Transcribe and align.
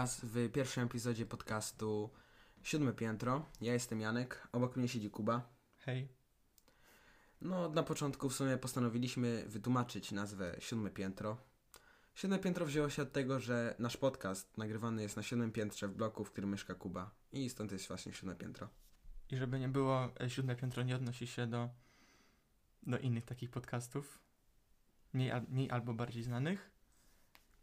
Was 0.00 0.20
w 0.24 0.52
pierwszym 0.52 0.84
epizodzie 0.84 1.26
podcastu 1.26 2.10
Siódme 2.62 2.92
Piętro. 2.92 3.46
Ja 3.60 3.72
jestem 3.72 4.00
Janek, 4.00 4.48
obok 4.52 4.76
mnie 4.76 4.88
siedzi 4.88 5.10
Kuba. 5.10 5.48
Hej. 5.78 6.08
No, 7.40 7.68
na 7.68 7.82
początku 7.82 8.28
w 8.28 8.34
sumie 8.34 8.56
postanowiliśmy 8.56 9.44
wytłumaczyć 9.48 10.12
nazwę 10.12 10.56
Siódme 10.58 10.90
Piętro. 10.90 11.36
Siódme 12.14 12.38
Piętro 12.38 12.66
wzięło 12.66 12.90
się 12.90 13.02
od 13.02 13.12
tego, 13.12 13.40
że 13.40 13.74
nasz 13.78 13.96
podcast 13.96 14.58
nagrywany 14.58 15.02
jest 15.02 15.16
na 15.16 15.22
siódmym 15.22 15.52
piętrze 15.52 15.88
w 15.88 15.94
bloku, 15.94 16.24
w 16.24 16.30
którym 16.30 16.50
mieszka 16.50 16.74
Kuba. 16.74 17.10
I 17.32 17.50
stąd 17.50 17.72
jest 17.72 17.88
właśnie 17.88 18.12
Siódme 18.12 18.36
Piętro. 18.36 18.68
I 19.30 19.36
żeby 19.36 19.60
nie 19.60 19.68
było, 19.68 20.08
e, 20.20 20.30
siódme 20.30 20.56
piętro 20.56 20.82
nie 20.82 20.96
odnosi 20.96 21.26
się 21.26 21.46
do, 21.46 21.68
do 22.82 22.98
innych 22.98 23.24
takich 23.24 23.50
podcastów, 23.50 24.18
mniej, 25.12 25.32
mniej 25.48 25.70
albo 25.70 25.94
bardziej 25.94 26.22
znanych. 26.22 26.79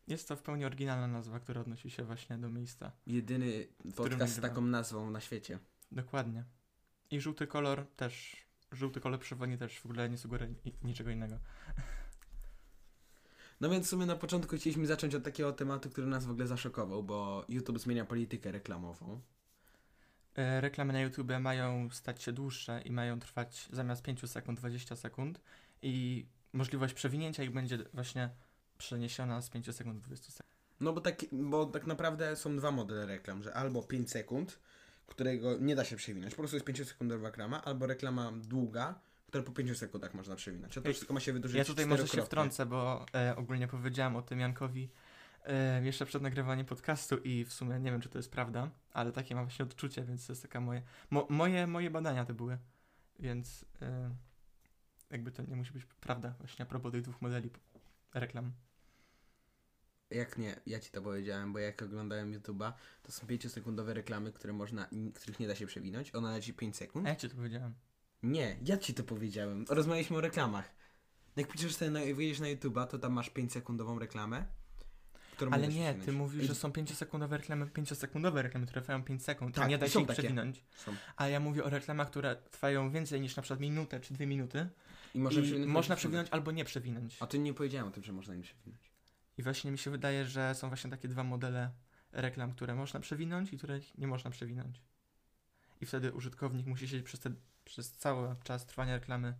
Jest 0.07 0.27
to 0.27 0.35
w 0.35 0.41
pełni 0.41 0.65
oryginalna 0.65 1.07
nazwa, 1.07 1.39
która 1.39 1.61
odnosi 1.61 1.89
się 1.89 2.03
właśnie 2.03 2.37
do 2.37 2.49
miejsca. 2.49 2.91
Jedyny 3.07 3.67
podcast 3.95 4.35
z 4.35 4.41
taką 4.41 4.61
nazwą 4.61 5.11
na 5.11 5.21
świecie. 5.21 5.59
Dokładnie. 5.91 6.43
I 7.11 7.21
żółty 7.21 7.47
kolor 7.47 7.85
też, 7.95 8.35
żółty 8.71 8.99
kolor 9.01 9.19
przewodni 9.19 9.57
też 9.57 9.79
w 9.79 9.85
ogóle 9.85 10.09
nie 10.09 10.17
sugeruje 10.17 10.53
niczego 10.83 11.09
innego. 11.09 11.39
No 13.61 13.69
więc 13.69 13.85
w 13.85 13.89
sumie 13.89 14.05
na 14.05 14.15
początku 14.15 14.55
chcieliśmy 14.55 14.87
zacząć 14.87 15.15
od 15.15 15.23
takiego 15.23 15.53
tematu, 15.53 15.89
który 15.89 16.07
nas 16.07 16.25
w 16.25 16.31
ogóle 16.31 16.47
zaszokował, 16.47 17.03
bo 17.03 17.45
YouTube 17.49 17.79
zmienia 17.79 18.05
politykę 18.05 18.51
reklamową. 18.51 19.21
E, 20.35 20.61
reklamy 20.61 20.93
na 20.93 21.01
YouTube 21.01 21.31
mają 21.39 21.89
stać 21.89 22.23
się 22.23 22.31
dłuższe 22.31 22.81
i 22.85 22.91
mają 22.91 23.19
trwać 23.19 23.67
zamiast 23.71 24.03
5 24.03 24.29
sekund 24.29 24.59
20 24.59 24.95
sekund 24.95 25.41
i 25.81 26.25
możliwość 26.53 26.93
przewinięcia 26.93 27.43
ich 27.43 27.51
będzie 27.51 27.77
właśnie 27.93 28.29
przeniesiona 28.77 29.41
z 29.41 29.49
5 29.49 29.75
sekund 29.75 29.95
do 29.95 30.01
20 30.01 30.31
sekund. 30.31 30.57
No 30.79 30.93
bo 30.93 31.01
tak, 31.01 31.15
bo 31.31 31.65
tak 31.65 31.87
naprawdę 31.87 32.35
są 32.35 32.57
dwa 32.57 32.71
modele 32.71 33.05
reklam, 33.05 33.43
że 33.43 33.53
albo 33.53 33.83
5 33.83 34.11
sekund, 34.11 34.59
którego 35.07 35.57
nie 35.57 35.75
da 35.75 35.85
się 35.85 35.95
przewinąć, 35.95 36.35
po 36.35 36.41
prostu 36.41 36.55
jest 36.55 36.65
5 36.65 36.87
sekundowa 36.87 37.27
reklama, 37.27 37.63
albo 37.63 37.87
reklama 37.87 38.31
długa, 38.35 38.99
która 39.27 39.43
po 39.43 39.51
5 39.51 39.77
sekundach 39.77 40.13
można 40.13 40.35
przewinąć. 40.35 40.77
A 40.77 40.81
to 40.81 40.89
wszystko 40.89 41.13
ma 41.13 41.19
się 41.19 41.33
wydłużyć 41.33 41.57
Ja 41.57 41.65
tutaj 41.65 41.85
może 41.85 42.07
się 42.07 42.21
wtrącę, 42.21 42.65
bo 42.65 43.05
e, 43.15 43.35
ogólnie 43.35 43.67
powiedziałem 43.67 44.15
o 44.15 44.21
tym 44.21 44.39
Jankowi 44.39 44.89
e, 45.45 45.83
jeszcze 45.83 46.05
przed 46.05 46.21
nagrywaniem 46.21 46.65
podcastu 46.65 47.17
i 47.17 47.45
w 47.45 47.53
sumie 47.53 47.79
nie 47.79 47.91
wiem, 47.91 48.01
czy 48.01 48.09
to 48.09 48.19
jest 48.19 48.31
prawda, 48.31 48.69
ale 48.93 49.11
takie 49.11 49.35
mam 49.35 49.45
właśnie 49.45 49.65
odczucie, 49.65 50.03
więc 50.03 50.27
to 50.27 50.33
jest 50.33 50.41
taka 50.41 50.61
moje, 50.61 50.81
mo, 51.09 51.27
moje, 51.29 51.67
moje 51.67 51.89
badania 51.89 52.25
to 52.25 52.33
były, 52.33 52.57
więc 53.19 53.65
e, 53.81 54.15
jakby 55.09 55.31
to 55.31 55.43
nie 55.43 55.55
musi 55.55 55.71
być 55.73 55.85
prawda 55.85 56.33
właśnie 56.39 56.63
a 56.63 56.65
propos 56.65 56.91
tych 56.91 57.01
dwóch 57.01 57.21
modeli 57.21 57.49
reklam. 58.13 58.51
Jak 60.11 60.37
nie, 60.37 60.59
ja 60.65 60.79
ci 60.79 60.91
to 60.91 61.01
powiedziałem, 61.01 61.53
bo 61.53 61.59
jak 61.59 61.81
oglądałem 61.81 62.39
YouTube'a, 62.39 62.73
to 63.03 63.11
są 63.11 63.27
5 63.27 63.51
sekundowe 63.51 63.93
reklamy, 63.93 64.31
które 64.31 64.53
można, 64.53 64.87
których 65.15 65.39
nie 65.39 65.47
da 65.47 65.55
się 65.55 65.67
przewinąć. 65.67 66.15
Ona 66.15 66.31
leci 66.31 66.53
5 66.53 66.75
sekund. 66.77 67.05
A 67.05 67.09
ja 67.09 67.15
ci 67.15 67.29
to 67.29 67.35
powiedziałem. 67.35 67.73
Nie, 68.23 68.57
ja 68.65 68.77
ci 68.77 68.93
to 68.93 69.03
powiedziałem. 69.03 69.65
Rozmawialiśmy 69.69 70.17
o 70.17 70.21
reklamach. 70.21 70.75
Jak 71.35 71.47
piszesz 71.47 71.75
sobie, 71.75 71.91
na, 71.91 71.99
wyjdziesz 71.99 72.39
na 72.39 72.47
YouTube'a, 72.47 72.87
to 72.87 72.99
tam 72.99 73.13
masz 73.13 73.29
5 73.29 73.51
sekundową 73.53 73.99
reklamę, 73.99 74.45
którą 75.31 75.51
Ale 75.51 75.67
nie, 75.67 75.73
przewinąć. 75.73 76.05
ty 76.05 76.11
mówisz, 76.11 76.47
że 76.47 76.55
są 76.55 76.69
5-sekundowe 76.69 77.29
reklamy, 77.31 77.65
5-sekundowe 77.65 78.41
reklamy, 78.41 78.65
które 78.65 78.81
trwają 78.81 79.03
5 79.03 79.23
sekund, 79.23 79.55
Tak, 79.55 79.69
nie 79.69 79.77
da 79.77 79.89
się 79.89 80.01
ich 80.01 80.07
takie. 80.07 80.21
przewinąć. 80.21 80.63
Są. 80.75 80.95
A 81.15 81.27
ja 81.27 81.39
mówię 81.39 81.63
o 81.63 81.69
reklamach, 81.69 82.07
które 82.09 82.35
trwają 82.35 82.91
więcej 82.91 83.21
niż 83.21 83.35
na 83.35 83.41
przykład 83.43 83.59
minutę 83.59 83.99
czy 83.99 84.13
dwie 84.13 84.27
minuty 84.27 84.69
I 85.13 85.19
można 85.19 85.39
i 85.41 85.43
przewinąć. 85.43 85.71
można 85.71 85.95
przewinąć 85.95 86.27
albo 86.31 86.51
nie 86.51 86.65
przewinąć. 86.65 87.17
A 87.19 87.27
ty 87.27 87.39
nie 87.39 87.53
powiedziałem 87.53 87.87
o 87.87 87.91
tym, 87.91 88.03
że 88.03 88.13
można 88.13 88.35
im 88.35 88.41
przewinąć. 88.41 88.91
I 89.37 89.43
właśnie 89.43 89.71
mi 89.71 89.77
się 89.77 89.91
wydaje, 89.91 90.25
że 90.25 90.55
są 90.55 90.67
właśnie 90.67 90.89
takie 90.89 91.07
dwa 91.07 91.23
modele 91.23 91.71
reklam, 92.11 92.51
które 92.51 92.75
można 92.75 92.99
przewinąć 92.99 93.53
i 93.53 93.57
których 93.57 93.97
nie 93.97 94.07
można 94.07 94.31
przewinąć. 94.31 94.81
I 95.81 95.85
wtedy 95.85 96.13
użytkownik 96.13 96.67
musi 96.67 96.87
siedzieć 96.87 97.05
przez, 97.05 97.19
te, 97.19 97.31
przez 97.65 97.91
cały 97.91 98.35
czas 98.43 98.65
trwania 98.65 98.95
reklamy. 98.95 99.33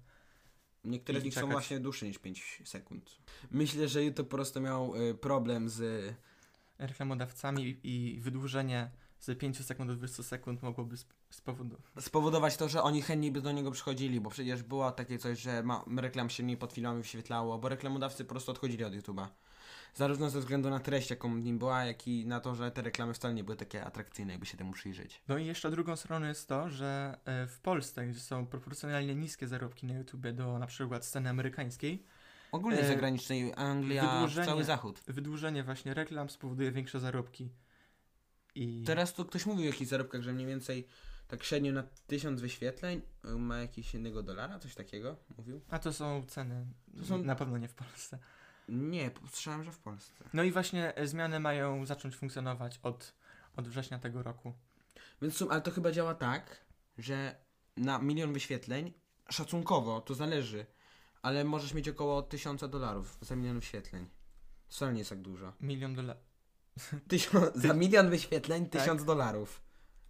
Niektóre 0.84 1.22
z 1.22 1.24
nich 1.24 1.34
są 1.34 1.42
czekać. 1.42 1.52
właśnie 1.52 1.80
dłuższe 1.80 2.06
niż 2.06 2.18
5 2.20 2.62
sekund. 2.66 3.18
Myślę, 3.52 3.88
że 3.88 4.04
YouTube 4.04 4.28
po 4.30 4.36
prostu 4.36 4.62
miał 4.62 4.96
y, 4.96 5.16
problem 5.16 5.70
z. 5.70 6.14
reklamodawcami 6.78 7.80
i 7.84 8.20
wydłużenie 8.22 8.92
z 9.20 9.40
5 9.40 9.66
sekund 9.66 9.90
do 9.90 9.96
20 9.96 10.24
sekund 10.24 10.62
mogłoby 10.64 10.96
sp- 11.04 11.14
spowodować. 11.30 12.04
spowodować 12.04 12.58
to, 12.58 12.70
że 12.70 12.84
oni 12.84 13.02
chętniej 13.02 13.32
by 13.32 13.42
do 13.42 13.52
niego 13.52 13.72
przychodzili, 13.72 14.22
bo 14.22 14.30
przecież 14.30 14.64
było 14.64 14.92
takie 14.92 15.18
coś, 15.18 15.40
że 15.40 15.64
ma, 15.64 15.86
reklam 15.98 16.30
się 16.30 16.44
mniej 16.44 16.58
pod 16.58 16.74
filmami 16.74 17.02
wyświetlało, 17.02 17.58
bo 17.58 17.70
reklamodawcy 17.70 18.26
po 18.26 18.30
prostu 18.30 18.52
odchodzili 18.52 18.84
od 18.84 18.94
YouTube'a. 18.94 19.28
Zarówno 19.96 20.30
ze 20.30 20.40
względu 20.40 20.70
na 20.70 20.80
treść, 20.80 21.10
jaką 21.10 21.36
w 21.42 21.44
nim 21.44 21.60
była, 21.60 21.86
jak 21.86 22.08
i 22.08 22.26
na 22.26 22.40
to, 22.40 22.56
że 22.56 22.72
te 22.72 22.82
reklamy 22.82 23.14
wcale 23.14 23.34
nie 23.34 23.44
były 23.44 23.58
takie 23.58 23.86
atrakcyjne, 23.86 24.32
jakby 24.34 24.46
się 24.46 24.58
temu 24.58 24.74
przyjrzeć. 24.74 25.22
No 25.28 25.38
i 25.38 25.46
jeszcze 25.46 25.72
drugą 25.72 25.96
stroną 25.96 26.28
jest 26.28 26.48
to, 26.48 26.70
że 26.70 27.18
e, 27.26 27.48
w 27.48 27.60
Polsce, 27.60 28.08
gdzie 28.08 28.20
są 28.20 28.48
proporcjonalnie 28.48 29.16
niskie 29.16 29.48
zarobki 29.48 29.86
na 29.88 29.94
YouTubie 29.94 30.34
do 30.34 30.60
na 30.60 30.68
przykład 30.68 31.06
sceny 31.06 31.30
amerykańskiej, 31.30 32.04
Ogólnie 32.52 32.80
E, 32.80 32.88
zagranicznej 32.88 33.54
Anglia, 33.56 34.28
cały 34.46 34.64
zachód. 34.64 35.00
wydłużenie 35.08 35.64
właśnie 35.64 35.94
reklam 35.94 36.30
spowoduje 36.30 36.72
większe 36.72 37.00
zarobki. 37.00 37.50
I 38.56 38.84
Teraz 38.86 39.14
to 39.14 39.26
ktoś 39.26 39.46
mówił 39.46 39.64
o 39.64 39.66
jakichś 39.66 39.90
zarobkach, 39.90 40.22
że 40.22 40.34
mniej 40.34 40.48
więcej 40.48 40.88
tak 41.28 41.44
średnio 41.44 41.72
na 41.74 41.84
tysiąc 42.08 42.42
wyświetleń 42.42 43.02
y, 43.26 43.28
ma 43.38 43.58
jakieś 43.58 43.94
jednego 43.94 44.24
dolara, 44.24 44.60
coś 44.60 44.76
takiego 44.76 45.16
mówił? 45.38 45.62
A 45.70 45.80
to 45.80 45.94
są 45.94 46.26
ceny. 46.28 46.66
To 47.00 47.06
są- 47.06 47.24
Na 47.24 47.36
pewno 47.36 47.58
nie 47.58 47.68
w 47.68 47.74
Polsce. 47.74 48.20
Nie, 48.68 49.12
słyszałem, 49.32 49.64
że 49.64 49.72
w 49.72 49.80
Polsce. 49.80 50.24
No 50.34 50.44
i 50.44 50.52
właśnie 50.52 50.96
e, 50.96 51.08
zmiany 51.08 51.40
mają 51.40 51.86
zacząć 51.86 52.16
funkcjonować 52.16 52.80
od, 52.84 53.14
od 53.56 53.68
września 53.68 54.00
tego 54.00 54.24
roku. 54.24 54.54
Więc 55.22 55.36
sum, 55.38 55.52
ale 55.52 55.62
to 55.62 55.72
chyba 55.72 55.92
działa 55.92 56.16
tak, 56.16 56.66
że 56.98 57.36
na 57.78 58.00
milion 58.00 58.34
wyświetleń, 58.34 58.94
szacunkowo, 59.30 60.02
to 60.02 60.16
zależy, 60.16 60.66
ale 61.22 61.44
możesz 61.44 61.74
mieć 61.74 61.90
około 61.90 62.22
1000 62.22 62.62
dolarów 62.70 63.18
za 63.22 63.36
milion 63.36 63.60
wyświetleń. 63.60 64.06
To 64.68 64.76
wcale 64.76 64.94
nie 64.94 65.00
jest 65.00 65.10
tak 65.10 65.22
dużo. 65.22 65.54
Milion 65.62 65.96
dolarów. 65.96 66.24
Tysiąc, 67.10 67.56
za 67.56 67.74
milion 67.74 68.10
wyświetleń 68.10 68.70
Tak. 68.70 68.82
1000 68.82 69.06
dolarów. 69.06 69.62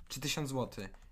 Czy 0.08 0.20
1000 0.20 0.50
złotych. 0.50 1.07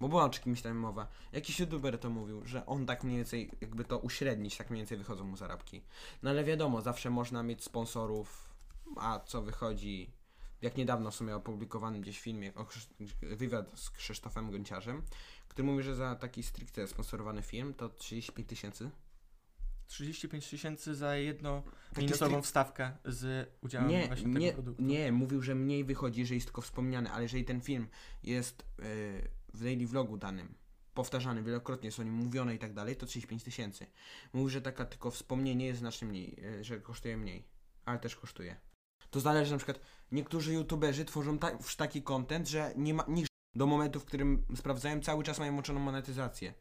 Bo 0.00 0.08
była 0.08 0.24
o 0.24 0.28
czymś 0.30 0.62
tam 0.62 0.76
mowa. 0.76 1.08
Jakiś 1.32 1.60
youtuber 1.60 1.98
to 1.98 2.10
mówił, 2.10 2.46
że 2.46 2.66
on 2.66 2.86
tak 2.86 3.04
mniej 3.04 3.16
więcej, 3.16 3.50
jakby 3.60 3.84
to 3.84 3.98
uśrednić, 3.98 4.56
tak 4.56 4.70
mniej 4.70 4.80
więcej 4.80 4.98
wychodzą 4.98 5.24
mu 5.24 5.36
zarobki. 5.36 5.82
No 6.22 6.30
ale 6.30 6.44
wiadomo, 6.44 6.82
zawsze 6.82 7.10
można 7.10 7.42
mieć 7.42 7.64
sponsorów, 7.64 8.48
a 8.96 9.20
co 9.26 9.42
wychodzi, 9.42 10.12
jak 10.62 10.76
niedawno 10.76 11.10
w 11.10 11.14
sumie 11.14 11.36
opublikowany 11.36 12.00
gdzieś 12.00 12.20
filmie, 12.20 12.52
wywiad 13.22 13.70
z 13.78 13.90
Krzysztofem 13.90 14.50
Gonciarzem, 14.50 15.02
który 15.48 15.68
mówi, 15.68 15.82
że 15.82 15.94
za 15.94 16.14
taki 16.16 16.42
stricte 16.42 16.86
sponsorowany 16.86 17.42
film 17.42 17.74
to 17.74 17.88
35 17.88 18.48
tysięcy. 18.48 18.90
35 19.86 20.50
tysięcy 20.50 20.94
za 20.94 21.16
jedną 21.16 21.62
minutową 21.96 22.36
strict- 22.36 22.42
wstawkę 22.42 22.96
z 23.04 23.50
udziałem 23.60 23.88
Nie, 23.88 24.06
właśnie 24.06 24.26
tego 24.26 24.38
nie, 24.38 24.52
produktu. 24.52 24.82
nie, 24.82 25.12
mówił, 25.12 25.42
że 25.42 25.54
mniej 25.54 25.84
wychodzi, 25.84 26.26
że 26.26 26.34
jest 26.34 26.46
tylko 26.46 26.60
wspomniany, 26.62 27.10
ale 27.12 27.22
jeżeli 27.22 27.44
ten 27.44 27.60
film 27.60 27.88
jest 28.22 28.64
yy, 28.78 28.84
w 29.58 29.62
daily 29.62 29.86
vlogu 29.86 30.16
danym, 30.16 30.54
powtarzany 30.94 31.42
wielokrotnie, 31.42 31.86
jest 31.86 32.00
o 32.00 32.02
nim 32.02 32.14
mówione 32.14 32.54
i 32.54 32.58
tak 32.58 32.72
dalej, 32.72 32.96
to 32.96 33.06
35 33.06 33.42
tysięcy. 33.42 33.86
Mówił, 34.32 34.48
że 34.48 34.62
taka 34.62 34.84
tylko 34.84 35.10
wspomnienie 35.10 35.66
jest 35.66 35.78
znacznie 35.78 36.08
mniej, 36.08 36.36
yy, 36.42 36.64
że 36.64 36.80
kosztuje 36.80 37.16
mniej, 37.16 37.44
ale 37.84 37.98
też 37.98 38.16
kosztuje. 38.16 38.56
To 39.10 39.20
zależy, 39.20 39.52
na 39.52 39.58
przykład 39.58 39.80
niektórzy 40.12 40.54
youtuberzy 40.54 41.04
tworzą 41.04 41.38
ta, 41.38 41.58
taki 41.76 42.02
content, 42.02 42.48
że 42.48 42.72
nie 42.76 42.94
ma 42.94 43.04
niż 43.08 43.28
do 43.54 43.66
momentu, 43.66 44.00
w 44.00 44.04
którym 44.04 44.46
sprawdzają, 44.56 45.00
cały 45.00 45.24
czas 45.24 45.38
mają 45.38 45.52
włączoną 45.52 45.80
monetyzację. 45.80 46.54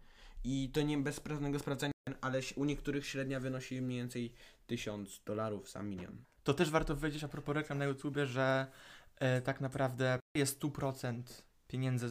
I 0.44 0.70
to 0.74 0.82
nie 0.82 0.98
bez 0.98 1.20
pewnego 1.20 1.60
sprawdzania, 1.60 1.94
ale 2.22 2.40
u 2.56 2.66
niektórych 2.66 3.06
średnia 3.06 3.40
wynosi 3.40 3.82
mniej 3.82 4.00
więcej 4.00 4.34
1000 4.68 5.22
dolarów 5.26 5.72
za 5.72 5.84
milion. 5.84 6.24
To 6.44 6.54
też 6.54 6.70
warto 6.70 6.96
powiedzieć 6.96 7.24
a 7.24 7.28
propos 7.28 7.56
reklam 7.56 7.78
na 7.78 7.86
YouTubie, 7.86 8.26
że 8.26 8.68
e, 9.16 9.42
tak 9.42 9.62
naprawdę 9.62 10.20
jest 10.36 10.60
100% 10.60 11.22
pieniędzy 11.68 12.10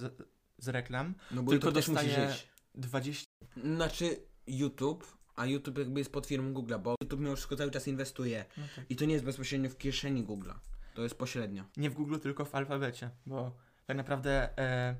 z, 0.59 0.69
reklam, 0.69 1.15
No 1.31 1.43
bo 1.43 1.51
Tylko 1.51 1.73
też 1.73 1.89
musi 1.89 2.11
żyć. 2.11 2.49
20 2.75 3.25
Znaczy 3.65 4.17
YouTube, 4.47 5.17
a 5.37 5.47
YouTube 5.47 5.79
jakby 5.79 6.01
jest 6.01 6.13
pod 6.13 6.27
firmą 6.27 6.53
Google'a, 6.53 6.81
bo 6.81 6.95
YouTube 7.03 7.21
mimo 7.21 7.35
wszystko 7.37 7.57
cały 7.57 7.71
czas 7.71 7.89
inwestuje. 7.89 8.45
no 8.57 8.65
tak. 8.77 8.85
I 8.91 8.97
to 8.97 9.05
nie 9.05 9.13
jest 9.13 9.25
bezpośrednio 9.25 9.71
w 9.71 9.79
kieszeni 9.79 10.25
Google'a. 10.25 10.55
To 10.95 11.03
jest 11.03 11.15
pośrednio. 11.19 11.65
nie 11.77 11.91
w 11.91 11.95
Google, 11.95 12.19
tylko 12.19 12.45
w 12.45 12.55
alfabecie, 12.55 13.11
bo 13.27 13.57
tak 13.87 13.97
naprawdę 13.97 14.59
e, 14.59 14.97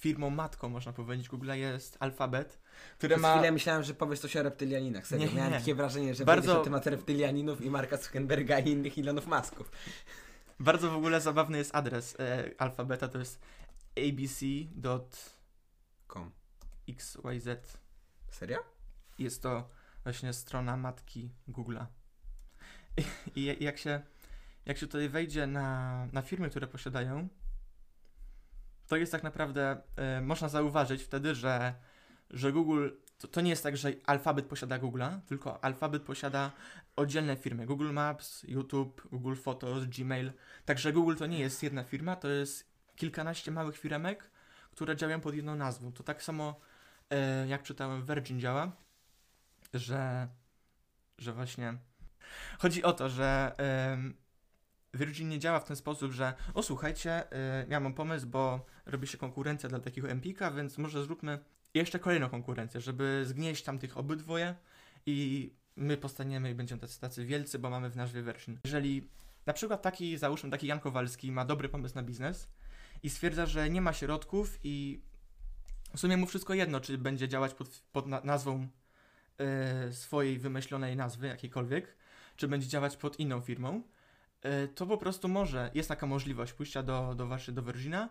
firmą 0.00 0.30
matką, 0.30 0.68
można 0.68 0.92
powiedzieć, 0.92 1.28
Google'a 1.28 1.52
jest 1.54 1.96
alfabet, 2.00 2.58
które 2.98 3.14
Przez 3.16 3.22
ma... 3.22 3.34
chwilę 3.34 3.52
myślałem, 3.52 3.82
że 3.82 3.94
powiesz 3.94 4.20
coś 4.20 4.36
o 4.36 4.42
reptylianinach. 4.42 5.06
Serio, 5.06 5.26
Nie, 5.28 5.34
miałem 5.34 5.52
nie. 5.52 5.58
takie 5.58 5.74
wrażenie, 5.74 6.14
że 6.14 6.24
Bardzo- 6.24 6.46
Bardzo... 6.46 6.58
na 6.58 6.64
temat 6.64 6.86
reptylianinów 6.86 7.60
i 7.64 7.70
Marka 7.70 7.96
Zuckerberga 7.96 8.58
i 8.58 8.70
innych 8.70 8.98
Elonów 8.98 9.26
Masków. 9.26 9.70
Bardzo 10.60 10.90
w 10.90 10.94
ogóle 10.96 11.20
zabawny 11.20 11.58
jest 11.58 11.74
adres 11.74 12.16
e, 12.20 12.50
alfabeta, 12.58 13.08
to 13.08 13.18
jest. 13.18 13.40
abc.xyz. 13.98 14.78
Serio? 18.30 18.58
Jest 19.18 19.42
to 19.42 19.68
właśnie 20.02 20.32
strona 20.32 20.76
matki 20.76 21.30
Google'a. 21.48 21.86
I, 23.36 23.40
i 23.40 23.64
jak 23.64 23.78
się 23.78 24.02
jak 24.66 24.78
się 24.78 24.86
tutaj 24.86 25.08
wejdzie 25.08 25.46
na, 25.46 26.08
na 26.12 26.22
firmy, 26.22 26.50
które 26.50 26.66
posiadają, 26.66 27.28
to 28.86 28.96
jest 28.96 29.12
tak 29.12 29.22
naprawdę, 29.22 29.82
e, 29.96 30.20
można 30.20 30.48
zauważyć 30.48 31.02
wtedy, 31.02 31.34
że, 31.34 31.74
że 32.30 32.52
Google, 32.52 32.88
to, 33.18 33.28
to 33.28 33.40
nie 33.40 33.50
jest 33.50 33.62
tak, 33.62 33.76
że 33.76 33.92
Alphabet 34.06 34.46
posiada 34.46 34.78
Google'a, 34.78 35.20
tylko 35.20 35.64
Alphabet 35.64 36.02
posiada 36.02 36.52
oddzielne 36.96 37.36
firmy. 37.36 37.66
Google 37.66 37.92
Maps, 37.92 38.42
YouTube, 38.42 39.08
Google 39.12 39.34
Photos, 39.34 39.84
Gmail. 39.84 40.32
Także 40.64 40.92
Google 40.92 41.16
to 41.16 41.26
nie 41.26 41.38
jest 41.38 41.62
jedna 41.62 41.84
firma, 41.84 42.16
to 42.16 42.28
jest 42.28 42.71
kilkanaście 42.96 43.50
małych 43.50 43.78
firmek, 43.78 44.30
które 44.70 44.96
działają 44.96 45.20
pod 45.20 45.34
jedną 45.34 45.54
nazwą. 45.54 45.92
To 45.92 46.02
tak 46.02 46.22
samo 46.22 46.60
e, 47.10 47.48
jak 47.48 47.62
czytałem 47.62 48.06
Virgin 48.06 48.40
działa, 48.40 48.72
że, 49.74 50.28
że 51.18 51.32
właśnie 51.32 51.74
chodzi 52.58 52.82
o 52.82 52.92
to, 52.92 53.08
że 53.08 53.54
em, 53.58 54.22
Virgin 54.94 55.28
nie 55.28 55.38
działa 55.38 55.60
w 55.60 55.64
ten 55.64 55.76
sposób, 55.76 56.12
że 56.12 56.34
o 56.54 56.62
słuchajcie, 56.62 57.24
y, 57.24 57.66
ja 57.68 57.80
mam 57.80 57.94
pomysł, 57.94 58.26
bo 58.26 58.66
robi 58.86 59.06
się 59.06 59.18
konkurencja 59.18 59.68
dla 59.68 59.80
takiego 59.80 60.08
Empika, 60.08 60.50
więc 60.50 60.78
może 60.78 61.02
zróbmy 61.02 61.38
jeszcze 61.74 61.98
kolejną 61.98 62.28
konkurencję, 62.28 62.80
żeby 62.80 63.22
zgnieść 63.26 63.62
tam 63.62 63.78
tych 63.78 63.98
obydwoje 63.98 64.54
i 65.06 65.50
my 65.76 65.96
powstaniemy 65.96 66.50
i 66.50 66.54
będziemy 66.54 66.80
tacy, 66.80 67.00
tacy 67.00 67.24
wielcy, 67.24 67.58
bo 67.58 67.70
mamy 67.70 67.90
w 67.90 67.96
nazwie 67.96 68.22
Virgin. 68.22 68.58
Jeżeli 68.64 69.08
na 69.46 69.52
przykład 69.52 69.82
taki, 69.82 70.18
załóżmy 70.18 70.50
taki 70.50 70.66
Jan 70.66 70.80
Kowalski 70.80 71.32
ma 71.32 71.44
dobry 71.44 71.68
pomysł 71.68 71.94
na 71.94 72.02
biznes 72.02 72.48
i 73.02 73.10
stwierdza, 73.10 73.46
że 73.46 73.70
nie 73.70 73.80
ma 73.80 73.92
środków 73.92 74.58
i 74.64 75.02
w 75.94 76.00
sumie 76.00 76.16
mu 76.16 76.26
wszystko 76.26 76.54
jedno, 76.54 76.80
czy 76.80 76.98
będzie 76.98 77.28
działać 77.28 77.54
pod, 77.54 77.68
pod 77.92 78.06
na, 78.06 78.20
nazwą 78.20 78.68
y, 79.88 79.92
swojej 79.92 80.38
wymyślonej 80.38 80.96
nazwy, 80.96 81.26
jakiejkolwiek, 81.26 81.96
czy 82.36 82.48
będzie 82.48 82.68
działać 82.68 82.96
pod 82.96 83.20
inną 83.20 83.40
firmą, 83.40 83.82
y, 84.44 84.68
to 84.68 84.86
po 84.86 84.98
prostu 84.98 85.28
może, 85.28 85.70
jest 85.74 85.88
taka 85.88 86.06
możliwość 86.06 86.52
pójścia 86.52 86.82
do, 86.82 87.14
do 87.14 87.26
waszej, 87.26 87.54
do 87.54 87.62
Virgina 87.62 88.08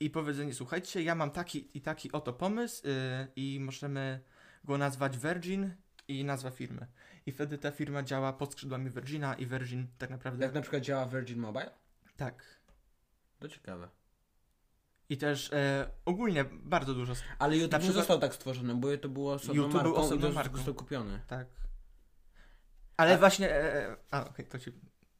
i 0.00 0.10
powiedzenie, 0.10 0.54
słuchajcie, 0.54 1.02
ja 1.02 1.14
mam 1.14 1.30
taki 1.30 1.78
i 1.78 1.80
taki 1.80 2.12
oto 2.12 2.32
pomysł 2.32 2.86
y, 2.86 2.90
i 3.36 3.58
możemy 3.60 4.20
go 4.64 4.78
nazwać 4.78 5.18
Virgin 5.18 5.74
i 6.08 6.24
nazwa 6.24 6.50
firmy. 6.50 6.86
I 7.26 7.32
wtedy 7.32 7.58
ta 7.58 7.70
firma 7.70 8.02
działa 8.02 8.32
pod 8.32 8.52
skrzydłami 8.52 8.90
Virgina 8.90 9.34
i 9.34 9.46
Virgin 9.46 9.86
tak 9.98 10.10
naprawdę... 10.10 10.44
Jak 10.44 10.54
na 10.54 10.60
przykład 10.60 10.82
działa 10.82 11.06
Virgin 11.06 11.38
Mobile? 11.38 11.70
Tak. 12.16 12.44
To 13.38 13.48
ciekawe. 13.48 13.99
I 15.10 15.16
też 15.16 15.52
e, 15.52 15.90
ogólnie 16.04 16.44
bardzo 16.44 16.94
dużo... 16.94 17.12
Ale 17.38 17.56
YouTube 17.56 17.72
Na 17.72 17.78
nie 17.78 17.82
przykład- 17.82 18.00
został 18.00 18.18
tak 18.18 18.34
stworzony, 18.34 18.74
bo 18.74 18.96
to 18.98 19.08
było 19.08 19.32
osobną 19.32 19.62
YouTube 19.62 19.82
był 19.82 19.92
marką 19.92 20.06
osobną 20.06 20.26
i 20.26 20.30
to 20.30 20.34
marką. 20.34 20.56
został 20.56 20.74
kupiony. 20.74 21.20
Tak. 21.26 21.46
Ale 22.96 23.14
A- 23.14 23.18
właśnie... 23.18 23.50
E, 23.54 23.96
a, 24.10 24.28
okej, 24.28 24.46
to 24.46 24.58
ci... 24.58 24.72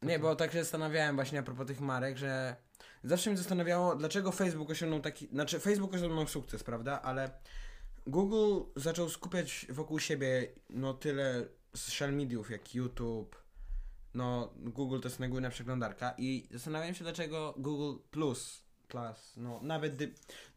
Nie, 0.02 0.18
bo 0.18 0.36
tak 0.36 0.52
się 0.52 0.58
zastanawiałem 0.64 1.14
właśnie 1.14 1.38
a 1.38 1.42
propos 1.42 1.66
tych 1.66 1.80
marek, 1.80 2.16
że 2.18 2.56
zawsze 3.04 3.30
mnie 3.30 3.36
zastanawiało, 3.36 3.96
dlaczego 3.96 4.32
Facebook 4.32 4.70
osiągnął 4.70 5.00
taki, 5.00 5.26
znaczy 5.26 5.60
Facebook 5.60 5.94
osiągnął 5.94 6.26
sukces, 6.26 6.64
prawda, 6.64 7.02
ale 7.02 7.30
Google 8.06 8.60
zaczął 8.76 9.08
skupiać 9.08 9.66
wokół 9.70 9.98
siebie 9.98 10.48
no 10.70 10.94
tyle 10.94 11.44
social 11.76 12.12
mediów 12.12 12.50
jak 12.50 12.74
YouTube, 12.74 13.42
no 14.14 14.52
Google 14.56 15.00
to 15.00 15.08
jest 15.08 15.20
najgłówna 15.20 15.50
przeglądarka 15.50 16.14
i 16.18 16.48
zastanawiałem 16.50 16.94
się 16.94 17.04
dlaczego 17.04 17.54
Google 17.58 18.02
Plus, 18.10 18.69
Plus, 18.90 19.32
no 19.36 19.60
nawet 19.62 19.92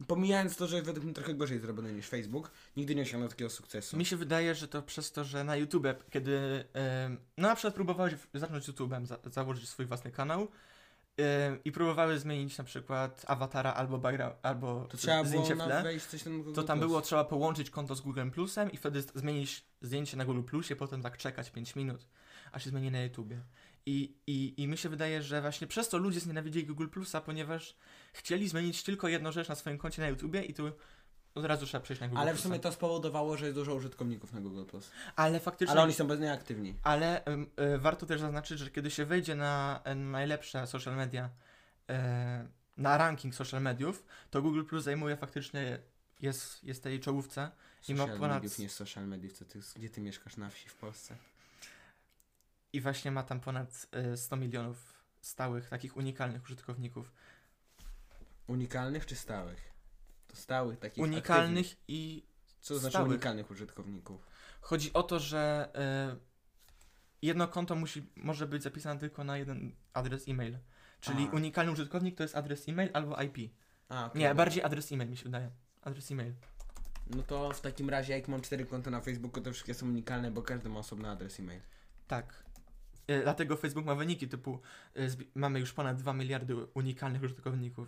pomijając 0.08 0.56
to, 0.58 0.68
że 0.68 0.82
według 0.82 1.06
mnie 1.06 1.14
trochę 1.14 1.34
gorzej 1.34 1.60
zrobiony 1.60 1.94
niż 1.94 2.08
Facebook, 2.10 2.52
nigdy 2.78 2.96
nie 2.96 3.02
osiągnął 3.02 3.30
takiego 3.30 3.50
sukcesu. 3.50 3.98
Mi 3.98 4.06
się 4.06 4.18
wydaje, 4.18 4.56
że 4.56 4.68
to 4.68 4.82
przez 4.82 5.12
to, 5.12 5.24
że 5.24 5.44
na 5.44 5.56
YouTube, 5.56 5.88
kiedy 6.10 6.66
em, 6.74 7.18
no 7.38 7.48
na 7.48 7.56
przykład 7.56 7.74
próbowałeś 7.74 8.14
w- 8.16 8.28
zacząć 8.34 8.70
YouTube'em, 8.70 9.06
za, 9.06 9.18
założyć 9.26 9.70
swój 9.70 9.86
własny 9.86 10.12
kanał 10.12 10.48
i 11.66 11.72
próbowały 11.72 12.20
zmienić 12.20 12.58
na 12.58 12.64
przykład 12.64 13.26
awatara 13.28 13.74
albo 13.74 13.98
background, 13.98 14.36
albo 14.42 14.86
To 14.90 14.98
trzeba 14.98 15.16
było 15.24 15.28
zdjęcie 15.28 15.56
w 15.56 15.58
na 15.58 15.82
tle, 15.82 16.00
coś 16.00 16.24
Google 16.24 16.54
to 16.54 16.64
tam 16.64 16.80
Plus. 16.80 16.90
było 16.90 17.02
trzeba 17.02 17.24
połączyć 17.24 17.70
konto 17.70 17.96
z 17.96 18.02
Google 18.02 18.30
Plusem 18.30 18.72
i 18.72 18.78
wtedy 18.78 19.02
zmienić 19.16 19.64
zdjęcie 19.82 20.18
na 20.18 20.26
Google 20.26 20.44
Plusie, 20.44 20.76
potem 20.76 21.02
tak 21.02 21.18
czekać 21.18 21.50
5 21.52 21.76
minut, 21.76 22.08
a 22.52 22.60
się 22.60 22.70
zmieni 22.70 22.92
na 22.92 23.02
YouTubie. 23.04 23.42
I, 23.86 24.16
i, 24.28 24.54
I 24.58 24.68
mi 24.68 24.78
się 24.78 24.90
wydaje, 24.90 25.22
że 25.22 25.42
właśnie 25.42 25.68
przez 25.68 25.90
to 25.90 25.98
ludzie 25.98 26.20
znienawidzili 26.20 26.66
Google 26.66 26.88
Plusa, 26.88 27.22
ponieważ 27.22 27.76
chcieli 28.14 28.48
zmienić 28.50 28.84
tylko 28.84 29.08
jedną 29.08 29.32
rzecz 29.32 29.50
na 29.50 29.56
swoim 29.56 29.78
koncie 29.78 30.02
na 30.02 30.08
YouTubie 30.08 30.44
i 30.44 30.54
tu 30.54 30.72
od 31.36 31.46
razu 31.46 31.66
trzeba 31.66 31.84
przejść 31.84 32.02
na 32.02 32.08
Google 32.08 32.22
Ale 32.22 32.34
w 32.34 32.40
sumie 32.40 32.60
to 32.60 32.72
spowodowało, 32.72 33.38
że 33.38 33.46
jest 33.46 33.58
dużo 33.58 33.76
użytkowników 33.76 34.34
na 34.34 34.42
Google 34.42 34.66
Plus. 34.66 34.92
Ale 35.16 35.40
faktycznie 35.40 35.72
Ale 35.72 35.84
oni 35.84 35.94
są 35.94 36.08
bez 36.08 36.20
nieaktywni. 36.20 36.76
Ale 36.84 37.26
ym, 37.26 37.52
y, 37.76 37.78
warto 37.78 38.06
też 38.06 38.22
zaznaczyć, 38.22 38.60
że 38.60 38.72
kiedy 38.72 38.92
się 38.92 39.06
wejdzie 39.06 39.36
na 39.36 39.82
y, 39.92 39.96
najlepsze 39.96 40.68
social 40.68 40.96
media, 40.96 41.30
y, 41.90 41.94
na 42.78 42.98
ranking 42.98 43.36
social 43.36 43.62
mediów, 43.62 44.06
to 44.30 44.42
Google 44.42 44.64
Plus 44.64 44.84
zajmuje 44.84 45.18
faktycznie, 45.18 45.80
jest, 46.22 46.64
jest 46.64 46.84
tej 46.84 47.00
czołówce 47.00 47.52
i 47.88 47.94
ma 47.94 48.04
Social 48.04 48.20
ponad, 48.20 48.44
mediów, 48.44 48.60
nie 48.60 48.70
social 48.70 49.08
mediów, 49.08 49.34
co 49.34 49.46
ty, 49.46 49.60
gdzie 49.76 49.90
ty 49.90 50.02
mieszkasz 50.02 50.38
na 50.38 50.50
wsi 50.50 50.70
w 50.70 50.76
Polsce? 50.76 51.16
I 52.74 52.82
właśnie 52.82 53.12
ma 53.12 53.24
tam 53.24 53.40
ponad 53.40 53.88
y, 54.14 54.18
100 54.18 54.36
milionów 54.36 55.04
stałych, 55.22 55.70
takich 55.70 55.98
unikalnych 55.98 56.44
użytkowników. 56.44 57.12
Unikalnych 58.48 59.06
czy 59.06 59.16
stałych? 59.16 59.74
To 60.28 60.36
stałych, 60.36 60.80
takich 60.80 61.04
Unikalnych 61.04 61.66
aktywnych. 61.66 61.84
i 61.88 62.24
Co 62.62 62.74
to 62.74 62.80
znaczy 62.80 62.92
stałych. 62.94 63.10
unikalnych 63.12 63.52
użytkowników? 63.52 64.28
chodzi 64.62 64.94
o 64.94 65.04
to, 65.04 65.20
że 65.20 65.70
y, 66.16 66.20
jedno 67.22 67.48
konto 67.48 67.76
musi, 67.76 68.10
może 68.16 68.48
być 68.48 68.64
zapisane 68.64 69.00
tylko 69.00 69.24
na 69.24 69.38
jeden 69.38 69.76
adres 69.94 70.28
e-mail. 70.28 70.58
Czyli 71.00 71.24
Aha. 71.24 71.36
unikalny 71.36 71.72
użytkownik 71.72 72.18
to 72.18 72.24
jest 72.24 72.36
adres 72.36 72.70
e-mail 72.70 72.90
albo 72.94 73.22
IP. 73.22 73.38
A, 73.90 74.06
okej. 74.06 74.22
Nie, 74.22 74.36
bardziej 74.36 74.64
adres 74.64 74.92
e-mail 74.92 75.10
mi 75.10 75.18
się 75.18 75.24
wydaje. 75.24 75.52
Adres 75.82 76.12
e-mail. 76.12 76.34
No 77.16 77.24
to 77.24 77.52
w 77.52 77.62
takim 77.62 77.90
razie, 77.90 78.14
jak 78.14 78.28
mam 78.28 78.42
cztery 78.42 78.66
konta 78.66 78.92
na 78.92 79.02
Facebooku, 79.02 79.42
to 79.44 79.52
wszystkie 79.52 79.74
są 79.74 79.88
unikalne, 79.88 80.32
bo 80.32 80.42
każdy 80.42 80.70
ma 80.70 80.80
osobny 80.80 81.10
adres 81.10 81.40
e-mail. 81.40 81.62
Tak. 82.08 82.44
E, 83.08 83.22
Dlatego 83.24 83.58
Facebook 83.58 83.86
ma 83.86 83.96
wyniki 83.96 84.28
typu 84.28 84.60
e, 84.96 85.08
mamy 85.36 85.60
już 85.60 85.74
ponad 85.74 85.98
2 85.98 86.14
miliardy 86.14 86.56
unikalnych 86.56 87.24
użytkowników. 87.24 87.88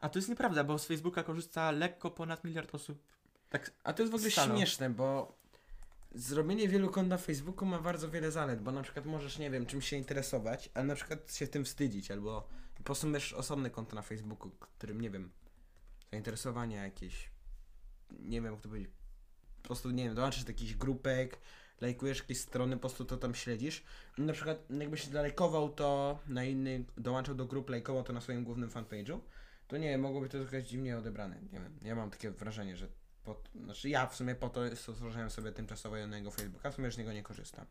A 0.00 0.08
to 0.08 0.18
jest 0.18 0.28
nieprawda, 0.28 0.64
bo 0.64 0.78
z 0.78 0.86
Facebooka 0.86 1.22
korzysta 1.22 1.70
lekko 1.70 2.10
ponad 2.10 2.44
miliard 2.44 2.74
osób. 2.74 3.02
Tak, 3.50 3.70
A 3.84 3.92
to 3.92 4.02
jest 4.02 4.12
w 4.12 4.14
ogóle 4.14 4.30
śmieszne, 4.30 4.90
bo 4.90 5.38
zrobienie 6.14 6.68
wielu 6.68 6.90
kont 6.90 7.08
na 7.08 7.18
Facebooku 7.18 7.66
ma 7.66 7.78
bardzo 7.78 8.10
wiele 8.10 8.30
zalet, 8.30 8.62
bo 8.62 8.72
na 8.72 8.82
przykład 8.82 9.06
możesz, 9.06 9.38
nie 9.38 9.50
wiem, 9.50 9.66
czymś 9.66 9.88
się 9.88 9.96
interesować, 9.96 10.70
ale 10.74 10.84
na 10.84 10.94
przykład 10.94 11.34
się 11.34 11.46
tym 11.46 11.64
wstydzić, 11.64 12.10
albo 12.10 12.48
po 12.76 12.82
prostu 12.82 13.06
masz 13.06 13.32
osobne 13.32 13.70
konto 13.70 13.96
na 13.96 14.02
Facebooku, 14.02 14.50
którym, 14.50 15.00
nie 15.00 15.10
wiem, 15.10 15.30
zainteresowania 16.10 16.84
jakieś, 16.84 17.30
nie 18.10 18.40
wiem, 18.40 18.52
jak 18.52 18.62
to 18.62 18.68
powiedzieć, 18.68 18.90
po 19.62 19.66
prostu, 19.66 19.90
nie 19.90 20.04
wiem, 20.04 20.14
dołączysz 20.14 20.44
do 20.44 20.50
jakichś 20.50 20.74
grupek, 20.74 21.40
lajkujesz 21.80 22.18
jakieś 22.18 22.38
strony, 22.40 22.76
po 22.76 22.80
prostu 22.80 23.04
to 23.04 23.16
tam 23.16 23.34
śledzisz. 23.34 23.82
I 24.18 24.22
na 24.22 24.32
przykład 24.32 24.58
jakbyś 24.70 25.04
zalajkował 25.04 25.68
to 25.68 26.18
na 26.28 26.44
inny, 26.44 26.84
dołączał 26.96 27.34
do 27.34 27.44
grup, 27.46 27.70
lajkował 27.70 28.02
to 28.02 28.12
na 28.12 28.20
swoim 28.20 28.44
głównym 28.44 28.70
fanpage'u, 28.70 29.18
to 29.68 29.76
nie 29.76 29.88
wiem, 29.88 30.00
mogłoby 30.00 30.28
to 30.28 30.38
trochę 30.38 30.62
dziwnie 30.62 30.98
odebrane. 30.98 31.36
Nie 31.52 31.60
wiem, 31.60 31.78
ja 31.82 31.94
mam 31.94 32.10
takie 32.10 32.30
wrażenie, 32.30 32.76
że 32.76 32.88
po, 33.24 33.42
znaczy 33.64 33.88
ja 33.88 34.06
w 34.06 34.16
sumie 34.16 34.34
po 34.34 34.48
to 34.48 34.76
stworzyłem 34.76 35.30
sobie 35.30 35.52
tymczasowo 35.52 35.96
jednego 35.96 36.30
Facebooka, 36.30 36.70
w 36.70 36.74
sumie 36.74 36.86
już 36.86 36.94
z 36.94 36.98
niego 36.98 37.12
nie 37.12 37.22
korzystam. 37.22 37.66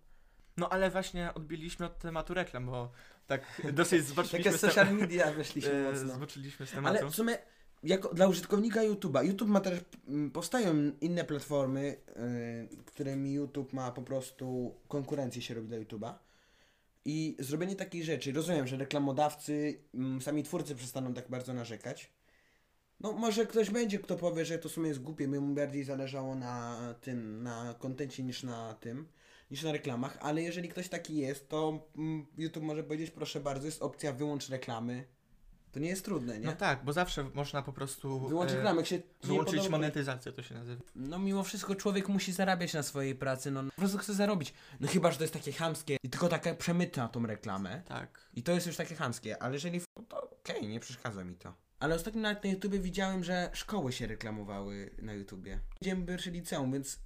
no 0.57 0.69
ale 0.69 0.89
właśnie 0.89 1.33
odbiliśmy 1.33 1.85
od 1.85 1.99
tematu 1.99 2.33
reklam, 2.33 2.65
bo 2.65 2.91
tak 3.27 3.61
dosyć 3.73 4.05
zboczyliśmy, 4.07 4.43
Takie 4.43 4.57
z, 4.57 4.61
social 4.61 4.95
media 4.95 5.31
weszliśmy 5.31 5.71
e, 5.71 5.83
mocno. 5.91 6.15
zboczyliśmy 6.15 6.65
z 6.65 6.71
tematu. 6.71 6.97
Ale 6.97 7.09
w 7.09 7.15
sumie 7.15 7.37
jako 7.83 8.13
dla 8.13 8.27
użytkownika 8.27 8.81
YouTube'a, 8.81 9.25
YouTube 9.25 9.49
ma 9.49 9.59
też, 9.59 9.79
mm, 10.07 10.31
powstają 10.31 10.91
inne 11.01 11.23
platformy, 11.23 11.95
yy, 12.71 12.83
którymi 12.85 13.33
YouTube 13.33 13.73
ma 13.73 13.91
po 13.91 14.01
prostu 14.01 14.75
konkurencję 14.87 15.41
się 15.41 15.53
robi 15.53 15.67
dla 15.67 15.77
YouTube'a. 15.77 16.13
I 17.05 17.35
zrobienie 17.39 17.75
takiej 17.75 18.03
rzeczy, 18.03 18.31
rozumiem, 18.31 18.67
że 18.67 18.77
reklamodawcy, 18.77 19.83
mm, 19.93 20.21
sami 20.21 20.43
twórcy 20.43 20.75
przestaną 20.75 21.13
tak 21.13 21.29
bardzo 21.29 21.53
narzekać. 21.53 22.11
No 22.99 23.11
może 23.11 23.45
ktoś 23.45 23.69
będzie, 23.69 23.99
kto 23.99 24.15
powie, 24.15 24.45
że 24.45 24.59
to 24.59 24.69
w 24.69 24.71
sumie 24.71 24.87
jest 24.87 25.01
głupie, 25.01 25.27
by 25.27 25.41
mu 25.41 25.55
bardziej 25.55 25.83
zależało 25.83 26.35
na 26.35 26.77
tym, 27.01 27.43
na 27.43 27.75
kontencie 27.79 28.23
niż 28.23 28.43
na 28.43 28.73
tym, 28.73 29.07
niż 29.51 29.63
na 29.63 29.71
reklamach, 29.71 30.17
ale 30.21 30.41
jeżeli 30.41 30.69
ktoś 30.69 30.89
taki 30.89 31.17
jest, 31.17 31.49
to 31.49 31.87
mm, 31.97 32.25
YouTube 32.37 32.63
może 32.63 32.83
powiedzieć, 32.83 33.11
proszę 33.11 33.39
bardzo, 33.39 33.65
jest 33.65 33.81
opcja 33.81 34.13
wyłącz 34.13 34.49
reklamy. 34.49 35.18
To 35.71 35.79
nie 35.79 35.89
jest 35.89 36.05
trudne, 36.05 36.39
nie? 36.39 36.45
No 36.45 36.53
tak, 36.53 36.83
bo 36.83 36.93
zawsze 36.93 37.23
można 37.33 37.61
po 37.61 37.73
prostu 37.73 38.19
Wyłączyć 38.27 38.57
e, 38.57 38.85
się 38.85 39.01
wyłączyć 39.23 39.55
podoba- 39.59 39.69
monetyzację, 39.71 40.31
to 40.31 40.43
się 40.43 40.55
nazywa. 40.55 40.81
No 40.95 41.19
mimo 41.19 41.43
wszystko 41.43 41.75
człowiek 41.75 42.09
musi 42.09 42.31
zarabiać 42.33 42.73
na 42.73 42.83
swojej 42.83 43.15
pracy, 43.15 43.51
no 43.51 43.63
po 43.63 43.71
prostu 43.71 43.97
chce 43.97 44.13
zarobić. 44.13 44.53
No 44.79 44.87
chyba, 44.87 45.11
że 45.11 45.17
to 45.17 45.23
jest 45.23 45.33
takie 45.33 45.51
chamskie 45.53 45.97
i 46.03 46.09
tylko 46.09 46.27
taka 46.29 46.53
przemyta 46.55 47.07
tą 47.07 47.25
reklamę. 47.25 47.81
Tak. 47.87 48.29
I 48.33 48.43
to 48.43 48.51
jest 48.51 48.67
już 48.67 48.75
takie 48.75 48.95
chamskie, 48.95 49.43
ale 49.43 49.53
jeżeli 49.53 49.77
f- 49.77 49.85
to 50.07 50.29
okej, 50.31 50.67
nie 50.67 50.79
przeszkadza 50.79 51.23
mi 51.23 51.35
to. 51.35 51.53
Ale 51.79 51.95
ostatnio 51.95 52.21
nawet 52.21 52.43
na 52.43 52.49
YouTubie 52.49 52.79
widziałem, 52.79 53.23
że 53.23 53.49
szkoły 53.53 53.91
się 53.91 54.07
reklamowały 54.07 54.89
na 55.01 55.13
YouTubie. 55.13 55.59
Idziemy 55.81 56.05
pierwszy 56.05 56.31
liceum, 56.31 56.71
więc 56.73 56.99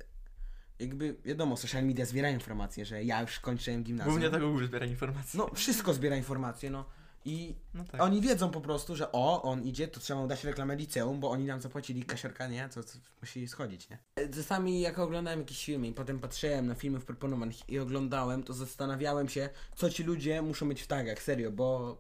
jakby 0.79 1.15
wiadomo, 1.25 1.58
social 1.58 1.84
media 1.86 2.05
zbiera 2.05 2.29
informacje, 2.29 2.86
że 2.86 3.03
ja 3.03 3.22
już 3.22 3.39
kończyłem 3.39 3.84
gimnazjum. 3.84 4.13
Głównie 4.13 4.29
tak 4.29 4.41
Google 4.41 4.65
zbiera 4.65 4.86
informacje. 4.86 5.38
No, 5.38 5.50
wszystko 5.55 5.93
zbiera 5.93 6.15
informacje, 6.15 6.70
no. 6.70 6.86
I 7.25 7.56
No 7.74 7.84
tak. 7.84 8.01
oni 8.01 8.22
wiedzą 8.22 8.50
po 8.50 8.62
prostu, 8.62 8.96
że 8.96 9.12
o, 9.12 9.42
on 9.42 9.63
idzie, 9.63 9.88
to 9.88 10.00
trzeba 10.00 10.22
mu 10.22 10.27
dać 10.27 10.44
reklamę 10.44 10.75
liceum, 10.75 11.20
bo 11.20 11.32
oni 11.32 11.46
nam 11.46 11.62
zapłacili 11.62 12.03
kasiorka, 12.03 12.48
nie? 12.48 12.70
To, 12.70 12.84
to 12.84 12.89
musi 13.22 13.48
schodzić, 13.48 13.89
nie? 13.89 13.98
Czasami 14.36 14.82
jak 14.82 15.00
oglądałem 15.00 15.39
jakieś 15.39 15.65
filmy 15.65 15.88
i 15.88 15.94
potem 15.94 16.20
patrzyłem 16.20 16.68
na 16.68 16.75
filmy 16.75 17.00
proponowanych 17.00 17.70
i 17.70 17.80
oglądałem, 17.80 18.44
to 18.44 18.53
zastanawiałem 18.53 19.30
się, 19.30 19.50
co 19.75 19.89
ci 19.89 20.03
ludzie 20.03 20.42
muszą 20.42 20.65
mieć 20.65 20.82
w 20.82 20.88
tagach, 20.88 21.24
serio, 21.24 21.51
bo 21.51 21.98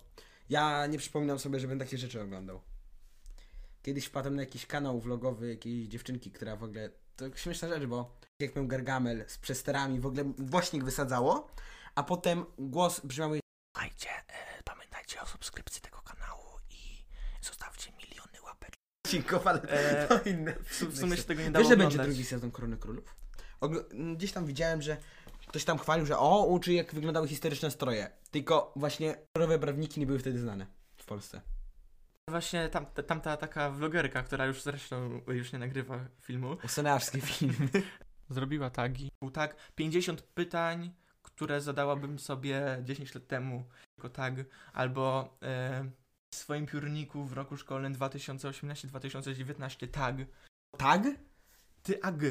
ja 0.49 0.87
nie 0.87 0.97
przypominam 0.97 1.39
sobie, 1.39 1.59
żebym 1.59 1.79
takie 1.79 1.97
rzeczy 1.97 2.21
oglądał. 2.21 2.61
Kiedyś 3.83 4.05
wpadłem 4.05 4.35
na 4.35 4.41
jakiś 4.41 4.65
kanał 4.65 4.99
vlogowy 4.99 5.49
jakiejś 5.49 5.87
dziewczynki, 5.87 6.31
która 6.31 6.55
w 6.55 6.63
ogóle, 6.63 6.89
to 7.15 7.25
śmieszna 7.35 7.67
rzecz, 7.67 7.85
bo 7.85 8.17
jak 8.39 8.55
miał 8.55 8.67
gargamel 8.67 9.23
z 9.27 9.37
przesterami, 9.37 9.99
w 9.99 10.05
ogóle 10.05 10.23
głośnik 10.39 10.83
wysadzało, 10.83 11.47
a 11.95 12.03
potem 12.03 12.45
głos 12.57 12.99
brzmiał 12.99 13.33
jej 13.33 13.41
Słuchajcie, 13.75 14.09
e, 14.09 14.52
pamiętajcie 15.13 15.21
o 15.21 15.25
subskrypcji 15.25 15.81
tego 15.81 16.01
kanału 16.01 16.43
i 16.69 17.05
zostawcie 17.41 17.91
miliony 17.91 18.41
łapek. 18.45 18.71
Cinkow, 19.07 19.47
ale 19.47 19.61
E, 19.61 20.07
to 20.07 20.29
inne. 20.29 20.53
W, 20.53 20.81
w 20.81 20.97
sumie 20.99 21.17
się 21.17 21.23
tego 21.23 21.41
nie 21.41 21.51
dało 21.51 21.63
Wiesz, 21.63 21.69
że 21.69 21.77
będzie 21.77 21.95
oglądać. 21.95 22.15
drugi 22.15 22.25
sezon 22.29 22.51
Korony 22.51 22.77
Królów? 22.77 23.15
M, 23.61 24.15
Gdzieś 24.17 24.31
tam 24.31 24.45
widziałem, 24.45 24.81
że 24.81 24.97
ktoś 25.47 25.63
tam 25.65 25.77
chwalił, 25.77 26.05
że 26.05 26.17
o, 26.17 26.45
uczy 26.45 26.73
jak 26.73 26.93
wyglądały 26.93 27.27
historyczne 27.27 27.71
stroje. 27.71 28.09
Tylko 28.31 28.73
właśnie 28.75 29.15
kolorowe 29.33 29.59
barwniki 29.59 29.99
nie 29.99 30.05
były 30.05 30.19
wtedy 30.19 30.39
znane 30.39 30.67
w 30.97 31.05
Polsce. 31.05 31.41
Właśnie 32.29 32.69
tam, 32.69 32.85
tamta 32.85 33.37
taka 33.37 33.69
vlogerka, 33.69 34.23
która 34.23 34.45
już 34.45 34.61
zresztą 34.61 35.21
już 35.27 35.53
nie 35.53 35.59
nagrywa 35.59 35.99
filmu, 36.21 36.57
Osenearskie 36.63 37.21
filmy. 37.21 37.69
zrobiła 38.29 38.69
tagi. 38.69 39.11
Był 39.21 39.31
tak 39.31 39.55
50 39.75 40.21
pytań, 40.21 40.93
które 41.35 41.61
zadałabym 41.61 42.19
sobie 42.19 42.77
10 42.83 43.15
lat 43.15 43.27
temu 43.27 43.63
jako 43.97 44.09
tag, 44.09 44.33
albo 44.73 45.37
e, 45.41 45.85
w 46.33 46.35
swoim 46.35 46.65
piórniku 46.65 47.25
w 47.25 47.33
roku 47.33 47.57
szkolnym 47.57 47.95
2018-2019 47.95 49.87
tag. 49.87 50.15
Tag? 50.77 51.03
Ty 51.83 52.01
ag. 52.01 52.21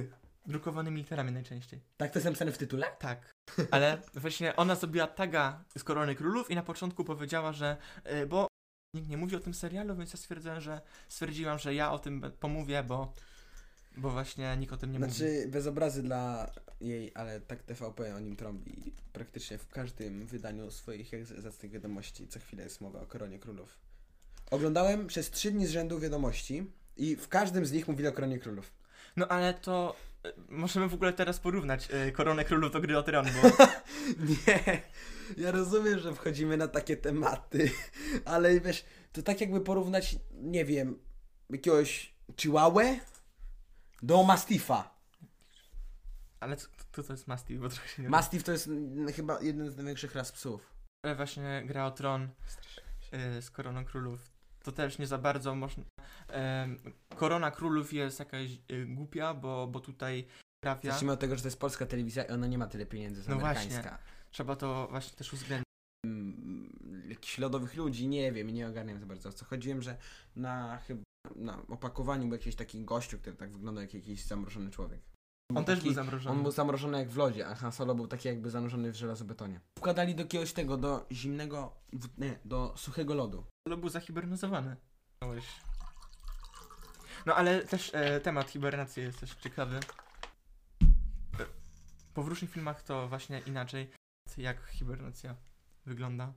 Drukowanymi 0.47 0.97
literami 0.97 1.32
najczęściej. 1.32 1.80
Tak 1.97 2.12
to 2.12 2.18
jest 2.18 2.25
napisane 2.25 2.52
w 2.52 2.59
tytule? 2.59 2.87
Tak. 2.99 3.30
Ale 3.71 3.99
właśnie 4.14 4.56
ona 4.56 4.75
zrobiła 4.75 5.06
taga 5.06 5.64
z 5.78 5.85
Korony 5.85 6.14
Królów 6.14 6.50
i 6.50 6.54
na 6.54 6.62
początku 6.62 7.04
powiedziała, 7.04 7.52
że 7.52 7.76
y, 8.23 8.26
bo 8.26 8.47
nikt 8.94 9.09
nie 9.09 9.16
mówi 9.16 9.37
o 9.37 9.40
tym 9.40 9.54
serialu, 9.54 9.97
więc 9.97 10.12
ja 10.12 10.18
stwierdziłem, 10.18 10.61
że 10.61 10.80
stwierdziłam, 11.09 11.59
że 11.59 11.75
ja 11.75 11.92
o 11.92 11.99
tym 11.99 12.23
pomówię, 12.40 12.82
bo 12.82 13.12
bo 13.96 14.11
właśnie 14.11 14.56
nikt 14.56 14.72
o 14.72 14.76
tym 14.76 14.92
nie 14.92 14.99
mówi. 14.99 15.12
znaczy, 15.12 15.49
bez 15.49 15.66
obrazy 15.66 16.02
dla 16.02 16.50
jej, 16.80 17.12
ale 17.14 17.40
tak 17.40 17.62
TVP 17.62 18.16
o 18.16 18.20
nim 18.20 18.37
trąbi. 18.37 18.92
Praktycznie 19.12 19.58
w 19.58 19.68
każdym 19.68 20.26
wydaniu 20.26 20.70
swoich 20.70 21.11
zacnych 21.38 21.72
wiadomości 21.72 22.28
co 22.28 22.40
chwilę 22.40 22.64
jest 22.64 22.80
mowa 22.80 23.00
o 23.00 23.06
Koronie 23.06 23.38
Królów. 23.38 23.78
Oglądałem 24.50 25.06
przez 25.06 25.30
trzy 25.30 25.50
dni 25.50 25.66
z 25.66 25.70
rzędu 25.70 26.00
wiadomości 26.00 26.70
i 26.96 27.16
w 27.16 27.28
każdym 27.28 27.66
z 27.66 27.72
nich 27.72 27.88
mówili 27.88 28.08
o 28.08 28.12
Koronie 28.12 28.38
Królów. 28.38 28.72
No 29.16 29.28
ale 29.28 29.54
to 29.54 29.96
y, 30.26 30.32
możemy 30.49 30.88
w 30.88 30.94
ogóle 30.94 31.12
teraz 31.12 31.40
porównać 31.40 31.88
y, 32.08 32.12
Koronę 32.12 32.44
Królów 32.44 32.72
do 32.72 32.80
Gry 32.80 32.99
o 32.99 33.02
bo 33.02 33.12
Nie, 34.46 34.82
ja 35.37 35.50
rozumiem, 35.50 35.99
że 35.99 36.14
wchodzimy 36.14 36.56
na 36.56 36.68
takie 36.68 36.96
tematy, 36.96 37.70
ale 38.25 38.61
wiesz, 38.61 38.84
to 39.12 39.22
tak 39.22 39.40
jakby 39.40 39.61
porównać, 39.61 40.16
nie 40.32 40.64
wiem, 40.64 40.99
jakiegoś 41.50 42.14
Chihuahua 42.40 42.84
do 44.02 44.23
Mastifa. 44.23 44.94
ale 46.40 46.56
co 46.56 46.68
to, 46.92 47.02
to 47.02 47.12
jest 47.12 47.26
Mastiff, 47.26 47.61
bo 47.61 47.68
trochę 47.68 47.88
się 47.88 48.02
nie 48.02 48.09
Mastiff 48.09 48.44
to 48.44 48.52
jest 48.52 48.66
mm, 48.66 49.12
chyba 49.12 49.40
jeden 49.40 49.71
z 49.71 49.76
największych 49.76 50.14
ras 50.14 50.32
psów. 50.32 50.73
Ale 51.04 51.14
właśnie 51.16 51.62
Gra 51.66 51.87
o 51.87 51.90
Tron 51.90 52.28
y, 53.38 53.42
z 53.42 53.50
Koroną 53.50 53.85
Królów. 53.85 54.30
To 54.62 54.73
też 54.73 54.99
nie 54.99 55.06
za 55.06 55.18
bardzo 55.18 55.54
można. 55.54 55.85
em, 56.28 56.78
Korona 57.16 57.50
Królów 57.50 57.92
jest 57.92 58.18
jakaś 58.18 58.50
y, 58.71 58.87
głupia, 58.87 59.35
bo, 59.35 59.66
bo 59.66 59.80
tutaj 59.80 60.26
trafia. 60.64 60.90
Zacznijmy 60.90 61.12
od 61.12 61.21
tego, 61.21 61.37
że 61.37 61.42
to 61.42 61.49
jest 61.49 61.61
polska 61.61 61.87
telewizja 61.87 62.23
i 62.25 62.30
ona 62.30 62.47
nie 62.47 62.59
ma 62.59 62.66
tyle 62.66 62.87
pieniędzy, 62.87 63.23
co 63.25 63.30
No 63.30 63.37
amerykańska. 63.37 63.99
Trzeba 64.30 64.56
to 64.56 64.87
właśnie 64.90 65.16
też 65.18 65.32
uwzględnić. 65.32 65.66
Mm, 66.06 66.73
Jakichś 67.09 67.38
lodowych 67.38 67.75
ludzi, 67.75 68.09
nie 68.09 68.32
wiem, 68.32 68.50
nie 68.50 68.68
ogarniam 68.68 68.99
za 69.00 69.06
bardzo 69.06 69.28
o 69.28 69.32
co 69.32 69.44
chodziłem, 69.44 69.82
że 69.82 69.97
na 70.37 70.78
chyba 70.78 71.02
na 71.37 71.62
opakowaniu 71.69 72.23
był 72.29 72.33
jakiś 72.33 72.57
taki 72.57 72.85
gościu, 72.85 73.19
który 73.19 73.37
tak 73.37 73.52
wygląda 73.52 73.81
jak 73.81 73.95
jakiś 73.95 74.25
zamrożony 74.25 74.71
człowiek. 74.71 75.00
On 75.55 75.64
też 75.64 75.79
taki- 75.79 75.88
był 75.88 75.95
zamrożony. 75.95 76.37
On 76.37 76.43
był 76.43 76.52
zamrożony 76.52 76.99
jak 76.99 77.11
w 77.11 77.17
lodzie, 77.17 77.49
a 77.49 77.55
Han 77.55 77.73
Solo 77.73 77.95
był 77.95 78.07
taki 78.07 78.29
jakby 78.29 78.50
zanurzony 78.50 78.93
w 78.93 78.97
żelazobetonie. 78.97 79.61
Wkładali 79.79 80.14
do 80.14 80.23
jakiegoś 80.23 80.52
tego, 80.52 80.76
do 80.76 81.07
zimnego, 81.12 81.73
nie, 82.19 82.38
do 82.45 82.75
suchego 82.76 83.14
lodu. 83.14 83.45
Ale 83.69 83.76
był 83.76 83.88
zahibernizowany. 83.88 84.76
No 87.26 87.35
ale 87.35 87.64
też 87.64 87.91
e, 87.95 88.21
temat 88.21 88.50
hibernacji 88.50 89.02
jest 89.02 89.21
też 89.21 89.35
ciekawy. 89.35 89.76
E, 91.41 91.47
Po 92.14 92.23
w 92.23 92.29
różnych 92.29 92.50
filmach 92.50 92.83
to 92.83 93.09
właśnie 93.09 93.43
inaczej, 93.47 93.91
jak 94.37 94.67
hibernacja 94.67 95.37
wygląda. 95.87 96.33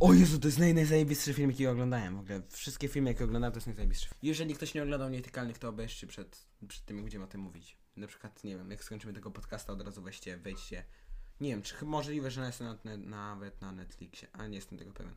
O 0.00 0.12
Jezu, 0.14 0.38
to 0.38 0.48
jest 0.48 0.58
naj, 0.58 0.74
najzajebistszy 0.74 1.34
film, 1.34 1.50
jaki 1.50 1.66
oglądałem 1.66 2.16
w 2.16 2.20
ogóle. 2.20 2.42
Wszystkie 2.50 2.88
filmy, 2.88 3.10
jakie 3.10 3.24
oglądałem, 3.24 3.52
to 3.52 3.56
jest 3.56 3.66
najzajebistszy. 3.66 4.08
Jeżeli 4.22 4.54
ktoś 4.54 4.74
nie 4.74 4.82
oglądał 4.82 5.10
Nietykalnych, 5.10 5.58
to 5.58 5.68
obejrzcie 5.68 6.06
przed, 6.06 6.46
przed 6.68 6.84
tym, 6.84 6.96
jak 6.96 7.04
będziemy 7.04 7.24
o 7.24 7.28
tym 7.28 7.40
mówić. 7.40 7.76
Na 7.96 8.06
przykład, 8.06 8.44
nie 8.44 8.56
wiem, 8.56 8.70
jak 8.70 8.84
skończymy 8.84 9.12
tego 9.12 9.30
podcasta, 9.30 9.72
od 9.72 9.82
razu 9.82 10.02
weźcie, 10.02 10.36
wejdźcie. 10.36 10.84
Nie 11.40 11.48
wiem, 11.50 11.62
czy 11.62 11.84
możliwe, 11.84 12.30
że 12.30 12.46
jest 12.46 12.60
na, 12.60 12.78
na, 12.84 12.96
nawet 12.96 13.60
na 13.60 13.72
Netflixie, 13.72 14.28
ale 14.32 14.48
nie 14.48 14.56
jestem 14.56 14.78
tego 14.78 14.92
pewien. 14.92 15.14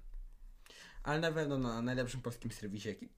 Ale 1.03 1.19
na 1.19 1.31
pewno 1.31 1.57
na 1.57 1.81
najlepszym 1.81 2.21
polskim 2.21 2.51
serwisie, 2.51 2.89
jaki... 2.89 3.09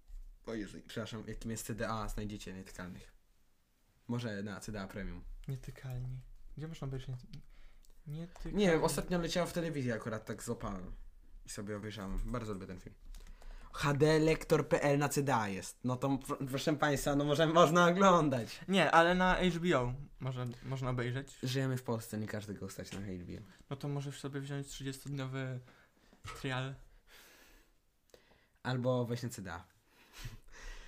O 0.46 0.54
Jezu, 0.54 0.78
przepraszam, 0.88 1.24
jakim 1.28 1.52
jest 1.52 1.66
CDA, 1.66 2.08
znajdziecie 2.10 2.54
Nietykalnych. 2.54 3.14
Może 4.08 4.44
na 4.44 4.60
CDA 4.60 4.88
Premium. 4.88 5.24
Nietykalni. 5.48 6.20
Gdzie 6.58 6.68
można 6.68 6.88
obejrzeć 6.88 7.10
nie- 7.10 8.16
nietykalni? 8.18 8.58
Nie 8.58 8.72
wiem, 8.72 8.84
ostatnio 8.84 9.18
leciało 9.20 9.48
w 9.48 9.54
telewizji 9.54 9.92
akurat 9.92 10.26
tak 10.26 10.44
złapałem 10.44 10.92
i 11.46 11.50
sobie 11.50 11.78
obejrzałem. 11.78 12.20
Bardzo 12.26 12.54
lubię 12.54 12.68
ten 12.68 12.80
film. 12.80 12.96
hdlektor.pl 13.74 14.98
na 15.00 15.10
CDA 15.10 15.48
jest. 15.48 15.80
No 15.84 15.96
to 15.96 16.10
pr- 16.10 16.48
proszę 16.50 16.74
Państwa, 16.74 17.16
no 17.16 17.26
może 17.26 17.48
można 17.48 17.88
oglądać. 17.88 18.60
Nie, 18.68 18.92
ale 18.92 19.16
na 19.16 19.36
HBO 19.36 19.94
może, 20.20 20.46
można 20.64 20.90
obejrzeć. 20.90 21.38
Żyjemy 21.44 21.78
w 21.78 21.84
Polsce, 21.84 22.18
nie 22.18 22.28
każdego 22.28 22.70
stać 22.70 22.92
na 22.92 23.00
HBO. 23.00 23.46
No 23.70 23.76
to 23.76 23.88
możesz 23.88 24.20
sobie 24.20 24.40
wziąć 24.40 24.68
30-dniowy 24.68 25.60
trial. 26.42 26.76
Albo 28.64 29.06
weź 29.06 29.24
na 29.24 29.30
CDA. 29.30 29.66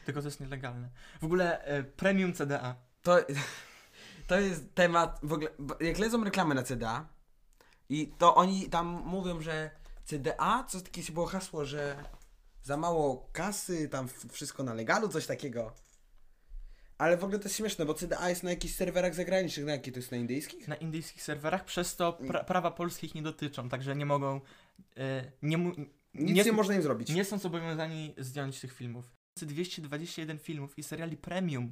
Tylko 0.05 0.21
to 0.21 0.27
jest 0.27 0.39
nielegalne. 0.39 0.89
W 1.21 1.23
ogóle 1.23 1.63
e, 1.63 1.83
premium 1.83 2.33
CDA. 2.33 2.75
To, 3.03 3.17
to 4.27 4.39
jest 4.39 4.75
temat, 4.75 5.19
w 5.23 5.33
ogóle, 5.33 5.49
bo 5.59 5.75
jak 5.79 5.97
lecą 5.97 6.23
reklamy 6.23 6.55
na 6.55 6.63
CDA 6.63 7.07
i 7.89 8.07
to 8.17 8.35
oni 8.35 8.69
tam 8.69 8.87
mówią, 9.05 9.41
że 9.41 9.71
CDA, 10.07 10.63
co 10.69 10.81
takie 10.81 11.01
było 11.11 11.25
hasło, 11.25 11.65
że 11.65 12.03
za 12.63 12.77
mało 12.77 13.29
kasy, 13.33 13.89
tam 13.89 14.09
wszystko 14.31 14.63
na 14.63 14.73
legalu, 14.73 15.09
coś 15.09 15.25
takiego. 15.25 15.73
Ale 16.97 17.17
w 17.17 17.23
ogóle 17.23 17.39
to 17.39 17.45
jest 17.45 17.55
śmieszne, 17.55 17.85
bo 17.85 17.93
CDA 17.93 18.29
jest 18.29 18.43
na 18.43 18.49
jakichś 18.49 18.73
serwerach 18.75 19.15
zagranicznych, 19.15 19.65
na 19.65 19.71
jakie 19.71 19.91
to 19.91 19.99
jest 19.99 20.11
na 20.11 20.17
indyjskich? 20.17 20.67
na 20.67 20.75
indyjskich 20.75 21.23
serwerach, 21.23 21.65
przez 21.65 21.95
to 21.95 22.13
pra 22.13 22.43
prawa 22.43 22.71
polskich 22.71 23.15
nie 23.15 23.21
dotyczą, 23.21 23.69
także 23.69 23.95
nie 23.95 24.05
mogą. 24.05 24.41
E, 24.97 25.31
nie, 25.41 25.57
Nic 25.57 25.75
nie, 26.13 26.43
nie, 26.43 26.51
można 26.51 26.75
im 26.75 26.81
zrobić. 26.81 27.09
nie 27.09 27.25
są 27.25 27.37
zobowiązani 27.37 28.15
zdjąć 28.17 28.59
tych 28.59 28.73
filmów. 28.73 29.11
221 29.35 30.39
filmów 30.39 30.77
i 30.77 30.83
seriali 30.83 31.17
premium 31.17 31.71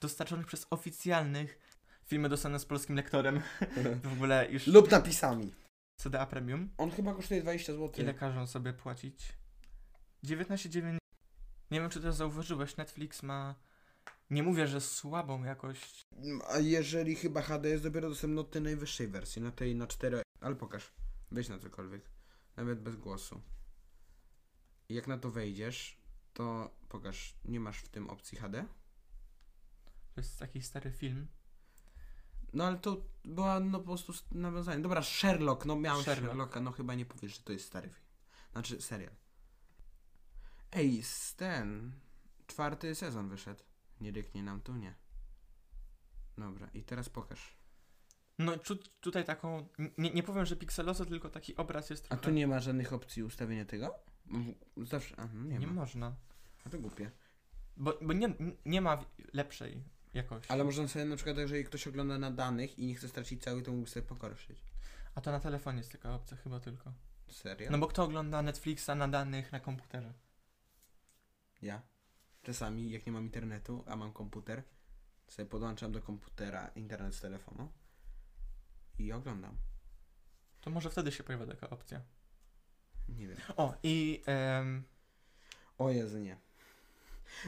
dostarczonych 0.00 0.46
przez 0.46 0.66
oficjalnych 0.70 1.58
filmy 2.06 2.28
dostane 2.28 2.58
z 2.58 2.64
polskim 2.64 2.96
lektorem. 2.96 3.40
w 4.04 4.12
ogóle 4.12 4.50
już 4.50 4.66
Lub 4.66 4.90
napisami. 4.90 5.52
CDA 6.00 6.26
premium. 6.26 6.70
On 6.78 6.90
chyba 6.90 7.14
kosztuje 7.14 7.42
20 7.42 7.72
zł. 7.72 7.90
Ile 7.98 8.14
każą 8.14 8.46
sobie 8.46 8.72
płacić? 8.72 9.32
19,9. 10.24 10.98
Nie 11.70 11.80
wiem, 11.80 11.90
czy 11.90 12.00
to 12.00 12.12
zauważyłeś. 12.12 12.76
Netflix 12.76 13.22
ma. 13.22 13.54
Nie 14.30 14.42
mówię, 14.42 14.66
że 14.66 14.80
słabą 14.80 15.44
jakość. 15.44 16.06
A 16.50 16.58
jeżeli 16.58 17.16
chyba 17.16 17.42
HD 17.42 17.68
jest 17.68 17.82
dopiero 17.82 18.08
dostępny 18.08 18.40
od 18.40 18.50
tej 18.50 18.62
najwyższej 18.62 19.08
wersji, 19.08 19.42
na 19.42 19.50
tej 19.50 19.74
na 19.74 19.86
4. 19.86 20.22
Ale 20.40 20.56
pokaż. 20.56 20.92
Weź 21.30 21.48
na 21.48 21.58
cokolwiek. 21.58 22.10
Nawet 22.56 22.80
bez 22.80 22.96
głosu. 22.96 23.40
Jak 24.88 25.06
na 25.06 25.18
to 25.18 25.30
wejdziesz, 25.30 26.00
to 26.32 26.74
pokaż. 26.88 27.34
Nie 27.44 27.60
masz 27.60 27.78
w 27.78 27.88
tym 27.88 28.10
opcji 28.10 28.38
HD? 28.38 28.64
To 30.14 30.20
jest 30.20 30.38
taki 30.38 30.62
stary 30.62 30.92
film. 30.92 31.26
No 32.52 32.64
ale 32.64 32.78
to 32.78 33.04
była 33.24 33.60
no 33.60 33.78
po 33.78 33.84
prostu 33.84 34.12
nawiązanie. 34.32 34.82
Dobra, 34.82 35.02
Sherlock, 35.02 35.64
no 35.66 35.76
miałem 35.76 36.02
Sherlock. 36.02 36.28
Sherlocka, 36.28 36.60
no 36.60 36.72
chyba 36.72 36.94
nie 36.94 37.06
powiesz, 37.06 37.36
że 37.36 37.42
to 37.42 37.52
jest 37.52 37.66
stary 37.66 37.88
film. 37.88 38.06
Znaczy 38.52 38.82
serial. 38.82 39.12
Ej, 40.72 41.02
ten 41.36 41.92
czwarty 42.46 42.94
sezon 42.94 43.28
wyszedł. 43.28 43.64
Nie 44.00 44.10
ryknie 44.10 44.42
nam 44.42 44.60
tu, 44.60 44.76
nie. 44.76 44.94
Dobra, 46.38 46.68
i 46.74 46.82
teraz 46.82 47.08
pokaż. 47.08 47.56
No 48.38 48.58
czuć 48.58 48.90
tutaj 49.00 49.24
taką, 49.24 49.68
nie, 49.98 50.10
nie 50.10 50.22
powiem, 50.22 50.46
że 50.46 50.56
pikseloso, 50.56 51.04
tylko 51.04 51.28
taki 51.30 51.56
obraz 51.56 51.90
jest 51.90 52.04
A 52.04 52.08
trochę... 52.08 52.22
tu 52.22 52.30
nie 52.30 52.46
ma 52.46 52.60
żadnych 52.60 52.92
opcji 52.92 53.22
ustawienia 53.22 53.64
tego? 53.64 53.94
Zawsze, 54.76 55.14
aha, 55.18 55.34
nie, 55.34 55.58
nie 55.58 55.66
ma. 55.66 55.72
można. 55.72 56.14
A 56.64 56.70
to 56.70 56.78
głupie. 56.78 57.10
Bo, 57.76 57.98
bo 58.02 58.12
nie, 58.12 58.34
nie 58.64 58.80
ma 58.80 59.04
lepszej 59.32 59.84
jakości. 60.14 60.52
Ale 60.52 60.64
można 60.64 60.88
sobie 60.88 61.04
na 61.04 61.16
przykład, 61.16 61.38
jeżeli 61.38 61.64
ktoś 61.64 61.86
ogląda 61.86 62.18
na 62.18 62.30
danych 62.30 62.78
i 62.78 62.86
nie 62.86 62.94
chce 62.94 63.08
stracić 63.08 63.42
cały, 63.42 63.62
to 63.62 63.72
mógł 63.72 63.88
sobie 63.88 64.06
pogorszyć. 64.06 64.58
A 65.14 65.20
to 65.20 65.32
na 65.32 65.40
telefonie 65.40 65.78
jest 65.78 65.92
taka 65.92 66.14
opcja 66.14 66.36
chyba 66.36 66.60
tylko. 66.60 66.92
Serio? 67.28 67.70
No 67.70 67.78
bo 67.78 67.86
kto 67.86 68.04
ogląda 68.04 68.42
Netflixa 68.42 68.88
na 68.96 69.08
danych 69.08 69.52
na 69.52 69.60
komputerze? 69.60 70.12
Ja. 71.62 71.82
Czasami, 72.42 72.90
jak 72.90 73.06
nie 73.06 73.12
mam 73.12 73.24
internetu, 73.24 73.84
a 73.86 73.96
mam 73.96 74.12
komputer, 74.12 74.62
sobie 75.28 75.48
podłączam 75.48 75.92
do 75.92 76.02
komputera 76.02 76.68
internet 76.68 77.14
z 77.14 77.20
telefonu 77.20 77.72
i 78.98 79.12
oglądam. 79.12 79.56
To 80.60 80.70
może 80.70 80.90
wtedy 80.90 81.12
się 81.12 81.24
pojawia 81.24 81.46
taka 81.46 81.70
opcja. 81.70 82.00
Nie 83.08 83.28
wiem. 83.28 83.36
O, 83.56 83.74
i 83.82 84.22
em, 84.26 84.84
O 85.80 85.90
Jezu, 85.90 86.18
nie. 86.18 86.36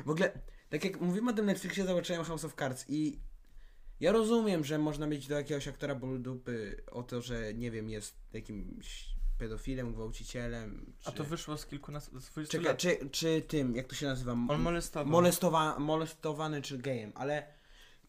W 0.05 0.11
ogóle, 0.11 0.33
tak 0.73 0.85
jak 0.85 1.01
mówimy 1.01 1.31
o 1.31 1.35
tym 1.35 1.47
Netflixie, 1.47 1.87
zobaczyłem 1.87 2.25
House 2.25 2.45
of 2.45 2.55
Cards 2.55 2.85
i 2.89 3.19
ja 4.01 4.13
rozumiem, 4.13 4.65
że 4.65 4.79
można 4.79 5.07
mieć 5.07 5.27
do 5.27 5.35
jakiegoś 5.35 5.69
aktora 5.69 5.95
ból 5.95 6.23
dupy 6.23 6.83
o 6.91 7.03
to, 7.03 7.23
że 7.23 7.55
nie 7.55 7.71
wiem, 7.71 7.91
jest 7.91 8.15
jakimś 8.33 9.09
pedofilem, 9.39 9.93
gwałcicielem. 9.93 10.93
Czy, 11.01 11.09
a 11.09 11.13
to 11.13 11.25
wyszło 11.25 11.59
z 11.59 11.67
kilkunastu, 11.67 12.21
z 12.21 12.31
20 12.31 12.59
Czekaj, 12.59 12.73
lat. 12.73 12.79
czy, 12.79 13.11
czy 13.11 13.43
tym, 13.49 13.77
jak 13.77 13.87
to 13.87 13.95
się 13.95 14.07
nazywa? 14.07 14.33
On 14.33 14.61
molestował. 14.61 15.13
Molestowa, 15.13 15.79
molestowany 15.79 16.63
czy 16.63 16.79
gejem, 16.79 17.13
ale 17.15 17.47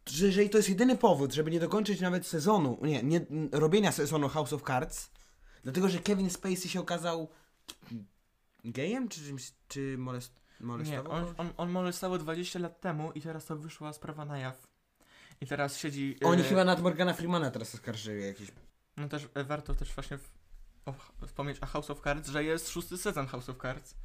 że 0.06 0.26
jeżeli 0.26 0.50
to 0.50 0.58
jest 0.58 0.70
jedyny 0.70 0.98
powód, 0.98 1.34
żeby 1.34 1.52
nie 1.52 1.60
dokończyć 1.60 2.02
nawet 2.02 2.28
sezonu, 2.28 2.78
nie, 2.82 3.04
nie 3.04 3.26
robienia 3.52 3.92
sezonu 3.92 4.30
House 4.30 4.54
of 4.54 4.64
Cards, 4.64 5.10
dlatego 5.64 5.90
że 5.90 6.00
Kevin 6.00 6.30
Spacey 6.30 6.70
się 6.70 6.80
okazał 6.80 7.30
gejem, 8.66 9.10
czy 9.10 9.22
czymś, 9.22 9.52
czy 9.68 9.98
molest, 9.98 10.43
Nie, 10.64 10.68
molestował? 10.68 11.12
on, 11.12 11.34
on, 11.38 11.50
on 11.58 11.70
molestował 11.72 12.18
20 12.18 12.60
lat 12.60 12.82
temu 12.82 13.12
i 13.12 13.22
teraz 13.22 13.46
to 13.46 13.56
wyszła 13.58 13.94
sprawa 13.94 14.26
na 14.26 14.38
jaw. 14.38 14.68
I 15.42 15.48
teraz 15.48 15.78
siedzi... 15.78 16.18
Oni 16.24 16.42
e, 16.42 16.46
chyba 16.46 16.64
nad 16.64 16.82
Morgana 16.82 17.14
Freemana 17.14 17.52
teraz 17.52 17.76
oskarżyli. 17.76 18.24
No 18.98 19.10
też 19.10 19.28
e, 19.34 19.44
warto 19.44 19.76
też 19.76 19.94
właśnie 19.94 20.18
w, 20.18 20.32
o, 20.86 20.94
wspomnieć 21.26 21.60
o 21.60 21.66
House 21.66 21.90
of 21.90 22.02
Cards, 22.02 22.30
że 22.30 22.44
jest 22.44 22.70
szósty 22.70 22.98
sezon 22.98 23.28
House 23.28 23.50
of 23.50 23.58
Cards 23.62 23.96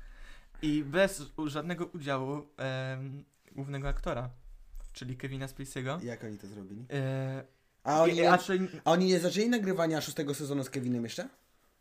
i 0.63 0.83
bez 0.85 1.23
u, 1.37 1.49
żadnego 1.49 1.87
udziału 1.87 2.47
em, 2.57 3.25
głównego 3.53 3.89
aktora, 3.89 4.31
czyli 4.93 5.17
Kevina 5.17 5.47
Spacey'ego. 5.47 6.05
Jak 6.05 6.25
oni 6.25 6.39
to 6.39 6.47
zrobili? 6.47 6.85
E, 6.93 7.45
A 7.85 8.03
oni, 8.03 8.17
i- 8.17 8.27
a 8.27 8.39
czy 8.39 8.69
a 8.85 8.91
oni 8.91 9.07
nie 9.07 9.21
zaczęli 9.21 9.49
nagrywania 9.49 10.01
szóstego 10.01 10.35
sezonu 10.35 10.65
z 10.65 10.71
Kevinem 10.71 11.05
jeszcze? 11.05 11.29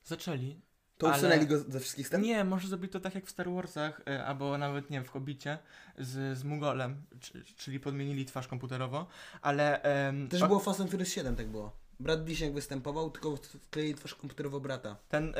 zaczęli? 0.05 0.61
To 0.97 1.07
Ale- 1.07 1.17
usunęli 1.17 1.47
go 1.47 1.59
ze 1.59 1.79
wszystkich 1.79 2.07
scen? 2.07 2.21
Nie, 2.21 2.43
może 2.43 2.67
zrobić 2.67 2.91
to 2.91 2.99
tak 2.99 3.15
jak 3.15 3.25
w 3.25 3.29
Star 3.29 3.49
Warsach, 3.49 4.01
e, 4.07 4.25
albo 4.25 4.57
nawet 4.57 4.89
nie 4.89 5.03
w 5.03 5.09
Hobbicie 5.09 5.57
z, 5.97 6.37
z 6.37 6.43
Mugolem, 6.43 7.01
czy, 7.19 7.43
czyli 7.43 7.79
podmienili 7.79 8.25
twarz 8.25 8.47
komputerowo, 8.47 9.07
ale... 9.41 9.81
em, 9.81 10.27
Też 10.29 10.41
o- 10.41 10.47
było 10.47 10.59
Fast 10.59 10.81
and 10.81 10.91
Furious 10.91 11.09
7, 11.09 11.35
tak 11.35 11.47
było. 11.47 11.71
Brad 11.99 12.25
Wiśniak 12.25 12.53
występował, 12.53 13.11
tylko 13.11 13.35
wkleili 13.37 13.95
twarz 13.95 14.15
komputerowo 14.15 14.59
brata. 14.59 14.95
Ten 15.09 15.33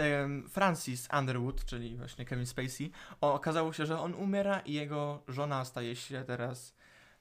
Francis 0.50 1.08
Underwood, 1.20 1.66
czyli 1.66 1.98
właśnie 1.98 2.26
Kevin 2.26 2.46
Spacey, 2.46 2.92
o, 3.22 3.34
okazało 3.34 3.74
się, 3.74 3.86
że 3.86 4.00
on 4.00 4.14
umiera 4.14 4.60
i 4.60 4.74
jego 4.74 5.24
żona 5.28 5.66
staje 5.66 5.96
się 5.96 6.24
teraz 6.28 6.74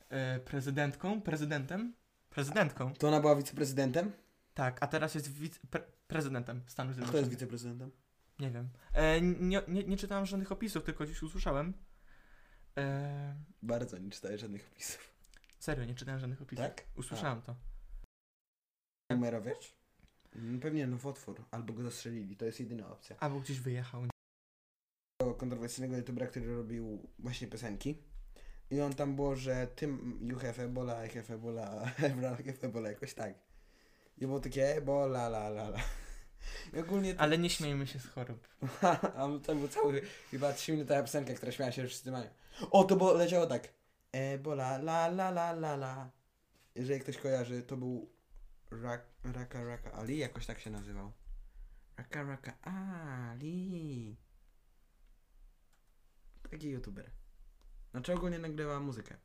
e, 0.08 0.40
prezydentką, 0.40 1.20
prezydentem, 1.20 1.94
prezydentką, 2.30 2.94
To 2.94 3.08
ona 3.08 3.20
była 3.20 3.36
wiceprezydentem? 3.36 4.12
tak, 4.54 4.78
a 4.80 4.86
teraz 4.86 5.14
jest 5.14 5.32
wice, 5.32 5.60
pre, 5.70 5.82
prezydentem 6.06 6.62
Stanów 6.66 6.90
A 6.90 6.94
kto 6.94 7.00
jest 7.00 7.10
Zjednoczonych. 7.12 7.30
wiceprezydentem? 7.30 7.90
Nie 8.38 8.50
wiem. 8.50 8.68
E, 8.92 9.20
nie, 9.20 9.62
nie, 9.68 9.84
nie 9.84 9.96
czytałem 9.96 10.26
żadnych 10.26 10.52
opisów, 10.52 10.84
tylko 10.84 11.04
gdzieś 11.04 11.22
usłyszałem. 11.22 11.72
E, 12.78 13.36
Bardzo 13.62 13.98
nie 13.98 14.10
czytałem 14.10 14.38
żadnych 14.38 14.68
opisów. 14.72 15.14
serio, 15.58 15.84
nie 15.84 15.94
czytałem 15.94 16.20
żadnych 16.20 16.42
opisów. 16.42 16.64
Tak? 16.66 16.84
Usłyszałem 16.96 17.42
to. 17.42 17.56
Numerowiec? 19.10 19.74
Mm, 20.36 20.60
Pewnie 20.60 20.86
nowotwór, 20.86 21.44
albo 21.50 21.72
go 21.74 21.82
zastrzelili, 21.82 22.36
to 22.36 22.44
jest 22.44 22.60
jedyna 22.60 22.88
opcja. 22.92 23.16
Albo 23.20 23.40
gdzieś 23.40 23.60
wyjechał. 23.60 24.02
Tego 25.20 25.34
kontrowersyjnego 25.34 25.96
youtubera, 25.96 26.26
który 26.26 26.56
robił 26.56 27.08
właśnie 27.18 27.48
piosenki. 27.48 28.02
I 28.70 28.80
on 28.80 28.94
tam 28.94 29.16
było, 29.16 29.36
że 29.36 29.66
tym 29.66 30.18
you 30.22 30.38
have 30.38 30.64
ebola, 30.64 31.06
I 31.06 31.08
have 31.08 31.34
ebola, 31.34 31.82
everyone 31.98 32.36
have 32.36 32.58
ebola, 32.68 32.88
jakoś 32.88 33.14
tak. 33.14 33.34
I 34.18 34.26
było 34.26 34.40
takie 34.40 34.76
ebola, 34.76 35.26
la 35.26 35.46
la 35.48 35.68
la. 35.68 35.78
I 35.78 35.82
ogólnie 36.80 37.14
to... 37.14 37.20
Ale 37.20 37.38
nie 37.38 37.50
śmiejmy 37.50 37.86
się 37.86 37.98
z 37.98 38.06
chorób. 38.06 38.48
A 39.16 39.28
to 39.42 39.54
był 39.54 39.68
cały, 39.68 40.02
chyba 40.30 40.52
3 40.52 40.72
minutowa 40.72 41.02
piosenka, 41.02 41.34
która 41.34 41.52
śmiała 41.52 41.72
się, 41.72 41.82
że 41.82 41.88
wszyscy 41.88 42.10
mają. 42.10 42.30
O, 42.70 42.84
to 42.84 42.96
było, 42.96 43.12
leciało 43.12 43.46
tak. 43.46 43.68
Ebola, 44.12 44.76
la 44.76 45.06
la 45.06 45.28
la 45.28 45.50
la 45.50 45.74
la. 45.74 46.10
Jeżeli 46.74 47.00
ktoś 47.00 47.16
kojarzy, 47.16 47.62
to 47.62 47.76
był 47.76 48.10
Rak, 48.70 49.06
Raka 49.24 49.64
Raka 49.64 49.92
Ali, 49.92 50.18
jakoś 50.18 50.46
tak 50.46 50.60
się 50.60 50.70
nazywał. 50.70 51.12
Raka 51.96 52.22
Raka 52.22 52.58
Ali. 52.62 54.16
Taki 56.50 56.70
youtuber. 56.70 57.10
Znaczy 57.90 58.14
ogólnie 58.14 58.38
nagrywa 58.38 58.80
muzykę. 58.80 59.16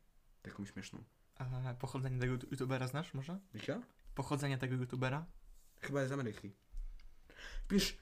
Taką 0.41 0.65
śmieszną. 0.65 1.03
A 1.37 1.73
pochodzenie 1.73 2.19
tego 2.19 2.33
youtubera 2.33 2.87
znasz 2.87 3.13
może? 3.13 3.39
Wiecie? 3.53 3.81
Pochodzenie 4.15 4.57
tego 4.57 4.75
youtubera? 4.75 5.25
Chyba 5.81 5.99
jest 5.99 6.09
z 6.09 6.13
Ameryki. 6.13 6.51
Pisz 7.71 7.97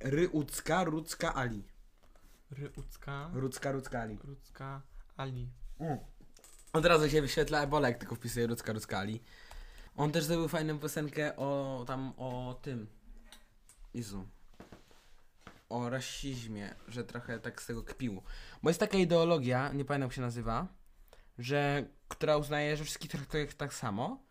Ryucka, 0.00 0.84
Rucka 0.84 1.34
Ali. 1.34 1.62
Ryucka, 2.50 3.30
Rucka, 3.34 3.72
Rucka 3.72 4.00
Ali. 4.00 4.18
Rucka, 4.24 4.82
Ali. 5.16 5.48
Od 6.72 6.86
razu 6.86 7.10
się 7.10 7.22
wyświetla 7.22 7.62
Ebola, 7.62 7.88
jak 7.88 7.98
tylko 7.98 8.14
wpisuje 8.14 8.46
Rucka 8.46 8.72
Ruskali. 8.72 9.22
On 9.96 10.12
też 10.12 10.24
zrobił 10.24 10.48
fajną 10.48 10.78
piosenkę 10.78 11.36
o 11.36 11.84
tam 11.86 12.12
o 12.16 12.58
tym. 12.62 12.86
Jezu. 13.94 14.28
O 15.68 15.90
rasizmie, 15.90 16.74
że 16.88 17.04
trochę 17.04 17.38
tak 17.38 17.62
z 17.62 17.66
tego 17.66 17.82
kpił. 17.82 18.22
Bo 18.62 18.70
jest 18.70 18.80
taka 18.80 18.98
ideologia, 18.98 19.72
nie 19.72 19.84
pamiętam 19.84 20.06
jak 20.06 20.12
się 20.12 20.20
nazywa, 20.20 20.66
że 21.38 21.84
która 22.08 22.36
uznaje, 22.36 22.76
że 22.76 22.84
wszystkich 22.84 23.10
traktujesz 23.10 23.54
tak 23.54 23.74
samo. 23.74 24.27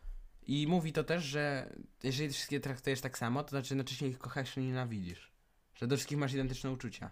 I 0.48 0.68
mówi 0.68 0.94
to 0.94 1.04
też, 1.04 1.24
że 1.24 1.74
jeżeli 2.04 2.34
wszystkich 2.34 2.62
traktujesz 2.62 3.02
tak 3.02 3.18
samo, 3.18 3.44
to 3.44 3.50
znaczy 3.50 3.74
jednocześnie 3.74 4.08
ich 4.08 4.18
kochasz 4.18 4.58
i 4.58 4.60
nienawidzisz. 4.60 5.32
Że 5.76 5.88
do 5.88 5.96
wszystkich 5.96 6.18
masz 6.18 6.34
identyczne 6.34 6.72
uczucia. 6.72 7.12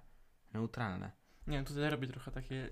Neutralne. 0.54 1.12
Nie 1.48 1.58
wiem, 1.58 1.66
tutaj 1.66 1.90
robi 1.90 2.08
trochę 2.08 2.32
taki 2.32 2.56
e, 2.56 2.70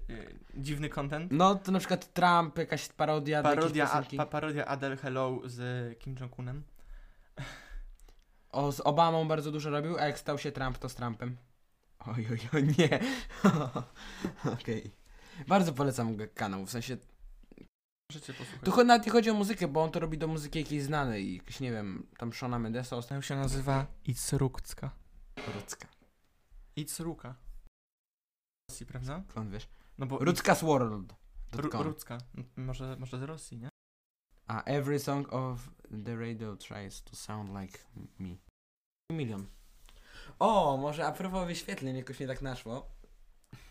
dziwny 0.56 0.90
content. 0.90 1.32
No 1.32 1.56
to 1.56 1.72
na 1.72 1.80
przykład 1.80 2.14
Trump, 2.14 2.58
jakaś 2.58 2.88
parodia, 2.88 3.44
Parodia, 3.44 3.92
a, 3.92 4.04
pa, 4.18 4.26
parodia 4.26 4.66
Adele 4.66 4.98
Hello 4.98 5.40
z 5.46 5.60
Kim 6.00 6.16
Jong-unem. 6.16 6.62
O, 8.52 8.72
z 8.72 8.80
Obamą 8.80 9.28
bardzo 9.28 9.52
dużo 9.52 9.70
robił, 9.70 9.98
a 9.98 10.06
jak 10.06 10.20
stał 10.20 10.38
się 10.38 10.52
Trump, 10.52 10.78
to 10.78 10.90
z 10.90 10.96
Trumpem. 10.96 11.38
Oj, 12.00 12.28
oj, 12.32 12.40
oj, 12.54 12.64
nie. 12.78 13.00
Okej. 14.60 14.92
Bardzo 15.48 15.74
polecam 15.74 16.18
kanał, 16.34 16.66
w 16.66 16.72
sensie... 16.72 16.98
Możecie 18.14 18.34
posłuchać. 18.34 18.62
Tu 18.66 18.84
nawet 18.84 19.06
nie 19.06 19.12
chodzi 19.12 19.30
o 19.30 19.34
muzykę, 19.34 19.68
bo 19.68 19.84
on 19.84 19.92
to 19.92 20.00
robi 20.00 20.18
do 20.18 20.28
muzyki 20.28 20.60
jakiejś 20.60 20.84
znanej 20.84 21.26
i 21.26 21.38
jakiś, 21.38 21.60
nie 21.60 21.72
wiem, 21.72 22.08
tam 22.18 22.34
Shona 22.34 22.60
Mendesa, 22.60 23.02
To 23.02 23.22
się 23.22 23.36
nazywa 23.36 23.88
Itzrukcka. 24.06 24.92
Rucka. 25.56 25.88
Itzruka. 26.76 27.36
Rosji, 28.70 28.86
prawda? 28.86 29.24
Skąd 29.30 29.52
wiesz? 29.52 29.70
No 29.98 30.06
bo 30.06 30.18
Rucka's 30.18 30.66
World. 30.66 31.14
Ru, 31.52 31.84
Rucka. 31.84 32.18
Może, 32.56 32.98
może 33.00 33.20
z 33.20 33.24
Rosji, 33.24 33.58
nie? 33.58 33.70
A 34.48 34.64
every 34.64 35.00
song 35.00 35.34
of 35.34 35.70
the 36.06 36.16
radio 36.16 36.56
tries 36.56 37.04
to 37.04 37.16
sound 37.16 37.50
like 37.62 37.80
me. 38.20 38.36
Milion. 39.12 39.46
O, 40.40 40.78
może 40.78 41.06
a 41.06 41.12
propos 41.12 41.48
wyświetleń, 41.48 41.98
jakoś 41.98 42.20
mnie 42.20 42.28
tak 42.28 42.42
naszło. 42.42 42.92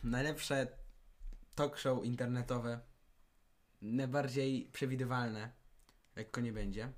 Najlepsze 0.04 0.66
talk 1.54 1.78
show 1.78 2.04
internetowe. 2.04 2.91
Najbardziej 3.82 4.68
przewidywalne. 4.72 5.50
Lekko 6.16 6.40
nie 6.40 6.52
będzie. 6.52 6.92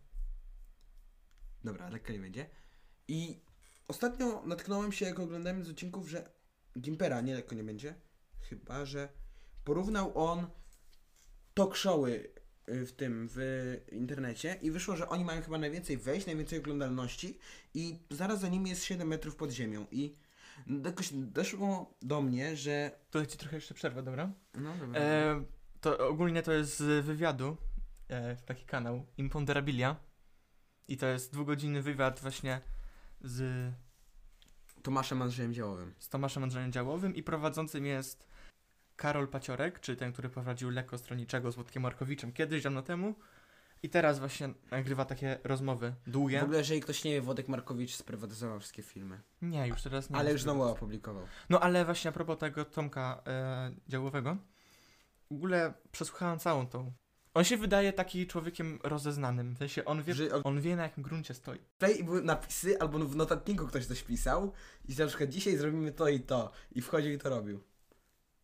Dobra, 1.65 1.89
lekko 1.89 2.13
nie 2.13 2.19
będzie. 2.19 2.47
I 3.09 3.41
ostatnio 3.89 4.43
natknąłem 4.47 4.93
się, 4.93 5.05
jak 5.05 5.21
oglądałem 5.21 5.65
z 5.65 5.71
odcinków, 5.71 6.09
że 6.09 6.31
Gimpera 6.81 7.21
nie 7.21 7.35
lekko 7.35 7.55
nie 7.55 7.65
będzie. 7.65 7.95
Chyba, 8.41 8.85
że 8.85 9.09
porównał 9.65 10.19
on 10.19 10.47
talk 11.55 11.77
showy 11.77 12.31
y, 12.69 12.87
w 12.87 12.93
tym, 12.93 13.29
w 13.35 13.39
internecie 13.93 14.59
i 14.63 14.71
wyszło, 14.71 14.97
że 14.97 15.09
oni 15.09 15.25
mają 15.25 15.43
chyba 15.43 15.59
najwięcej 15.59 15.97
wejść, 15.97 16.27
najwięcej 16.27 16.59
oglądalności 16.59 17.39
i 17.75 17.99
zaraz 18.11 18.41
za 18.41 18.49
nimi 18.49 18.71
jest 18.71 18.85
7 18.85 19.09
metrów 19.09 19.37
pod 19.37 19.51
ziemią 19.51 19.87
i 19.91 20.17
jakoś 20.85 21.13
doszło 21.13 21.95
do 22.03 22.23
mnie, 22.23 22.57
że... 22.57 22.91
Tutaj 23.11 23.27
ci 23.27 23.39
trochę 23.39 23.57
jeszcze 23.57 23.75
przerwę, 23.75 24.03
dobra? 24.03 24.33
No 24.55 24.75
dobra. 24.81 25.01
E, 25.01 25.45
to 25.85 26.09
ogólnie 26.09 26.43
to 26.43 26.53
jest 26.53 26.79
z 26.79 27.05
wywiadu. 27.05 27.57
E, 28.09 28.37
taki 28.37 28.65
kanał. 28.65 29.07
Imponderabilia. 29.19 29.97
I 30.89 30.97
to 30.97 31.07
jest 31.07 31.33
dwugodzinny 31.33 31.83
wywiad 31.83 32.21
właśnie 32.21 32.61
z, 33.21 33.73
Tomaszem 34.83 35.23
Andrzejem 35.23 35.55
Działowym. 35.55 35.95
z 35.99 36.09
Tomaszem 36.09 36.43
Andrzejem 36.43 36.73
Działowym 36.73 37.15
i 37.15 37.23
prowadzącym 37.23 37.87
jest 37.87 38.27
Karol 38.97 39.29
Paciorek, 39.29 39.81
czyli 39.81 39.99
ten, 39.99 40.13
który 40.13 40.29
prowadził 40.29 40.71
Lekko 40.71 40.99
Stronniczego 40.99 41.53
z 41.53 41.55
Włodkiem 41.55 41.83
Markowiczem 41.83 42.33
kiedyś, 42.33 42.63
dawno 42.63 42.83
temu. 42.83 43.15
I 43.83 43.89
teraz 43.89 44.19
właśnie 44.19 44.49
nagrywa 44.71 45.05
takie 45.05 45.39
rozmowy 45.45 45.95
długie. 46.07 46.41
W 46.41 46.43
ogóle, 46.43 46.59
jeżeli 46.59 46.81
ktoś 46.81 47.05
nie 47.05 47.13
wie, 47.13 47.21
Wodek 47.21 47.49
Markowicz 47.49 47.95
sprywatyzował 47.95 48.61
wszystkie 48.61 48.83
filmy. 48.83 49.21
Nie, 49.43 49.69
już 49.69 49.83
teraz 49.83 50.11
nie. 50.11 50.17
Ale 50.17 50.33
już 50.33 50.43
znowu 50.43 50.63
opublikował. 50.63 51.27
No 51.51 51.61
ale 51.61 51.85
właśnie 51.85 52.09
a 52.09 52.13
propos 52.13 52.39
tego 52.39 52.65
Tomka 52.65 53.23
e, 53.27 53.73
Działowego, 53.89 54.37
w 55.31 55.35
ogóle 55.35 55.75
przesłuchałem 55.93 56.39
całą 56.39 56.67
tą. 56.67 56.93
On 57.35 57.45
się 57.45 57.57
wydaje 57.57 57.93
taki 57.93 58.27
człowiekiem 58.27 58.79
rozeznanym. 58.83 59.55
W 59.55 59.59
sensie 59.59 59.85
on 59.85 60.03
wie, 60.03 60.15
Że- 60.15 60.43
on 60.43 60.61
wie 60.61 60.77
na 60.77 60.83
jakim 60.83 61.03
gruncie 61.03 61.35
stoi. 61.35 61.59
Tutaj 61.59 62.05
były 62.05 62.23
napisy, 62.23 62.81
albo 62.81 62.99
w 62.99 63.17
notatniku 63.17 63.67
ktoś 63.67 63.87
coś 63.87 64.03
pisał 64.03 64.53
i 64.89 64.95
na 64.95 65.07
przykład 65.07 65.31
dzisiaj 65.31 65.57
zrobimy 65.57 65.93
to 65.93 66.09
i 66.09 66.21
to. 66.21 66.51
I 66.73 66.81
wchodził 66.83 67.13
i 67.13 67.19
to 67.19 67.29
robił. 67.29 67.61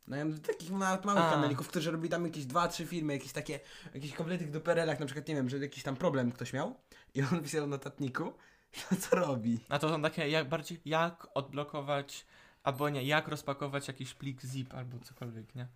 No 0.07 0.16
ja 0.16 0.25
mam 0.25 0.40
takich 0.40 0.71
nawet 0.71 1.05
małych 1.05 1.23
A. 1.23 1.31
kanalików, 1.31 1.69
którzy 1.69 1.90
robili 1.90 2.11
tam 2.11 2.25
jakieś 2.25 2.47
dwa, 2.47 2.69
trzy 2.69 2.87
filmy, 2.87 3.12
jakieś 3.12 3.33
takie, 3.33 3.61
jakieś 3.95 4.12
kompletnych 4.12 4.51
duperelach, 4.51 5.01
na 5.01 5.07
przykład, 5.07 5.29
nie 5.29 5.35
wiem, 5.35 5.49
że 5.51 5.59
jakiś 5.59 5.83
tam 5.83 5.97
problem 5.97 6.33
ktoś 6.33 6.53
miał 6.53 6.75
i 7.14 7.23
on 7.23 7.43
pisał 7.45 7.66
w 7.66 7.69
notatniku 7.69 8.33
i 8.75 8.79
on 8.93 8.99
co 8.99 9.16
robi. 9.16 9.61
A 9.69 9.79
to 9.79 9.88
są 9.88 10.03
takie 10.03 10.29
jak 10.29 10.49
bardziej 10.49 10.81
jak 10.85 11.27
odblokować, 11.35 12.27
albo 12.62 12.88
nie, 12.88 13.03
jak 13.05 13.29
rozpakować 13.29 13.88
jakiś 13.88 14.14
plik 14.14 14.43
zip 14.43 14.75
albo 14.75 14.99
cokolwiek, 14.99 15.55
nie? 15.55 15.66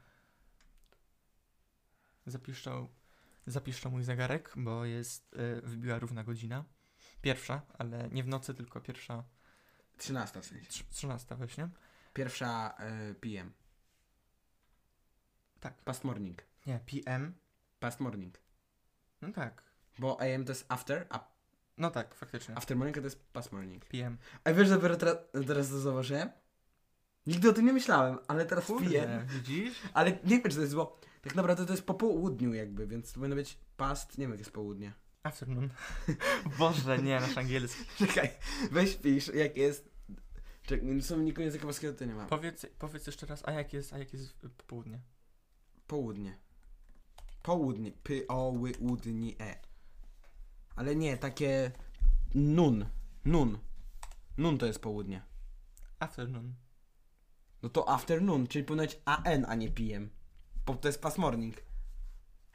Zapiszczą, 2.26 2.88
zapiszczą 3.46 3.90
mój 3.90 4.02
zegarek, 4.02 4.52
bo 4.56 4.84
jest, 4.84 5.34
y, 5.34 5.60
wybiła 5.62 5.98
równa 5.98 6.24
godzina. 6.24 6.64
Pierwsza, 7.22 7.62
ale 7.78 8.08
nie 8.12 8.22
w 8.22 8.28
nocy, 8.28 8.54
tylko 8.54 8.80
pierwsza, 8.80 9.24
13 9.98 10.40
w 10.42 10.44
sensie. 10.46 10.70
trz- 10.70 10.84
trzynasta 10.90 11.36
właśnie. 11.36 11.68
Pierwsza 12.14 12.74
y, 13.10 13.14
PM. 13.14 13.52
Tak. 15.60 15.74
Past 15.84 16.04
morning. 16.04 16.42
Nie, 16.66 16.80
PM. 16.86 17.34
Past 17.80 18.00
morning. 18.00 18.38
No 19.22 19.32
tak. 19.32 19.62
Bo 19.98 20.20
AM 20.20 20.44
to 20.44 20.52
jest 20.52 20.64
after, 20.68 21.06
a 21.10 21.34
No 21.78 21.90
tak, 21.90 22.14
faktycznie. 22.14 22.56
after 22.56 22.76
morning 22.76 22.96
to 22.96 23.02
jest 23.04 23.24
past 23.32 23.52
morning. 23.52 23.84
PM. 23.84 24.18
A 24.44 24.52
wiesz, 24.52 24.68
że 24.68 24.74
dopiero 24.74 24.96
teraz, 24.96 25.16
teraz 25.46 25.68
to 25.68 25.80
zauważyłem? 25.80 26.30
Nigdy 27.26 27.50
o 27.50 27.52
tym 27.52 27.66
nie 27.66 27.72
myślałem, 27.72 28.18
ale 28.28 28.46
teraz. 28.46 28.66
Kurde, 28.66 29.24
widzisz? 29.28 29.74
Ale 29.94 30.10
nie 30.12 30.18
wiem, 30.40 30.42
czy 30.42 30.56
to 30.56 30.60
jest, 30.60 30.74
bo 30.74 31.00
tak 31.24 31.34
naprawdę 31.34 31.66
to 31.66 31.72
jest 31.72 31.86
po 31.86 31.94
południu 31.94 32.54
jakby, 32.54 32.86
więc 32.86 33.12
to 33.12 33.14
powinno 33.14 33.36
być 33.36 33.58
past, 33.76 34.18
nie 34.18 34.24
wiem 34.24 34.30
jak 34.30 34.38
jest 34.38 34.52
południe. 34.52 34.92
Afternoon. 35.22 35.70
Boże, 36.58 36.98
nie, 36.98 37.20
nasz 37.20 37.38
angielski. 37.38 37.84
Czekaj, 38.06 38.30
weź 38.70 38.96
pisz, 38.96 39.28
jak 39.34 39.56
jest... 39.56 39.94
Czekaj, 40.62 41.02
słowniku 41.02 41.40
języka 41.40 41.64
polskiego 41.64 41.94
to 41.94 42.04
nie 42.04 42.14
ma. 42.14 42.26
Powiedz, 42.26 42.66
powiedz 42.78 43.06
jeszcze 43.06 43.26
raz, 43.26 43.42
a 43.48 43.52
jak 43.52 43.72
jest, 43.72 43.92
a 43.92 43.98
jak 43.98 44.12
jest 44.12 44.34
popołudnie? 44.56 45.00
Południe. 45.86 46.38
Południe. 47.42 47.92
P, 47.92 48.14
o, 48.28 48.48
ły, 48.48 48.72
u, 48.80 48.96
d, 48.96 49.12
ni, 49.12 49.36
e. 49.40 49.58
Ale 50.76 50.96
nie, 50.96 51.16
takie... 51.16 51.72
Nun. 52.34 52.86
Nun. 53.24 53.58
Nun 54.36 54.58
to 54.58 54.66
jest 54.66 54.78
południe. 54.78 55.22
Afternoon. 55.98 56.54
No 57.62 57.68
to 57.68 57.88
afternoon, 57.88 58.46
czyli 58.46 58.64
powinno 58.64 58.82
być 58.82 59.00
AN, 59.04 59.44
a 59.48 59.54
nie 59.54 59.70
PM. 59.70 60.10
Bo 60.66 60.74
to 60.74 60.88
jest 60.88 61.00
past 61.00 61.18
morning. 61.18 61.56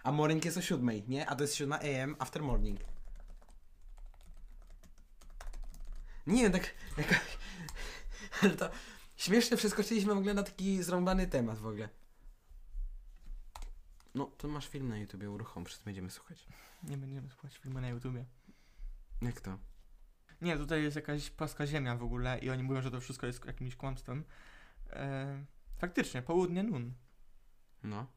A 0.04 0.12
morning 0.12 0.46
jest 0.46 0.58
o 0.58 0.62
siódmej, 0.62 1.04
nie? 1.08 1.30
A 1.30 1.36
to 1.36 1.44
jest 1.44 1.56
7 1.56 1.74
AM 1.74 2.16
after 2.20 2.44
morning. 2.44 2.80
Nie 6.28 6.44
wiem, 6.44 6.52
tak 6.52 6.74
jaka... 6.98 7.16
Ale 8.42 8.52
to 8.52 8.70
śmiesznie 9.18 9.58
przeskoczyliśmy 9.58 10.16
w 10.16 10.18
ogóle 10.18 10.34
na 10.34 10.44
taki 10.44 10.84
zrąbany 10.84 11.28
temat 11.28 11.60
w 11.60 11.68
ogóle. 11.68 11.90
No, 14.16 14.26
to 14.26 14.48
masz 14.48 14.68
film 14.68 14.90
na 14.90 14.98
YouTubie, 14.98 15.30
uruchom, 15.30 15.66
wszyscy 15.66 15.86
będziemy 15.86 16.10
słuchać. 16.10 16.48
Nie 16.84 16.98
będziemy 16.98 17.30
słuchać 17.30 17.58
filmu 17.58 17.82
na 17.82 17.90
YouTubie. 17.90 18.26
Jak 19.22 19.42
to? 19.42 19.58
Nie, 20.42 20.58
tutaj 20.58 20.84
jest 20.84 20.96
jakaś 20.96 21.30
płaska 21.30 21.68
ziemia 21.68 21.96
w 21.96 22.04
ogóle 22.04 22.40
i 22.40 22.50
oni 22.50 22.64
mówią, 22.64 22.82
że 22.82 22.92
to 22.92 23.02
wszystko 23.02 23.28
jest 23.28 23.46
jakimś 23.46 23.76
kłamstwem. 23.76 24.24
E, 24.90 25.46
faktycznie, 25.78 26.22
południe 26.22 26.64
nun. 26.64 26.94
No. 27.84 28.08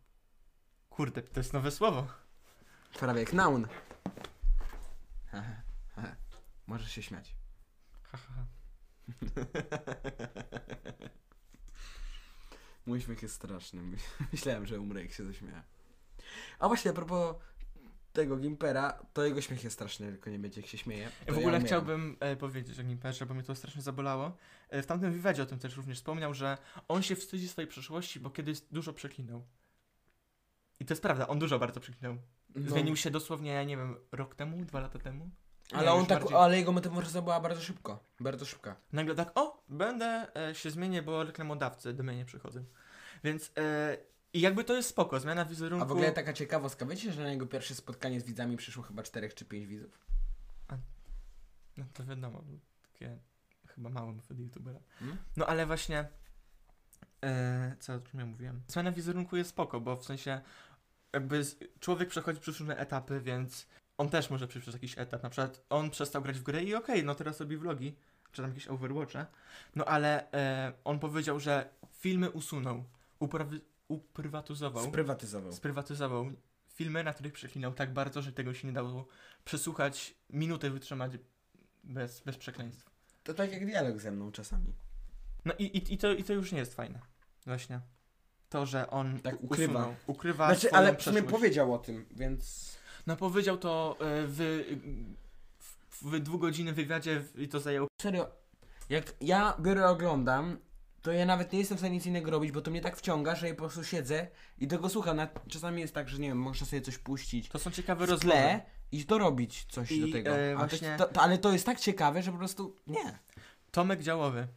Kurde, 0.91 1.23
to 1.23 1.41
jest 1.41 1.53
nowe 1.53 1.71
słowo. 1.71 2.07
Prawie 2.99 3.21
jak 3.21 3.33
naun. 3.33 3.67
Możesz 6.67 6.93
się 6.93 7.03
śmiać. 7.03 7.37
Ha, 8.03 8.19
ha, 8.19 8.33
ha. 8.37 8.47
Mój 12.87 13.01
śmiech 13.01 13.23
jest 13.23 13.35
straszny. 13.35 13.83
Myślałem, 14.33 14.67
że 14.67 14.81
umrę, 14.81 15.03
jak 15.03 15.13
się 15.13 15.25
zaśmiałem. 15.25 15.63
A 16.59 16.69
właśnie, 16.69 16.91
a 16.91 16.95
propos 16.95 17.37
tego 18.13 18.37
Gimpera, 18.37 18.99
to 19.13 19.25
jego 19.25 19.41
śmiech 19.41 19.65
jest 19.65 19.75
straszny, 19.77 20.13
tylko 20.13 20.31
nie 20.31 20.39
będzie 20.39 20.61
jak 20.61 20.71
się 20.71 20.79
śmieje. 20.79 21.05
to 21.05 21.25
w 21.25 21.27
ja 21.27 21.33
ogóle 21.33 21.47
umieram. 21.47 21.65
chciałbym 21.67 22.17
e, 22.21 22.37
powiedzieć 22.37 22.81
o 22.81 22.83
Gimperze, 22.83 23.27
bo 23.27 23.35
mnie 23.35 23.43
to 23.43 23.55
strasznie 23.55 23.83
zabolało. 23.83 24.37
E, 24.69 24.83
w 24.83 24.87
tamtym 24.87 25.13
wywiadzie 25.13 25.43
o 25.43 25.47
tym 25.47 25.59
też 25.59 25.77
również 25.77 25.99
wspomniał, 25.99 26.35
że 26.35 26.59
on 26.89 27.03
się 27.03 27.17
wstydzi 27.17 27.49
swojej 27.49 27.69
przeszłości, 27.69 28.21
bo 28.21 28.31
kiedyś 28.31 28.61
dużo 28.61 28.93
przeklinał. 28.93 29.43
I 30.81 30.85
to 30.85 30.95
jest 30.95 31.03
prawda, 31.03 31.29
on 31.29 31.39
dużo 31.39 31.59
bardzo 31.59 31.81
przeklinał. 31.81 32.17
No. 32.55 32.71
Zmienił 32.71 32.97
się 32.97 33.11
dosłownie, 33.11 33.51
ja 33.51 33.65
nie 33.65 33.77
wiem, 33.77 33.97
rok 34.13 34.35
temu, 34.35 34.65
dwa 34.65 34.81
lata 34.81 34.99
temu. 34.99 35.31
Nie, 35.73 35.79
Ale 35.79 35.93
on 35.93 36.07
tak, 36.07 36.19
bardziej- 36.21 36.39
ale 36.39 36.59
jego 36.59 36.73
metamorfoza 36.73 37.23
była 37.23 37.41
bardzo 37.41 37.61
szybko. 37.61 38.05
Bardzo 38.21 38.45
szybka. 38.45 38.77
Nagle 38.93 39.15
tak, 39.15 39.33
o, 39.35 39.63
będę 39.69 40.27
e, 40.51 40.55
się 40.55 40.71
zmienię, 40.71 41.03
bo 41.03 41.25
reklamodawcy 41.25 41.93
do 41.93 42.03
mnie 42.03 42.17
nie 42.17 42.25
przychodzą. 42.25 42.65
Więc 43.25 43.53
e, 43.59 43.97
i 44.33 44.41
jakby 44.41 44.65
to 44.65 44.75
jest 44.75 44.89
spoko, 44.89 45.21
zmiana 45.21 45.45
wizerunku. 45.45 45.85
A 45.85 45.89
w 45.89 45.93
ogóle 45.93 46.13
taka 46.13 46.33
ciekawostka, 46.33 46.87
wiecie, 46.87 47.13
że 47.13 47.23
na 47.23 47.31
jego 47.31 47.47
pierwsze 47.47 47.75
spotkanie 47.75 48.21
z 48.21 48.25
widzami 48.25 48.57
przyszło 48.57 48.83
chyba 48.83 49.03
czterech 49.03 49.35
czy 49.35 49.45
pięć 49.45 49.67
widzów? 49.67 49.99
No 51.77 51.85
to 51.93 52.05
wiadomo, 52.05 52.45
takie 52.83 53.19
chyba 53.67 53.91
mało 53.91 54.15
wtedy 54.23 54.43
youtubera. 54.43 54.81
Hmm? 54.99 55.19
No 55.37 55.47
ale 55.47 55.67
właśnie, 55.67 56.09
e, 57.25 57.77
co 57.81 57.95
o 57.95 58.01
czym 58.01 58.21
ja 58.21 58.27
mówiłem? 58.27 58.63
Zmiana 58.69 58.93
wizerunku 58.93 59.37
jest 59.37 59.51
spoko, 59.51 59.81
bo 59.81 59.97
w 59.97 60.05
sensie 60.05 60.41
jakby 61.13 61.45
z, 61.45 61.59
człowiek 61.81 62.09
przechodzi 62.09 62.41
przez 62.41 62.59
różne 62.59 62.77
etapy, 62.77 63.21
więc 63.21 63.67
on 63.99 64.09
też 64.09 64.31
może 64.31 64.49
przejść 64.49 64.65
przez 64.65 64.75
jakiś 64.75 64.99
etap. 64.99 65.23
Na 65.23 65.31
przykład 65.31 65.65
on 65.71 65.91
przestał 65.91 66.23
grać 66.23 66.39
w 66.39 66.43
grę 66.43 66.63
i 66.63 66.75
okej, 66.75 67.05
no 67.05 67.15
teraz 67.15 67.41
robi 67.41 67.57
vlogi, 67.57 67.97
czy 68.33 68.43
tam 68.43 68.51
jakieś 68.51 68.69
overwatche. 68.69 69.27
No 69.75 69.85
ale 69.85 70.33
e, 70.33 70.73
on 70.85 70.99
powiedział, 70.99 71.41
że 71.41 71.69
filmy 71.93 72.31
usunął, 72.31 72.85
uprawy, 73.19 73.61
uprywatyzował. 73.93 74.85
Sprywatyzował. 74.85 75.53
sprywatyzował 75.53 76.31
filmy, 76.69 77.05
na 77.05 77.13
których 77.13 77.33
przeklinał 77.33 77.73
tak 77.73 77.93
bardzo, 77.93 78.23
że 78.23 78.33
tego 78.33 78.55
się 78.55 78.69
nie 78.69 78.75
dało 78.75 79.07
przesłuchać, 79.45 80.15
minutę 80.31 80.71
wytrzymać 80.71 81.13
bez, 81.85 82.21
bez 82.21 82.37
przekleństw. 82.37 82.91
To 83.25 83.35
tak 83.35 83.53
jak 83.53 83.67
dialog 83.67 83.99
ze 84.01 84.11
mną 84.11 84.33
czasami. 84.33 84.73
No 85.45 85.53
i, 85.59 85.65
i, 85.65 85.95
i, 85.95 85.99
to, 85.99 86.13
i 86.13 86.25
to 86.25 86.33
już 86.33 86.53
nie 86.53 86.59
jest 86.59 86.75
fajne. 86.75 87.01
Właśnie. 87.47 87.81
To, 88.49 88.67
że 88.67 88.91
on 88.91 89.21
Tak 89.21 89.43
ukrywa. 89.43 89.73
usunął, 89.81 89.95
ukrywa 90.07 90.47
Znaczy, 90.55 90.73
ale 90.73 90.95
przeszłość. 90.95 91.27
powiedział 91.27 91.75
o 91.75 91.79
tym, 91.79 92.07
więc... 92.11 92.73
No 93.07 93.17
powiedział 93.17 93.59
to 93.59 93.97
e, 94.01 94.27
w, 94.27 94.37
w, 95.91 96.11
w 96.11 96.21
dwugodzinnym 96.21 96.75
wywiadzie 96.75 97.25
i 97.37 97.49
to 97.49 97.61
zajęło 97.61 97.89
Serio, 98.03 98.31
jak 98.91 99.15
ja 99.21 99.57
biorę 99.61 99.89
oglądam, 99.89 100.59
to 101.03 101.13
ja 101.13 101.27
nawet 101.27 101.53
nie 101.53 101.59
jestem 101.59 101.77
w 101.77 101.81
stanie 101.81 101.95
nic 101.95 102.07
innego 102.07 102.31
robić, 102.31 102.53
bo 102.53 102.61
to 102.61 102.71
mnie 102.71 102.81
tak 102.81 102.97
wciąga, 102.97 103.35
że 103.35 103.49
ja 103.49 103.55
po 103.55 103.59
prostu 103.61 103.85
siedzę 103.85 104.27
i 104.59 104.69
tego 104.69 104.89
słucham. 104.89 105.17
Na, 105.17 105.29
czasami 105.49 105.81
jest 105.81 105.95
tak, 105.95 106.09
że 106.09 106.19
nie 106.19 106.29
wiem, 106.29 106.39
można 106.39 106.67
sobie 106.67 106.83
coś 106.83 106.99
puścić 106.99 107.49
To 107.49 107.59
są 107.59 107.71
ciekawe 107.71 108.07
w 108.07 108.11
rozmowy. 108.11 108.33
tle 108.39 108.61
i 108.93 109.05
dorobić 109.05 109.65
coś 109.71 109.93
I, 109.93 110.01
do 110.01 110.13
tego. 110.13 110.39
e, 110.39 110.55
A 110.59 110.67
właśnie- 110.67 110.97
to, 110.99 111.05
to, 111.09 111.23
ale 111.23 111.39
to 111.39 111.53
jest 111.53 111.67
tak 111.67 111.81
ciekawe, 111.81 112.23
że 112.23 112.33
po 112.33 112.39
prostu 112.39 112.77
nie. 112.87 113.19
Tomek 113.71 114.03
Działowy, 114.03 114.49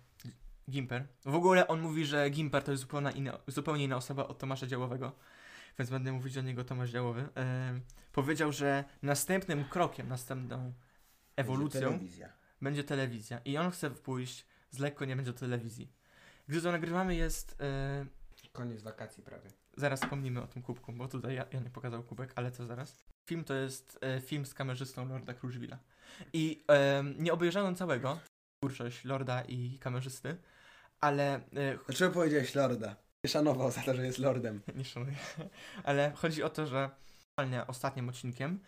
Gimper. 0.69 1.07
W 1.25 1.35
ogóle 1.35 1.67
on 1.67 1.81
mówi, 1.81 2.05
że 2.05 2.29
Gimper 2.29 2.63
to 2.63 2.71
jest 2.71 2.81
zupełnie 2.81 3.11
inna, 3.11 3.39
zupełnie 3.47 3.83
inna 3.83 3.95
osoba 3.97 4.27
od 4.27 4.39
Tomasza 4.39 4.67
Działowego, 4.67 5.11
więc 5.79 5.89
będę 5.89 6.11
mówić 6.11 6.33
do 6.33 6.41
niego 6.41 6.63
Tomasz 6.63 6.89
Działowy. 6.89 7.27
E, 7.37 7.79
powiedział, 8.11 8.51
że 8.51 8.83
następnym 9.01 9.65
krokiem, 9.65 10.07
następną 10.07 10.73
ewolucją 11.35 11.81
Telewizja. 11.81 12.29
będzie 12.61 12.83
telewizja 12.83 13.39
i 13.45 13.57
on 13.57 13.71
chce 13.71 13.91
pójść 13.91 14.45
z 14.71 14.79
lekko 14.79 15.05
nie 15.05 15.15
będzie 15.15 15.33
telewizji. 15.33 15.91
Gdy 16.47 16.61
to 16.61 16.71
nagrywamy 16.71 17.15
jest, 17.15 17.55
e, 17.61 18.05
Koniec 18.51 18.81
wakacji 18.81 19.23
prawie. 19.23 19.49
zaraz 19.77 20.01
wspomnimy 20.01 20.41
o 20.41 20.47
tym 20.47 20.61
kubku, 20.61 20.93
bo 20.93 21.07
tutaj 21.07 21.35
ja, 21.35 21.45
ja 21.51 21.59
nie 21.59 21.69
pokazał 21.69 22.03
kubek, 22.03 22.31
ale 22.35 22.51
to 22.51 22.65
zaraz. 22.65 23.05
Film 23.29 23.43
to 23.43 23.53
jest 23.53 23.99
e, 24.01 24.21
film 24.21 24.45
z 24.45 24.53
kamerzystą 24.53 25.09
Lorda 25.09 25.33
Kruszwila. 25.33 25.77
I 26.33 26.63
e, 26.71 27.03
nie 27.17 27.33
obejrzałem 27.33 27.75
całego, 27.75 28.19
twórczość 28.59 29.05
Lorda 29.05 29.41
i 29.41 29.79
kamerzysty, 29.79 30.37
ale 31.01 31.35
e, 31.35 31.41
Dlaczego 31.87 32.13
powiedziałeś 32.13 32.55
Lorda? 32.55 32.95
Szanował 33.27 33.71
za 33.71 33.81
to, 33.81 33.95
że 33.95 34.05
jest 34.05 34.19
Lordem. 34.19 34.61
nie 34.75 34.85
szanuję, 34.85 35.15
ale 35.83 36.11
chodzi 36.15 36.43
o 36.43 36.49
to, 36.49 36.65
że 36.65 36.89
ostatnim 37.67 38.09
odcinkiem 38.09 38.59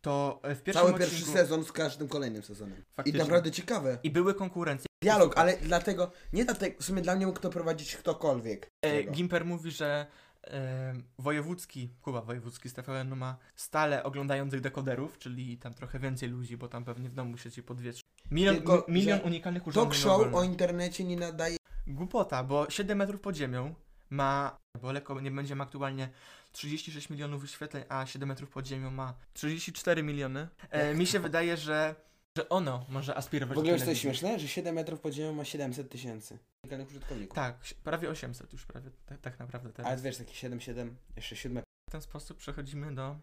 to 0.00 0.40
e, 0.42 0.54
w 0.54 0.62
pierwszym 0.62 0.86
Cały 0.86 0.94
odcinku... 0.94 1.14
pierwszy 1.16 1.32
sezon 1.32 1.64
z 1.64 1.72
każdym 1.72 2.08
kolejnym 2.08 2.42
sezonem. 2.42 2.78
I 2.78 2.94
Faktycznie. 2.94 3.20
naprawdę 3.20 3.50
ciekawe. 3.50 3.98
I 4.02 4.10
były 4.10 4.34
konkurencje. 4.34 4.86
Dialog, 5.04 5.38
ale 5.38 5.56
dlatego, 5.56 6.10
nie 6.32 6.44
dlatego, 6.44 6.76
w 6.80 6.84
sumie 6.84 7.02
dla 7.02 7.16
mnie 7.16 7.26
mógł 7.26 7.40
to 7.40 7.50
prowadzić 7.50 7.96
ktokolwiek. 7.96 8.66
E. 8.82 9.02
Gimper 9.02 9.44
mówi, 9.44 9.70
że 9.70 10.06
e, 10.46 10.94
wojewódzki, 11.18 11.90
Kuba 12.02 12.20
Wojewódzki 12.22 12.68
z 12.68 12.72
TVN 12.74 13.16
ma 13.16 13.36
stale 13.56 14.02
oglądających 14.02 14.60
dekoderów, 14.60 15.18
czyli 15.18 15.58
tam 15.58 15.74
trochę 15.74 15.98
więcej 15.98 16.28
ludzi, 16.28 16.56
bo 16.56 16.68
tam 16.68 16.84
pewnie 16.84 17.08
w 17.08 17.14
domu 17.14 17.36
siedzi 17.38 17.62
po 17.62 17.74
dwie, 17.74 17.92
trzy- 17.92 18.02
Milion, 18.30 18.54
Tylko, 18.56 18.84
mi- 18.88 18.94
milion 18.94 19.18
że 19.18 19.24
unikalnych 19.24 19.62
Talk 19.62 19.68
urządzeń 19.76 20.00
show 20.00 20.12
mobilnych. 20.18 20.34
o 20.36 20.44
internecie 20.44 21.04
nie 21.04 21.16
nadaje. 21.16 21.56
Głupota, 21.86 22.44
bo 22.44 22.70
7 22.70 22.98
metrów 22.98 23.20
pod 23.20 23.36
ziemią 23.36 23.74
ma, 24.10 24.56
bo 24.82 24.92
lekko 24.92 25.20
nie 25.20 25.30
będzie 25.30 25.54
ma 25.56 25.64
aktualnie 25.64 26.08
36 26.52 27.10
milionów 27.10 27.40
wyświetleń, 27.42 27.84
a 27.88 28.06
7 28.06 28.28
metrów 28.28 28.50
pod 28.50 28.66
ziemią 28.66 28.90
ma 28.90 29.14
34 29.34 30.02
miliony. 30.02 30.48
E, 30.70 30.94
mi 30.94 31.06
się 31.06 31.20
wydaje, 31.20 31.56
że, 31.56 31.94
że 32.38 32.48
ono 32.48 32.86
może 32.88 33.16
aspirować 33.16 33.56
W 33.56 33.58
ogóle 33.58 33.72
do 33.72 33.76
już 33.76 33.84
to 33.84 33.90
jest 33.90 34.02
śmieszne, 34.02 34.38
że 34.38 34.48
7 34.48 34.74
metrów 34.74 35.00
pod 35.00 35.12
ziemią 35.12 35.32
ma 35.32 35.44
700 35.44 35.90
tysięcy 35.90 36.38
unikalnych 36.64 36.88
użytkowników. 36.88 37.34
Tak, 37.34 37.56
prawie 37.84 38.10
800 38.10 38.52
już 38.52 38.66
prawie, 38.66 38.90
tak, 39.06 39.20
tak 39.20 39.38
naprawdę 39.38 39.72
teraz. 39.72 39.92
Ale 39.92 40.00
wiesz, 40.00 40.16
taki 40.16 40.34
7, 40.34 40.60
7, 40.60 40.96
jeszcze 41.16 41.36
7. 41.36 41.62
W 41.88 41.92
ten 41.92 42.02
sposób 42.02 42.38
przechodzimy 42.38 42.94
do, 42.94 43.16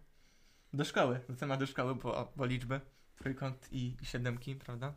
do 0.74 0.86
szkoły, 0.86 1.20
do 1.30 1.36
tematu 1.36 1.68
szkoły, 1.68 1.96
bo, 1.96 2.32
bo 2.36 2.46
liczby, 2.46 2.82
trójkąt 3.16 3.68
i, 3.72 3.98
i 4.02 4.06
siedemki, 4.06 4.56
prawda? 4.56 4.94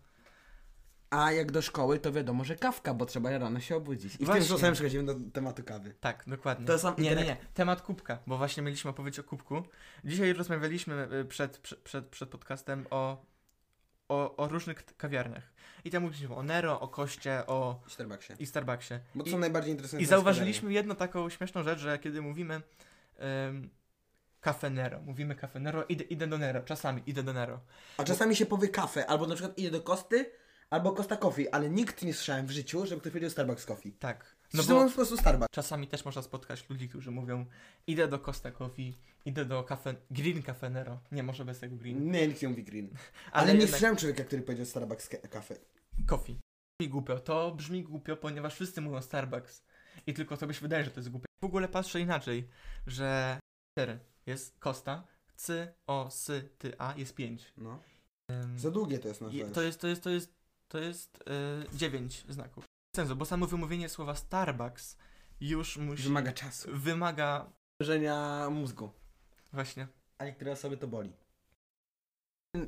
A 1.11 1.33
jak 1.33 1.53
do 1.53 1.63
szkoły, 1.63 1.99
to 1.99 2.13
wiadomo, 2.13 2.45
że 2.45 2.57
kawka, 2.57 2.95
bo 2.95 3.07
trzeba 3.07 3.39
rano 3.39 3.61
się 3.61 3.77
obudzić. 3.77 4.15
I 4.15 4.19
w 4.19 4.19
Właśnie. 4.19 4.35
tym 4.35 4.45
sposobem 4.45 4.75
przechodzimy 4.75 5.05
do 5.05 5.15
tematu 5.33 5.65
kawy. 5.65 5.95
Tak, 6.01 6.25
dokładnie. 6.27 6.67
To 6.67 6.79
są 6.79 6.95
nie, 6.99 7.17
nie, 7.17 7.25
nie. 7.25 7.37
Temat 7.55 7.83
kubka, 7.83 8.19
bo 8.27 8.39
właśnie 8.39 8.63
mieliśmy 8.63 8.91
opowiedzieć 8.91 9.19
o 9.19 9.25
kubku. 9.25 9.63
Dzisiaj 10.05 10.33
rozmawialiśmy 10.33 11.09
y, 11.13 11.25
przed, 11.25 11.59
przed, 11.59 11.81
przed, 11.81 12.07
przed 12.07 12.29
podcastem 12.29 12.87
o, 12.91 13.34
o, 14.09 14.37
o 14.37 14.49
różnych 14.49 14.97
kawiarniach. 14.97 15.53
I 15.85 15.91
tam 15.91 16.03
mówiliśmy 16.03 16.35
o 16.35 16.43
Nero, 16.43 16.81
o 16.81 16.89
Koście, 16.89 17.47
o 17.47 17.81
W 17.87 17.93
Starbucksie. 17.93 18.33
i 18.39 18.47
Starbucksie. 18.47 18.95
Bo 19.15 19.25
to 19.25 19.29
I, 19.29 19.33
są 19.33 19.39
najbardziej 19.39 19.73
interesujące 19.73 20.05
I 20.05 20.07
zauważyliśmy 20.07 20.73
jedną 20.73 20.95
taką 20.97 21.31
śmieszną 21.31 21.63
rzecz, 21.63 21.79
że 21.79 21.99
kiedy 21.99 22.23
mówimy 22.23 22.63
um, 23.19 23.71
Cafe 24.41 24.71
Nero, 24.71 25.01
mówimy 25.01 25.35
Cafe 25.35 25.61
Nero, 25.61 25.85
idę, 25.85 26.05
idę 26.05 26.27
do 26.27 26.39
Nero, 26.39 26.63
czasami 26.63 27.03
idę 27.07 27.23
do 27.23 27.33
Nero. 27.33 27.61
A 27.99 28.05
czasami 28.05 28.37
się 28.37 28.47
powie 28.47 28.69
kawę, 28.69 29.07
albo 29.07 29.27
na 29.27 29.35
przykład 29.35 29.59
idzie 29.59 29.71
do 29.71 29.81
Kosty, 29.81 30.31
albo 30.71 30.93
Costa 30.93 31.17
Coffee, 31.17 31.49
ale 31.49 31.71
nikt 31.71 32.03
nie 32.03 32.15
słyszałem 32.15 32.47
w 32.47 32.51
życiu, 32.51 32.87
żeby 32.87 33.01
ktoś 33.01 33.13
powiedział 33.13 33.31
Starbucks 33.31 33.67
Coffee. 33.67 33.93
Tak. 33.93 34.37
No 34.55 34.63
bo... 34.63 34.75
bo 34.75 34.89
po 34.89 34.95
prostu 34.95 35.17
Starbucks. 35.17 35.51
czasami 35.51 35.89
też 35.89 36.05
można 36.05 36.23
spotkać 36.23 36.69
ludzi, 36.71 36.89
którzy 36.89 37.11
mówią 37.11 37.47
idę 37.87 38.09
do 38.09 38.19
Costa 38.19 38.51
Coffee, 38.51 38.99
idę 39.25 39.45
do 39.45 39.63
cafe, 39.65 39.95
Green 40.11 40.43
Cafe 40.43 40.71
Nero. 40.71 41.01
Nie, 41.13 41.23
może 41.23 41.45
bez 41.45 41.61
tego 41.61 41.77
Green. 41.77 42.11
Nie, 42.11 42.29
nikt 42.29 42.43
nie 42.43 42.49
mówi 42.49 42.65
green. 42.65 42.89
Ale, 43.33 43.47
nie 43.47 43.53
jednak- 43.53 43.71
słyszałem 43.71 43.97
człowieka, 43.97 44.25
który 44.25 44.43
powiedział 44.43 44.67
Starbucks 44.67 45.09
Cafe. 45.31 45.55
Coffee. 46.07 46.39
Brzmi 46.81 46.91
głupio. 46.91 47.19
To 47.19 47.55
brzmi 47.55 47.83
głupio, 47.83 48.17
ponieważ 48.17 48.55
wszyscy 48.55 48.81
mówią 48.81 49.03
Starbucks. 49.03 49.65
I 50.07 50.15
tylko 50.15 50.37
tobie 50.37 50.55
się 50.55 50.61
wydaje, 50.61 50.85
że 50.85 50.91
to 50.91 51.01
jest 51.01 51.11
głupie. 51.11 51.27
W 51.43 51.45
ogóle 51.45 51.69
patrzę 51.69 52.01
inaczej, 52.01 52.49
że 52.87 53.39
4 53.79 53.99
jest 54.27 54.59
Costa, 54.59 55.07
C, 55.37 55.75
O, 55.87 56.07
S, 56.07 56.31
T, 56.59 56.73
A 56.79 56.95
jest 56.97 57.15
5. 57.15 57.53
No. 57.57 57.81
Za 58.57 58.71
długie 58.71 58.99
to 58.99 59.09
jest 59.09 59.21
nasz 59.21 59.33
to 59.55 59.63
jest, 59.63 59.81
to 59.81 59.89
jest, 59.89 60.03
to 60.03 60.11
jest, 60.11 60.35
to 60.69 60.79
jest 60.79 61.25
yy, 61.73 61.79
9 61.79 62.25
znaków. 62.29 62.65
Sensu, 62.97 63.17
bo 63.17 63.25
samo 63.25 63.47
wymówienie 63.47 63.89
słowa 63.89 64.15
Starbucks 64.15 64.97
już 65.41 65.77
musi... 65.77 66.03
Wymaga 66.03 66.33
czasu. 66.33 66.69
Wymaga... 66.73 67.53
Wrażenia 67.81 68.49
mózgu. 68.51 68.91
Właśnie. 69.55 69.89
A 70.19 70.25
niektóre 70.25 70.53
osoby 70.53 70.77
to 70.77 70.89
boli. 70.89 71.13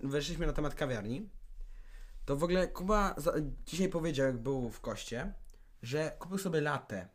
Weszliśmy 0.02 0.46
na 0.46 0.52
temat 0.52 0.74
kawiarni. 0.74 1.30
To 2.24 2.36
w 2.36 2.44
ogóle 2.44 2.68
Kuba 2.68 3.14
za, 3.16 3.32
dzisiaj 3.66 3.88
powiedział, 3.88 4.26
jak 4.26 4.38
był 4.38 4.70
w 4.70 4.80
koście, 4.80 5.32
że 5.82 6.16
kupił 6.18 6.38
sobie 6.38 6.60
latę 6.60 7.08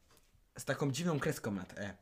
z 0.58 0.66
taką 0.66 0.92
dziwną 0.92 1.20
kreską 1.20 1.52
nad 1.52 1.80
E. 1.80 1.98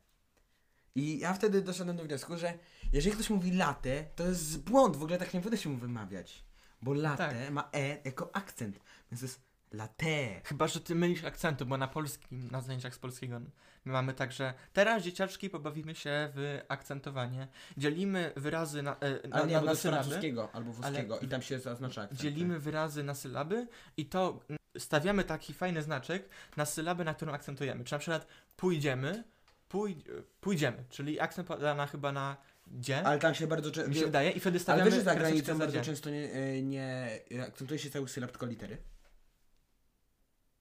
I 0.95 1.19
ja 1.19 1.34
wtedy 1.34 1.62
doszedłem 1.62 1.97
do 1.97 2.03
wniosku, 2.03 2.38
że 2.38 2.53
jeżeli 2.93 3.15
ktoś 3.15 3.29
mówi 3.29 3.51
latę, 3.51 4.05
to 4.15 4.23
jest 4.23 4.63
błąd, 4.63 4.97
w 4.97 5.03
ogóle 5.03 5.17
tak 5.17 5.34
nie 5.34 5.41
powinno 5.41 5.58
się 5.58 5.69
mu 5.69 5.77
wymawiać. 5.77 6.45
Bo 6.82 6.93
latę 6.93 7.29
Tak. 7.29 7.51
ma 7.51 7.69
E 7.73 7.97
jako 8.03 8.36
akcent, 8.36 8.79
więc 9.12 9.21
to 9.21 9.25
jest 9.25 9.41
latte. 9.71 10.41
Chyba, 10.43 10.67
że 10.67 10.79
ty 10.82 10.95
mylisz 10.95 11.23
akcentu, 11.23 11.65
bo 11.65 11.77
na 11.77 11.88
polskim, 11.88 12.49
na 12.51 12.62
zajęciach 12.62 12.95
z 12.95 12.99
polskiego 12.99 13.39
my 13.86 13.93
mamy 13.93 14.13
tak, 14.13 14.32
że 14.32 14.53
teraz 14.73 15.03
dzieciaczki 15.03 15.49
pobawimy 15.49 15.95
się 15.95 16.32
w 16.36 16.62
akcentowanie. 16.67 17.47
Dzielimy 17.77 18.32
wyrazy 18.36 18.84
na, 18.84 18.99
e, 18.99 19.27
na, 19.27 19.36
Ale 19.36 19.47
nie, 19.47 19.55
na, 19.55 19.62
na 19.62 19.75
sylaby. 19.75 20.15
albo 20.53 20.71
włoskiego 20.71 21.13
Ale 21.13 21.25
i 21.25 21.27
tam 21.27 21.41
się 21.41 21.60
zaznacza 21.60 22.01
akcent. 22.01 22.21
Dzielimy 22.21 22.60
wyrazy 22.60 23.03
na 23.03 23.15
sylaby 23.15 23.67
i 23.97 24.05
to 24.05 24.39
mm, 24.49 24.60
stawiamy 24.77 25.23
taki 25.23 25.53
fajny 25.53 25.82
znaczek 25.82 26.29
na 26.58 26.65
sylabę, 26.65 27.03
na 27.03 27.13
którą 27.13 27.34
akcentujemy. 27.34 27.84
Czy 27.84 27.93
na 27.93 27.99
przykład 27.99 28.27
pójdziemy, 28.58 29.23
pój, 29.69 30.03
pójdziemy, 30.41 30.84
czyli 30.89 31.19
akcent 31.19 31.47
pada 31.47 31.75
na 31.75 31.88
chyba 31.88 32.12
na 32.12 32.38
dzie, 32.67 33.03
Ale 33.03 33.19
tam 33.19 33.36
się 33.36 33.47
bardzo 33.47 33.69
mi 33.69 33.75
się 33.75 33.84
często... 33.84 34.05
wydaje, 34.05 34.32
i 34.32 34.39
wtedy 34.39 34.55
Ale 34.55 34.60
stawiamy 34.60 34.86
wiesz, 34.86 34.99
że 34.99 35.03
za 35.03 35.15
granicą 35.15 35.58
bardzo 35.58 35.73
dzie. 35.73 35.82
często 35.82 36.10
nie, 36.10 36.32
e, 36.34 36.62
nie 36.62 37.19
akcentuje 37.47 37.79
się 37.79 37.89
cały 37.89 38.10
sylab, 38.10 38.32
tylko 38.32 38.45
litery. 38.45 38.77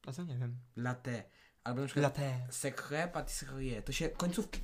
A 0.08 0.12
co 0.12 0.24
nie 0.24 0.38
wiem. 0.38 0.56
Latte. 0.76 1.22
Albo 1.64 1.80
na 1.80 1.86
przykład 1.86 2.02
Latte. 2.18 2.46
secret 2.50 3.12
pâtisserie. 3.12 3.82
To 3.82 3.92
się 3.92 4.08
końcówki. 4.08 4.60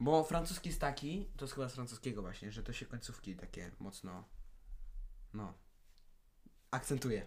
Bo 0.00 0.24
francuski 0.24 0.68
jest 0.68 0.80
taki, 0.80 1.26
to 1.36 1.44
jest 1.44 1.54
chyba 1.54 1.68
z 1.68 1.74
francuskiego 1.74 2.22
właśnie, 2.22 2.52
że 2.52 2.62
to 2.62 2.72
się 2.72 2.86
końcówki 2.86 3.36
takie 3.36 3.70
mocno. 3.78 4.24
No. 5.34 5.54
Akcentuje. 6.70 7.26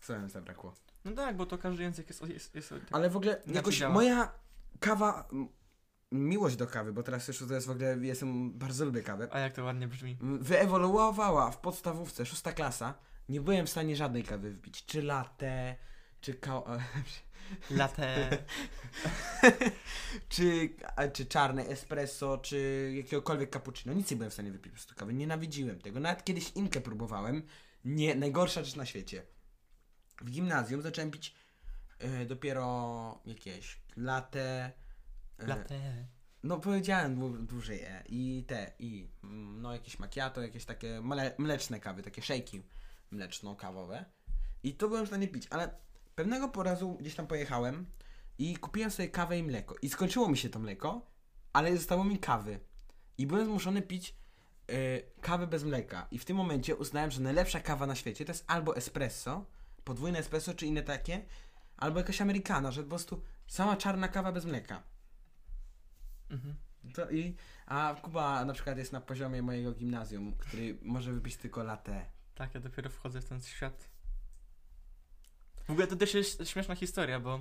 Co 0.00 0.18
mi 0.18 0.30
zabrakło. 0.30 0.74
No 1.04 1.12
tak, 1.12 1.36
bo 1.36 1.46
to 1.46 1.58
każdy 1.58 1.82
język 1.82 2.08
jest, 2.08 2.28
jest, 2.28 2.54
jest 2.54 2.68
tak. 2.70 2.80
Ale 2.92 3.10
w 3.10 3.16
ogóle 3.16 3.42
jakoś 3.46 3.78
działa. 3.78 3.94
moja 3.94 4.32
kawa. 4.80 5.28
m, 5.32 5.48
Miłość 6.12 6.56
do 6.56 6.66
kawy, 6.66 6.92
bo 6.92 7.02
teraz 7.02 7.28
już 7.28 7.38
to 7.38 7.54
jest 7.54 7.66
w 7.66 7.70
ogóle, 7.70 7.96
jestem, 8.00 8.58
bardzo 8.58 8.84
lubię 8.84 9.02
kawę. 9.02 9.28
A 9.30 9.38
jak 9.38 9.52
to 9.52 9.64
ładnie 9.64 9.88
brzmi. 9.88 10.18
Wyewoluowała 10.20 11.50
w 11.50 11.60
podstawówce, 11.60 12.26
szósta 12.26 12.52
klasa. 12.52 12.94
Nie 13.28 13.40
byłem 13.40 13.66
w 13.66 13.70
stanie 13.70 13.96
żadnej 13.96 14.22
kawy 14.24 14.50
wypić. 14.50 14.84
Czy 14.86 15.02
latte, 15.02 15.76
czy 16.20 16.34
ka- 16.34 16.62
Latte. 17.70 18.44
czy, 20.28 20.70
a, 20.96 21.08
czy 21.08 21.26
czarne 21.26 21.66
espresso, 21.66 22.38
czy 22.38 22.92
jakiegokolwiek 22.96 23.50
cappuccino. 23.50 23.92
Nic 23.94 24.10
nie 24.10 24.16
byłem 24.16 24.30
w 24.30 24.34
stanie 24.34 24.50
wypić 24.50 24.70
po 24.72 24.76
prostu 24.76 24.94
kawy. 24.94 25.14
Nienawidziłem 25.14 25.80
tego. 25.80 26.00
Nawet 26.00 26.24
kiedyś 26.24 26.50
inkę 26.54 26.80
próbowałem. 26.80 27.42
Nie, 27.84 28.14
najgorsza 28.14 28.64
rzecz 28.64 28.76
na 28.76 28.86
świecie. 28.86 29.22
W 30.20 30.30
gimnazjum 30.30 30.82
zacząłem 30.82 31.10
pić 31.10 31.34
e, 31.98 32.26
dopiero 32.26 33.20
jakieś 33.26 33.80
latte. 33.96 34.72
e, 35.38 35.46
Latte. 35.46 36.06
No 36.42 36.60
powiedziałem 36.60 37.16
dłu- 37.20 37.46
dłużej 37.46 37.80
e. 37.82 38.02
I 38.08 38.44
te, 38.48 38.72
i 38.78 39.08
mm, 39.24 39.62
no 39.62 39.72
jakieś 39.72 39.98
macchiato, 39.98 40.42
jakieś 40.42 40.64
takie 40.64 41.00
mle, 41.00 41.34
mleczne 41.38 41.80
kawy, 41.80 42.02
takie 42.02 42.22
szejki 42.22 42.62
mleczno-kawowe. 43.12 44.04
I 44.62 44.74
to 44.74 44.88
byłem 44.88 45.04
w 45.04 45.08
stanie 45.08 45.28
pić, 45.28 45.46
ale 45.50 45.85
pewnego 46.16 46.48
porazu 46.48 46.94
gdzieś 47.00 47.14
tam 47.14 47.26
pojechałem 47.26 47.86
i 48.38 48.56
kupiłem 48.56 48.90
sobie 48.90 49.08
kawę 49.08 49.38
i 49.38 49.42
mleko. 49.42 49.74
I 49.82 49.88
skończyło 49.88 50.28
mi 50.28 50.36
się 50.36 50.48
to 50.48 50.58
mleko, 50.58 51.06
ale 51.52 51.76
zostało 51.76 52.04
mi 52.04 52.18
kawy. 52.18 52.60
I 53.18 53.26
byłem 53.26 53.46
zmuszony 53.46 53.82
pić 53.82 54.16
y, 54.70 55.02
kawę 55.20 55.46
bez 55.46 55.64
mleka. 55.64 56.06
I 56.10 56.18
w 56.18 56.24
tym 56.24 56.36
momencie 56.36 56.76
uznałem, 56.76 57.10
że 57.10 57.20
najlepsza 57.20 57.60
kawa 57.60 57.86
na 57.86 57.94
świecie 57.94 58.24
to 58.24 58.32
jest 58.32 58.44
albo 58.46 58.76
espresso, 58.76 59.46
podwójne 59.84 60.18
espresso 60.18 60.54
czy 60.54 60.66
inne 60.66 60.82
takie, 60.82 61.24
albo 61.76 61.98
jakaś 61.98 62.20
amerykana, 62.20 62.70
że 62.70 62.82
po 62.82 62.88
prostu 62.88 63.22
sama 63.46 63.76
czarna 63.76 64.08
kawa 64.08 64.32
bez 64.32 64.44
mleka. 64.44 64.82
Mhm. 66.30 66.56
To 66.94 67.10
i, 67.10 67.36
a 67.66 67.96
Kuba 68.02 68.44
na 68.44 68.52
przykład 68.52 68.78
jest 68.78 68.92
na 68.92 69.00
poziomie 69.00 69.42
mojego 69.42 69.72
gimnazjum, 69.72 70.32
który 70.32 70.78
może 70.82 71.12
wypić 71.12 71.36
tylko 71.36 71.62
latte. 71.62 72.06
Tak, 72.34 72.54
ja 72.54 72.60
dopiero 72.60 72.90
wchodzę 72.90 73.20
w 73.20 73.24
ten 73.24 73.40
świat. 73.40 73.95
W 75.66 75.70
ogóle 75.70 75.86
to 75.86 75.96
też 75.96 76.14
jest 76.14 76.48
śmieszna 76.48 76.74
historia, 76.74 77.20
bo. 77.20 77.40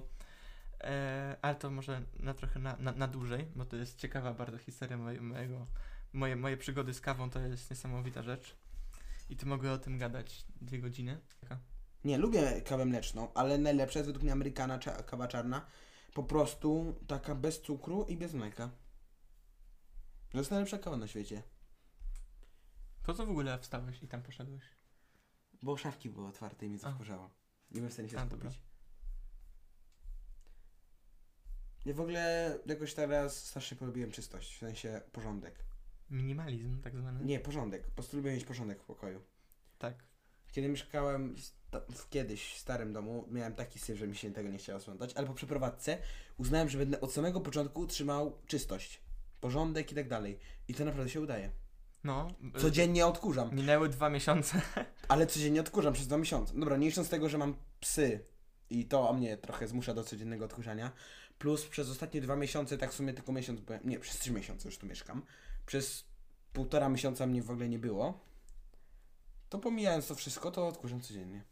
E, 0.82 1.38
ale 1.42 1.56
to 1.56 1.72
może 1.72 2.02
na 2.20 2.34
trochę 2.34 2.60
na, 2.60 2.76
na, 2.80 2.92
na 2.92 3.08
dłużej, 3.08 3.48
bo 3.56 3.66
to 3.66 3.76
jest 3.76 3.98
ciekawa 3.98 4.34
bardzo 4.34 4.58
historia 4.58 4.98
moje, 4.98 5.22
mojego. 5.22 5.68
Moje, 6.14 6.36
moje 6.36 6.58
przygody 6.58 6.94
z 6.94 7.02
kawą 7.02 7.30
to 7.30 7.40
jest 7.40 7.70
niesamowita 7.70 8.24
rzecz. 8.24 8.56
I 9.30 9.38
tu 9.38 9.48
mogę 9.48 9.72
o 9.72 9.78
tym 9.78 9.98
gadać 9.98 10.46
dwie 10.62 10.80
godziny. 10.80 11.22
Taka. 11.42 11.60
Nie, 12.04 12.18
lubię 12.18 12.62
kawę 12.62 12.86
mleczną, 12.86 13.34
ale 13.34 13.58
najlepsza 13.58 14.00
jest 14.00 14.08
według 14.08 14.24
mnie 14.24 14.32
amerykana, 14.32 14.80
cza, 14.80 15.04
kawa 15.04 15.28
czarna. 15.28 15.66
Po 16.14 16.24
prostu 16.24 16.96
taka 17.08 17.36
bez 17.36 17.62
cukru 17.62 18.06
i 18.10 18.18
bez 18.18 18.34
mleka. 18.34 18.70
To 20.30 20.38
jest 20.38 20.52
najlepsza 20.52 20.78
kawa 20.78 20.98
na 20.98 21.08
świecie. 21.08 21.44
Po 23.04 23.14
co 23.14 23.26
w 23.26 23.30
ogóle 23.30 23.60
wstałeś 23.60 24.04
i 24.04 24.08
tam 24.08 24.22
poszedłeś? 24.22 24.64
Bo 25.62 25.78
szafki 25.78 26.10
były 26.10 26.28
otwarte 26.28 26.66
i 26.66 26.70
mi 26.70 26.78
A. 26.78 26.80
to 26.80 26.92
wkurzało. 26.92 27.45
Nie 27.72 27.76
byłem 27.76 27.90
w 27.90 27.94
stanie 27.94 28.10
się 28.10 28.20
A, 28.20 28.26
skupić. 28.26 28.60
Ja 31.86 31.94
w 31.94 32.00
ogóle 32.00 32.58
jakoś 32.66 32.94
teraz 32.94 33.46
strasznie 33.46 33.78
polubiłem 33.78 34.12
czystość, 34.12 34.56
w 34.56 34.60
sensie 34.60 35.02
porządek. 35.12 35.66
Minimalizm 36.10 36.82
tak 36.82 36.98
zwany. 36.98 37.26
Nie, 37.26 37.40
porządek. 37.40 37.86
Po 37.86 37.92
prostu 37.92 38.18
lubię 38.18 38.32
mieć 38.32 38.46
porządek 38.46 38.84
w 38.84 38.86
pokoju. 38.86 39.22
Tak. 39.78 40.04
Kiedy 40.52 40.70
mieszkałem 40.70 41.36
w 41.92 42.10
kiedyś 42.10 42.54
w 42.54 42.58
starym 42.58 42.94
domu, 42.94 43.28
miałem 43.32 43.56
taki 43.56 43.80
syf, 43.80 43.98
że 43.98 44.08
mi 44.08 44.16
się 44.16 44.32
tego 44.32 44.50
nie 44.50 44.58
chciało 44.58 44.80
sprzątać, 44.80 45.14
ale 45.16 45.28
po 45.28 45.34
przeprowadzce 45.34 45.98
uznałem, 46.38 46.70
że 46.70 46.78
będę 46.78 47.02
od 47.02 47.14
samego 47.14 47.42
początku 47.42 47.88
trzymał 47.88 48.38
czystość, 48.48 49.02
porządek 49.42 49.92
i 49.92 49.96
tak 49.96 50.10
dalej. 50.10 50.40
I 50.68 50.74
to 50.74 50.86
naprawdę 50.86 51.10
się 51.10 51.22
udaje. 51.22 51.52
No. 52.06 52.28
y, 52.58 52.60
Codziennie 52.60 53.08
odkurzam, 53.08 53.56
Minęły 53.56 53.90
dwa 53.90 54.10
miesiące. 54.10 54.62
ale 55.08 55.28
codziennie 55.28 55.62
odkurzam 55.62 55.94
przez 55.94 56.08
dwa 56.08 56.18
miesiące. 56.18 56.54
Dobra, 56.60 56.78
nie 56.78 56.88
licząc 56.88 57.10
tego, 57.10 57.30
że 57.30 57.38
mam 57.38 57.56
psy 57.80 58.26
i 58.70 58.86
to 58.86 59.14
mnie 59.14 59.38
trochę 59.38 59.68
zmusza 59.68 59.94
do 59.94 60.04
codziennego 60.04 60.46
odkurzania. 60.46 60.92
Plus 61.38 61.66
przez 61.66 61.90
ostatnie 61.90 62.22
dwa 62.22 62.36
miesiące, 62.36 62.78
tak 62.78 62.92
w 62.92 62.96
sumie 62.96 63.14
tylko 63.14 63.32
miesiąc, 63.32 63.60
byłem, 63.60 63.82
nie, 63.84 64.00
przez 64.00 64.20
trzy 64.20 64.32
miesiące 64.32 64.68
już 64.68 64.78
tu 64.78 64.88
mieszkam. 64.88 65.22
Przez 65.66 66.06
półtora 66.54 66.90
miesiąca 66.90 67.28
mnie 67.28 67.44
w 67.44 67.52
ogóle 67.52 67.70
nie 67.70 67.80
było. 67.80 68.20
To 69.50 69.60
pomijając 69.60 70.08
to 70.08 70.16
wszystko, 70.16 70.52
to 70.52 70.68
odkurzam 70.68 71.02
codziennie. 71.02 71.44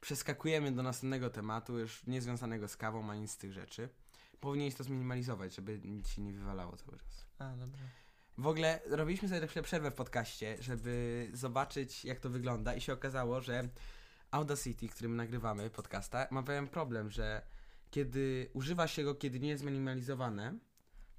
Przeskakujemy 0.00 0.72
do 0.72 0.82
następnego 0.82 1.30
tematu, 1.30 1.78
już 1.78 2.06
niezwiązanego 2.06 2.68
z 2.68 2.76
kawą, 2.76 3.10
ani 3.10 3.28
z 3.28 3.36
tych 3.36 3.52
rzeczy. 3.52 3.88
Powinieneś 4.40 4.74
to 4.74 4.84
zminimalizować, 4.84 5.54
żeby 5.54 5.80
nic 5.84 6.08
się 6.08 6.22
nie 6.22 6.32
wywalało 6.32 6.76
cały 6.76 6.98
czas. 6.98 7.26
A, 7.38 7.56
dobra. 7.56 7.80
W 8.38 8.46
ogóle 8.46 8.80
robiliśmy 8.86 9.28
sobie 9.28 9.40
na 9.40 9.46
chwilę 9.46 9.62
przerwę 9.62 9.90
w 9.90 9.94
podcaście, 9.94 10.56
żeby 10.60 11.28
zobaczyć 11.32 12.04
jak 12.04 12.20
to 12.20 12.30
wygląda 12.30 12.74
i 12.74 12.80
się 12.80 12.92
okazało, 12.92 13.40
że 13.40 13.68
Audacity, 14.30 14.88
którym 14.88 15.16
nagrywamy 15.16 15.70
podcasta, 15.70 16.26
ma 16.30 16.42
pewien 16.42 16.68
problem, 16.68 17.10
że 17.10 17.42
kiedy 17.90 18.50
używa 18.52 18.88
się 18.88 19.04
go, 19.04 19.14
kiedy 19.14 19.40
nie 19.40 19.48
jest 19.48 19.62
zminimalizowane, 19.62 20.58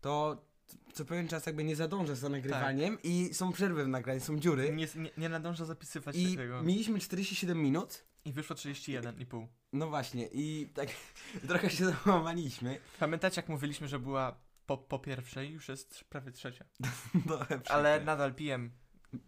to 0.02 0.46
co 0.94 1.06
pewien 1.06 1.28
czas 1.28 1.46
jakby 1.46 1.64
nie 1.64 1.76
zadąża 1.76 2.16
za 2.16 2.30
nagrywaniem 2.30 2.98
i 3.04 3.30
są 3.34 3.52
przerwy 3.52 3.84
w 3.84 3.88
nagraniu, 3.88 4.20
są 4.20 4.40
dziury. 4.40 4.76
Nie, 4.76 4.88
nie, 4.96 5.12
nie 5.18 5.30
nadąża 5.30 5.66
zapisywać 5.66 6.16
I 6.16 6.38
tego. 6.38 6.64
mieliśmy 6.64 7.00
47 7.00 7.62
minut, 7.62 8.04
I 8.26 8.32
wyszło 8.32 8.56
31,5. 8.56 9.48
no 9.74 9.90
właśnie, 9.90 10.28
i 10.32 10.70
tak 10.74 10.90
trochę 11.48 11.70
się 11.70 11.86
załamaliśmy. 11.86 12.80
Pamiętacie 13.00 13.42
jak 13.42 13.50
mówiliśmy, 13.50 13.88
że 13.88 14.00
była 14.00 14.36
po, 14.68 14.78
po 14.78 15.00
pierwszej? 15.00 15.52
Już 15.52 15.70
jest 15.70 16.04
prawie 16.04 16.32
trzecia. 16.32 16.66
No, 17.26 17.40
Ale 17.70 18.02
nadal 18.04 18.34
pijem. 18.34 18.72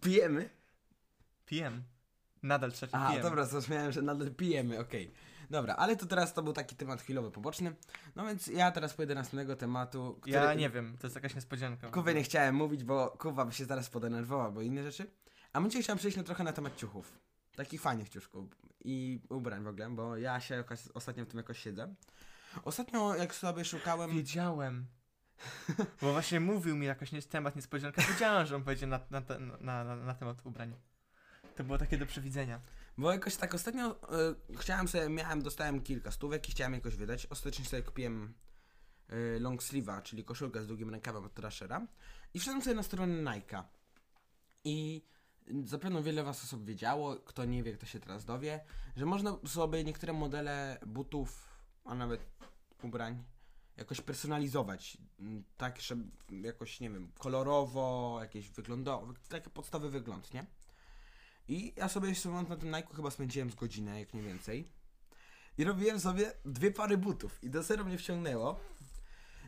pijemy. 0.00 0.50
Pijem. 1.46 1.82
Nadal 2.42 2.72
trzecia 2.72 2.98
A, 2.98 3.08
pijem. 3.08 3.22
dobra, 3.22 3.44
zrozumiałem, 3.44 3.92
że 3.92 4.02
nadal 4.02 4.30
pijemy, 4.34 4.78
okej. 4.78 5.12
Dobra, 5.50 5.76
ale 5.76 5.96
to 5.96 6.06
teraz 6.06 6.34
to 6.34 6.42
był 6.42 6.52
taki 6.52 6.76
temat 6.76 7.02
chwilowy, 7.02 7.30
poboczny. 7.30 7.74
No 8.16 8.26
więc 8.26 8.46
ja 8.46 8.70
teraz 8.70 8.94
pójdę 8.94 9.14
do 9.14 9.20
następnego 9.20 9.56
tematu, 9.56 10.18
który... 10.20 10.36
Ja 10.36 10.54
nie 10.54 10.70
wiem, 10.70 10.96
to 11.00 11.06
jest 11.06 11.14
jakaś 11.16 11.34
niespodzianka. 11.34 11.90
Kuwę 11.90 12.14
nie 12.14 12.22
chciałem 12.22 12.54
mówić, 12.54 12.84
bo 12.84 13.10
Kuwa 13.18 13.44
by 13.44 13.52
się 13.52 13.64
zaraz 13.64 13.90
podenerwował, 13.90 14.52
bo 14.52 14.60
inne 14.62 14.82
rzeczy. 14.82 15.10
A 15.52 15.60
my 15.60 15.68
dzisiaj 15.68 15.82
chciałem 15.82 15.98
przejść 15.98 16.16
na 16.16 16.22
trochę 16.22 16.44
na 16.44 16.52
temat 16.52 16.76
ciuchów. 16.76 17.18
Takich 17.56 17.80
fajnych 17.80 18.08
ciuszków 18.08 18.46
i 18.84 19.20
ubrań 19.28 19.64
w 19.64 19.66
ogóle, 19.66 19.90
bo 19.90 20.16
ja 20.16 20.40
się 20.40 20.54
jakoś, 20.54 20.88
ostatnio 20.94 21.24
w 21.24 21.28
tym 21.28 21.38
jakoś 21.38 21.58
siedzę. 21.58 21.94
Ostatnio 22.64 23.14
jak 23.14 23.34
sobie 23.34 23.64
szukałem... 23.64 24.10
Wiedziałem. 24.10 24.86
Bo 26.02 26.12
właśnie 26.12 26.40
mówił 26.40 26.76
mi 26.76 26.86
jakoś 26.86 27.12
nie 27.12 27.22
temat 27.22 27.56
niespodzianka. 27.56 28.02
Wiedziałem, 28.02 28.46
że 28.46 28.56
on 28.56 28.62
będzie 28.62 28.86
na, 28.86 29.00
na, 29.10 29.22
na, 29.60 29.84
na, 29.84 29.96
na 29.96 30.14
temat 30.14 30.46
ubrań. 30.46 30.74
To 31.56 31.64
było 31.64 31.78
takie 31.78 31.98
do 31.98 32.06
przewidzenia. 32.06 32.60
Bo 32.98 33.12
jakoś 33.12 33.36
tak 33.36 33.54
ostatnio 33.54 34.00
y, 34.50 34.56
chciałem 34.56 34.88
sobie, 34.88 35.08
miałem, 35.08 35.42
dostałem 35.42 35.82
kilka 35.82 36.10
stówek 36.10 36.48
i 36.48 36.52
chciałem 36.52 36.74
jakoś 36.74 36.96
wydać. 36.96 37.26
Ostatecznie 37.26 37.64
sobie 37.64 37.82
kupiłem 37.82 38.34
y, 39.12 39.40
long 39.40 39.62
sleeve'a, 39.62 40.02
czyli 40.02 40.24
koszulkę 40.24 40.62
z 40.62 40.66
długim 40.66 40.90
rękawem 40.90 41.24
od 41.24 41.34
Trashera 41.34 41.86
i 42.34 42.40
wszedłem 42.40 42.62
sobie 42.62 42.76
na 42.76 42.82
stronę 42.82 43.30
Nike'a. 43.30 43.62
I 44.64 45.04
zapewne 45.64 46.02
wiele 46.02 46.22
was 46.22 46.44
osób 46.44 46.64
wiedziało, 46.64 47.16
kto 47.16 47.44
nie 47.44 47.62
wie, 47.62 47.72
kto 47.72 47.86
się 47.86 48.00
teraz 48.00 48.24
dowie, 48.24 48.60
że 48.96 49.06
można 49.06 49.36
sobie 49.46 49.84
niektóre 49.84 50.12
modele 50.12 50.78
butów, 50.86 51.48
a 51.84 51.94
nawet 51.94 52.20
ubrań 52.82 53.24
jakoś 53.80 54.00
personalizować, 54.00 54.98
mm, 55.20 55.44
tak, 55.56 55.80
żeby 55.80 56.04
jakoś, 56.30 56.80
nie 56.80 56.90
wiem, 56.90 57.12
kolorowo, 57.18 58.18
jakieś 58.20 58.50
wyglądowe, 58.50 59.14
taki 59.28 59.50
podstawowy 59.50 59.90
wygląd, 59.90 60.34
nie? 60.34 60.46
I 61.48 61.72
ja 61.76 61.88
sobie 61.88 62.14
sobie 62.14 62.42
na 62.42 62.56
tym 62.56 62.70
Nike 62.70 62.94
chyba 62.96 63.10
spędziłem 63.10 63.50
z 63.50 63.54
godzinę, 63.54 64.00
jak 64.00 64.14
nie 64.14 64.22
więcej. 64.22 64.68
I 65.58 65.64
robiłem 65.64 66.00
sobie 66.00 66.32
dwie 66.44 66.70
pary 66.70 66.98
butów. 66.98 67.44
I 67.44 67.50
do 67.50 67.62
zero 67.62 67.84
mnie 67.84 67.98
wciągnęło. 67.98 68.60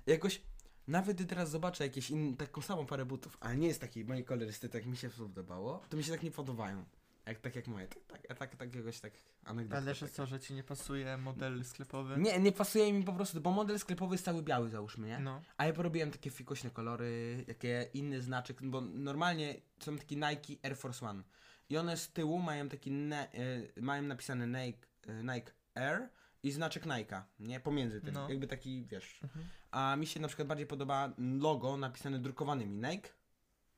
Jakoś, 0.06 0.42
nawet 0.88 1.16
gdy 1.16 1.26
teraz 1.26 1.50
zobaczę 1.50 1.84
jakieś 1.84 2.12
taką 2.38 2.60
samą 2.60 2.86
parę 2.86 3.04
butów, 3.04 3.36
ale 3.40 3.56
nie 3.56 3.68
jest 3.68 3.80
takiej 3.80 4.04
mojej 4.04 4.24
kolorysty, 4.24 4.68
tak 4.68 4.86
mi 4.86 4.96
się 4.96 5.10
podobało, 5.10 5.84
to 5.88 5.96
mi 5.96 6.04
się 6.04 6.12
tak 6.12 6.22
nie 6.22 6.30
podobają. 6.30 6.84
Jak, 7.26 7.40
tak 7.40 7.56
jak 7.56 7.66
moje. 7.66 7.86
Tak, 7.88 8.26
tak, 8.26 8.38
tak, 8.38 8.56
tak 8.56 8.74
jakoś 8.74 9.00
tak 9.00 9.12
anegdotka. 9.44 9.82
Ale 9.84 9.94
że 9.94 10.08
co, 10.08 10.26
że 10.26 10.40
ci 10.40 10.54
nie 10.54 10.62
pasuje 10.64 11.16
model 11.16 11.64
sklepowy? 11.64 12.16
Nie, 12.18 12.40
nie 12.40 12.52
pasuje 12.52 12.92
mi 12.92 13.04
po 13.04 13.12
prostu, 13.12 13.40
bo 13.40 13.50
model 13.50 13.78
sklepowy 13.78 14.14
jest 14.14 14.24
cały 14.24 14.42
biały 14.42 14.70
załóżmy, 14.70 15.06
nie? 15.08 15.18
No. 15.18 15.42
A 15.56 15.66
ja 15.66 15.72
porobiłem 15.72 16.10
takie 16.10 16.30
fikośne 16.30 16.70
kolory, 16.70 17.44
jakie 17.48 17.88
inny 17.94 18.20
znaczek, 18.22 18.62
bo 18.62 18.80
normalnie 18.80 19.54
są 19.80 19.98
takie 19.98 20.16
Nike 20.16 20.54
Air 20.62 20.76
Force 20.76 21.06
One. 21.06 21.22
I 21.70 21.76
one 21.76 21.96
z 21.96 22.08
tyłu 22.12 22.38
mają 22.38 22.68
taki, 22.68 22.90
ne, 22.90 23.28
y, 23.76 23.82
mają 23.82 24.02
napisane 24.02 24.46
Nike, 24.46 24.86
y, 25.08 25.24
Nike 25.24 25.52
Air 25.74 26.08
i 26.42 26.50
znaczek 26.52 26.86
Nike'a, 26.86 27.22
nie? 27.40 27.60
Pomiędzy 27.60 28.00
tym, 28.00 28.14
No. 28.14 28.28
jakby 28.28 28.46
taki, 28.46 28.84
wiesz. 28.84 29.20
Mhm. 29.22 29.44
A 29.70 29.96
mi 29.96 30.06
się 30.06 30.20
na 30.20 30.28
przykład 30.28 30.48
bardziej 30.48 30.66
podoba 30.66 31.12
logo 31.18 31.76
napisane 31.76 32.18
drukowanymi 32.18 32.88
Nike 32.88 33.08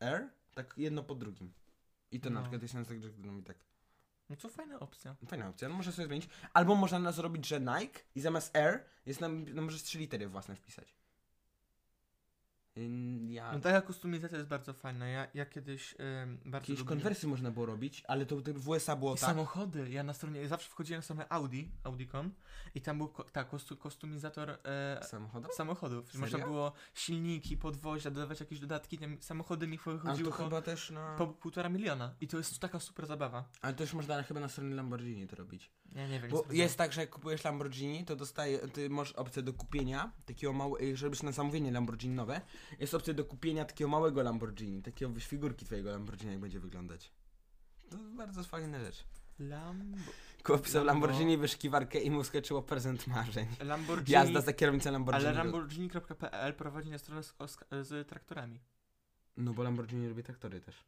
Air, 0.00 0.28
tak 0.54 0.74
jedno 0.76 1.02
po 1.02 1.14
drugim. 1.14 1.52
I 2.14 2.20
to 2.20 2.30
na 2.30 2.34
No. 2.40 2.42
przykład 2.42 2.62
jest 2.62 2.74
tak, 2.88 3.02
że 3.02 3.08
no 3.18 3.32
mi 3.32 3.42
tak, 3.42 3.56
No 4.28 4.36
to 4.36 4.48
fajna 4.48 4.80
opcja. 4.80 5.16
fajna 5.26 5.48
opcja, 5.48 5.68
no 5.68 5.74
może 5.74 5.92
sobie 5.92 6.06
zmienić. 6.06 6.28
Albo 6.52 6.74
można 6.74 6.98
na 6.98 7.12
zrobić, 7.12 7.46
że 7.48 7.60
Nike 7.60 8.00
i 8.14 8.20
zamiast 8.20 8.56
Air 8.56 8.84
jest 9.06 9.20
nam, 9.20 9.44
no 9.54 9.62
możesz 9.62 9.82
trzy 9.82 9.98
litery 9.98 10.28
własne 10.28 10.56
wpisać. 10.56 10.94
Ja... 13.28 13.52
No 13.52 13.60
taka 13.60 13.80
kustomizacja 13.80 14.38
jest 14.38 14.50
bardzo 14.50 14.72
fajna. 14.72 15.08
Ja, 15.08 15.26
ja 15.34 15.46
kiedyś 15.46 15.94
ym, 16.22 16.38
bardzo 16.44 16.72
lubiłem- 16.72 16.86
konwersy 16.88 17.26
można 17.26 17.50
było 17.50 17.66
robić, 17.66 18.02
ale 18.08 18.26
to 18.26 18.36
w 18.54 18.68
USA 18.68 18.96
było 18.96 19.14
I 19.14 19.18
tak. 19.18 19.28
samochody. 19.30 19.90
Ja 19.90 20.02
na 20.02 20.14
stronie, 20.14 20.40
ja 20.40 20.48
zawsze 20.48 20.70
wchodziłem 20.70 20.98
na 20.98 21.02
stronę 21.02 21.26
Audi, 21.28 21.62
Audi.com 21.84 22.30
i 22.74 22.80
tam 22.80 22.98
był 22.98 23.08
ko- 23.08 23.24
tak, 23.24 23.48
kostu, 23.48 23.76
kostumizator 23.76 24.50
e, 24.64 25.00
Samochodów? 25.02 25.54
samochodów. 25.54 26.06
Serio? 26.06 26.20
Można 26.20 26.38
było 26.38 26.72
silniki, 26.94 27.56
podwozia, 27.56 28.10
dodawać 28.10 28.40
jakieś 28.40 28.60
dodatki. 28.60 28.98
Tam 28.98 29.16
samochody 29.22 29.66
mi 29.66 29.78
Ale 29.86 29.98
chodziły 29.98 30.30
to 30.30 30.36
po, 30.36 30.44
chyba 30.44 30.62
też 30.62 30.90
na... 30.90 31.16
po 31.16 31.26
półtora 31.26 31.68
miliona. 31.68 32.14
I 32.20 32.28
to 32.28 32.36
jest 32.36 32.58
taka 32.60 32.80
super 32.80 33.06
zabawa. 33.06 33.44
Ale 33.62 33.74
też 33.74 33.92
można 33.94 34.22
chyba 34.22 34.40
na 34.40 34.48
stronie 34.48 34.74
Lamborghini 34.74 35.26
to 35.26 35.36
robić. 35.36 35.70
Ja 35.92 36.08
nie 36.08 36.20
wiem. 36.20 36.30
Bo 36.30 36.44
nie 36.50 36.58
jest 36.58 36.78
tak, 36.78 36.92
że 36.92 37.00
jak 37.00 37.10
kupujesz 37.10 37.44
Lamborghini, 37.44 38.04
to 38.04 38.16
dostaje, 38.16 38.58
ty 38.58 38.90
masz 38.90 39.12
opcję 39.12 39.42
do 39.42 39.52
kupienia 39.52 40.12
takiego 40.26 40.52
małego, 40.52 40.96
żebyś 40.96 41.22
na 41.22 41.32
zamówienie 41.32 41.72
Lamborghini 41.72 42.14
nowe, 42.14 42.40
jest 42.78 42.94
opcja 42.94 43.14
do 43.14 43.24
kupienia 43.24 43.64
takiego 43.64 43.90
małego 43.90 44.22
Lamborghini, 44.22 44.82
takiego 44.82 45.12
wiesz, 45.12 45.26
figurki 45.26 45.66
twojego 45.66 45.90
Lamborghini, 45.90 46.32
jak 46.32 46.40
będzie 46.40 46.60
wyglądać. 46.60 47.12
To 47.90 47.96
bardzo 47.98 48.44
fajna 48.44 48.80
rzecz. 48.80 49.04
Lambo... 49.38 49.98
Kupił 50.44 50.72
Lambo- 50.74 50.84
Lamborghini, 50.84 51.36
wyszukiwarkę 51.38 51.98
i 52.00 52.10
mu 52.10 52.24
skoczyło 52.24 52.62
prezent 52.62 53.06
marzeń. 53.06 53.46
Lamborghini. 53.60 54.12
Jazda 54.12 54.40
za 54.40 54.52
kierownicą 54.52 54.92
Lamborghini. 54.92 55.26
ale 55.28 55.38
Lamborghini.pl 55.38 56.54
prowadzi 56.54 56.90
na 56.90 56.98
stronę 56.98 57.22
z, 57.22 57.34
z, 57.46 57.86
z 57.88 58.08
traktorami. 58.08 58.60
No 59.36 59.54
bo 59.54 59.62
Lamborghini 59.62 60.08
robi 60.08 60.22
traktory 60.22 60.60
też. 60.60 60.84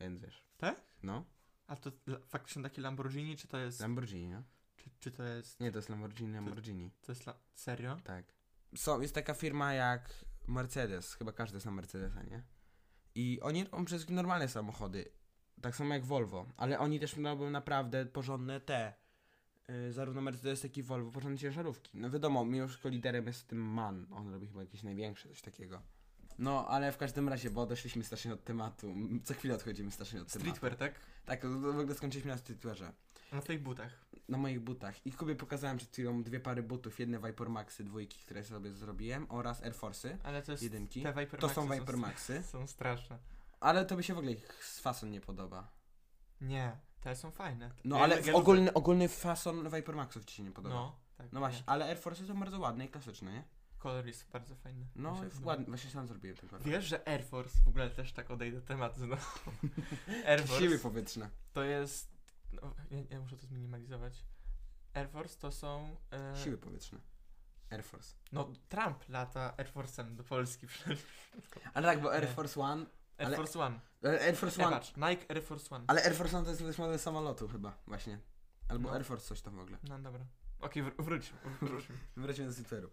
Więc 0.00 0.20
wiesz. 0.20 0.44
Tak? 0.58 0.80
No, 1.02 1.24
A 1.66 1.76
to 1.76 1.92
faktycznie 2.28 2.62
takie 2.62 2.82
Lamborghini, 2.82 3.36
czy 3.36 3.48
to 3.48 3.58
jest. 3.58 3.80
Lamborghini, 3.80 4.28
no. 4.28 4.42
Czy, 4.76 4.90
czy 5.00 5.10
to 5.10 5.22
jest. 5.22 5.60
Nie, 5.60 5.72
to 5.72 5.78
jest 5.78 5.88
Lamborghini, 5.88 6.32
Lamborghini. 6.34 6.90
To 7.02 7.12
jest. 7.12 7.26
La... 7.26 7.34
Serio? 7.54 7.96
Tak. 8.04 8.24
Są, 8.76 9.00
jest 9.00 9.14
taka 9.14 9.34
firma 9.34 9.74
jak 9.74 10.24
Mercedes, 10.48 11.14
chyba 11.14 11.32
każdy 11.32 11.60
zna 11.60 11.70
Mercedesa, 11.70 12.22
nie? 12.22 12.42
I 13.14 13.40
oni 13.42 13.64
robią 13.64 13.84
przez 13.84 14.08
normalne 14.08 14.48
samochody, 14.48 15.04
tak 15.62 15.76
samo 15.76 15.94
jak 15.94 16.04
Volvo, 16.04 16.46
ale 16.56 16.78
oni 16.78 17.00
też 17.00 17.16
robią 17.16 17.50
naprawdę 17.50 18.06
porządne 18.06 18.60
te, 18.60 18.94
yy, 19.68 19.92
zarówno 19.92 20.20
Mercedes, 20.22 20.62
jak 20.64 20.76
i 20.76 20.82
Volvo, 20.82 21.10
porządne 21.12 21.38
ciężarówki. 21.38 21.98
No 21.98 22.10
wiadomo, 22.10 22.44
mimo 22.44 22.68
wszystko 22.68 22.88
liderem 22.88 23.26
jest 23.26 23.48
tym 23.48 23.58
MAN, 23.58 24.06
on 24.10 24.32
robi 24.32 24.46
chyba 24.46 24.60
jakieś 24.60 24.82
największe, 24.82 25.28
coś 25.28 25.42
takiego. 25.42 25.82
No, 26.38 26.68
ale 26.68 26.92
w 26.92 26.96
każdym 26.96 27.28
razie, 27.28 27.50
bo 27.50 27.62
odeszliśmy 27.62 28.04
strasznie 28.04 28.32
od 28.32 28.44
tematu, 28.44 28.94
co 29.24 29.34
chwilę 29.34 29.54
odchodzimy 29.54 29.90
strasznie 29.90 30.22
od 30.22 30.28
Streetwear, 30.30 30.76
tematu. 30.76 30.78
tak? 30.78 30.94
Tak, 31.24 31.46
w 31.46 31.66
ogóle 31.66 31.94
skończyliśmy 31.94 32.30
na 32.30 32.38
streetwearze 32.38 32.92
Na 33.32 33.40
twoich 33.40 33.62
butach. 33.62 34.01
Na 34.28 34.38
moich 34.38 34.60
butach. 34.60 35.06
I 35.06 35.12
Kubie 35.12 35.34
pokazałem 35.36 35.76
przed 35.76 35.90
chwilą 35.92 36.22
dwie 36.22 36.40
pary 36.40 36.62
butów, 36.62 37.00
jedne 37.00 37.18
Viper 37.18 37.48
Maxy, 37.48 37.84
dwójki, 37.84 38.18
które 38.20 38.44
sobie 38.44 38.72
zrobiłem 38.72 39.26
oraz 39.28 39.62
Air 39.62 39.74
Force'y. 39.74 40.16
Ale 40.22 40.42
to 40.42 40.52
jest. 40.52 40.64
Jedynki. 40.64 41.02
Te 41.02 41.12
To 41.26 41.46
Maxy 41.46 41.54
są 41.54 41.68
Viper 41.68 41.96
Maxy. 41.96 42.42
Są 42.52 42.66
straszne. 42.66 43.18
Ale 43.60 43.84
to 43.86 43.96
by 43.96 44.02
się 44.02 44.14
w 44.14 44.18
ogóle 44.18 44.32
ich 44.32 44.64
z 44.64 44.80
fason 44.80 45.10
nie 45.10 45.20
podoba. 45.20 45.68
Nie, 46.40 46.76
te 47.00 47.16
są 47.16 47.30
fajne. 47.30 47.70
No 47.84 47.96
Ja- 47.96 48.02
ale 48.04 48.16
lubię- 48.16 48.34
ogólny, 48.34 48.72
ogólny 48.72 49.08
fason 49.08 49.70
Viper 49.70 49.96
Maxów 49.96 50.24
ci 50.24 50.36
się 50.36 50.42
nie 50.42 50.50
podoba. 50.52 50.74
No, 50.74 50.96
No, 51.18 51.24
tak. 51.24 51.28
właśnie, 51.38 51.58
nie. 51.60 51.68
ale 51.68 51.84
Air 51.84 51.98
Force'y 51.98 52.26
są 52.26 52.40
bardzo 52.40 52.58
ładne 52.60 52.84
i 52.84 52.88
klasyczne, 52.88 53.32
nie? 53.32 53.44
Kolor 53.78 54.06
jest 54.06 54.30
bardzo 54.30 54.54
fajny. 54.54 54.80
Mi 54.80 54.86
No, 54.96 55.16
się 55.16 55.24
jest 55.24 55.36
podoba. 55.36 55.50
ładny. 55.52 55.66
Właśnie 55.66 55.90
sam 55.90 56.06
zrobiłem 56.06 56.36
ten 56.36 56.48
kolor. 56.48 56.64
Wiesz, 56.64 56.84
że 56.84 57.08
Air 57.08 57.24
Force, 57.24 57.58
w 57.64 57.68
ogóle 57.68 57.90
też 57.90 58.12
tak 58.12 58.30
odejdę 58.30 58.60
temat 58.60 58.96
znowu. 58.96 59.16
Air 60.26 60.40
Force 60.40 60.58
Siły 60.58 60.78
powietrzne. 60.78 61.30
to 61.52 61.62
jest, 61.62 62.11
no, 62.52 62.74
ja, 62.90 62.98
ja 63.10 63.20
muszę 63.20 63.36
to 63.36 63.46
zminimalizować. 63.46 64.24
Air 64.94 65.08
Force 65.08 65.38
to 65.38 65.52
są, 65.52 65.96
e, 66.12 66.36
Siły 66.36 66.58
powietrzne. 66.58 66.98
Air 67.70 67.84
Force. 67.84 68.14
no 68.32 68.52
Trump 68.68 69.08
lata 69.08 69.54
Air 69.58 69.72
Force'em 69.72 70.14
do 70.14 70.24
Polski 70.24 70.66
przecież. 70.66 70.98
Ale 71.74 71.88
tak, 71.88 72.00
bo 72.02 72.12
Air 72.14 72.22
Nie. 72.22 72.28
Force 72.34 72.60
One... 72.60 72.86
Air 73.18 73.26
Ale- 73.26 73.36
Force 73.36 73.60
One. 73.60 73.80
e, 74.04 74.20
Air 74.20 74.36
Force 74.36 74.64
One... 74.66 74.76
patrz, 74.76 74.92
Nike 74.96 75.30
Air 75.30 75.42
Force 75.42 75.74
One. 75.74 75.84
Ale 75.88 76.02
Air 76.04 76.14
Force 76.16 76.36
One 76.38 76.56
to 76.56 76.64
jest 76.66 76.78
model 76.78 76.98
samolotu 76.98 77.48
chyba, 77.48 77.78
właśnie. 77.86 78.18
Albo 78.68 78.88
No. 78.88 78.94
Air 78.94 79.04
Force 79.04 79.26
coś 79.28 79.40
tam 79.40 79.56
w 79.56 79.58
ogóle. 79.58 79.78
No 79.88 79.98
dobra. 79.98 80.24
Okej, 80.60 80.82
wr- 80.84 81.02
wróć, 81.04 81.32
wróćmy. 81.62 81.96
Wróćmy 82.16 82.46
do 82.46 82.54
Twitteru. 82.54 82.90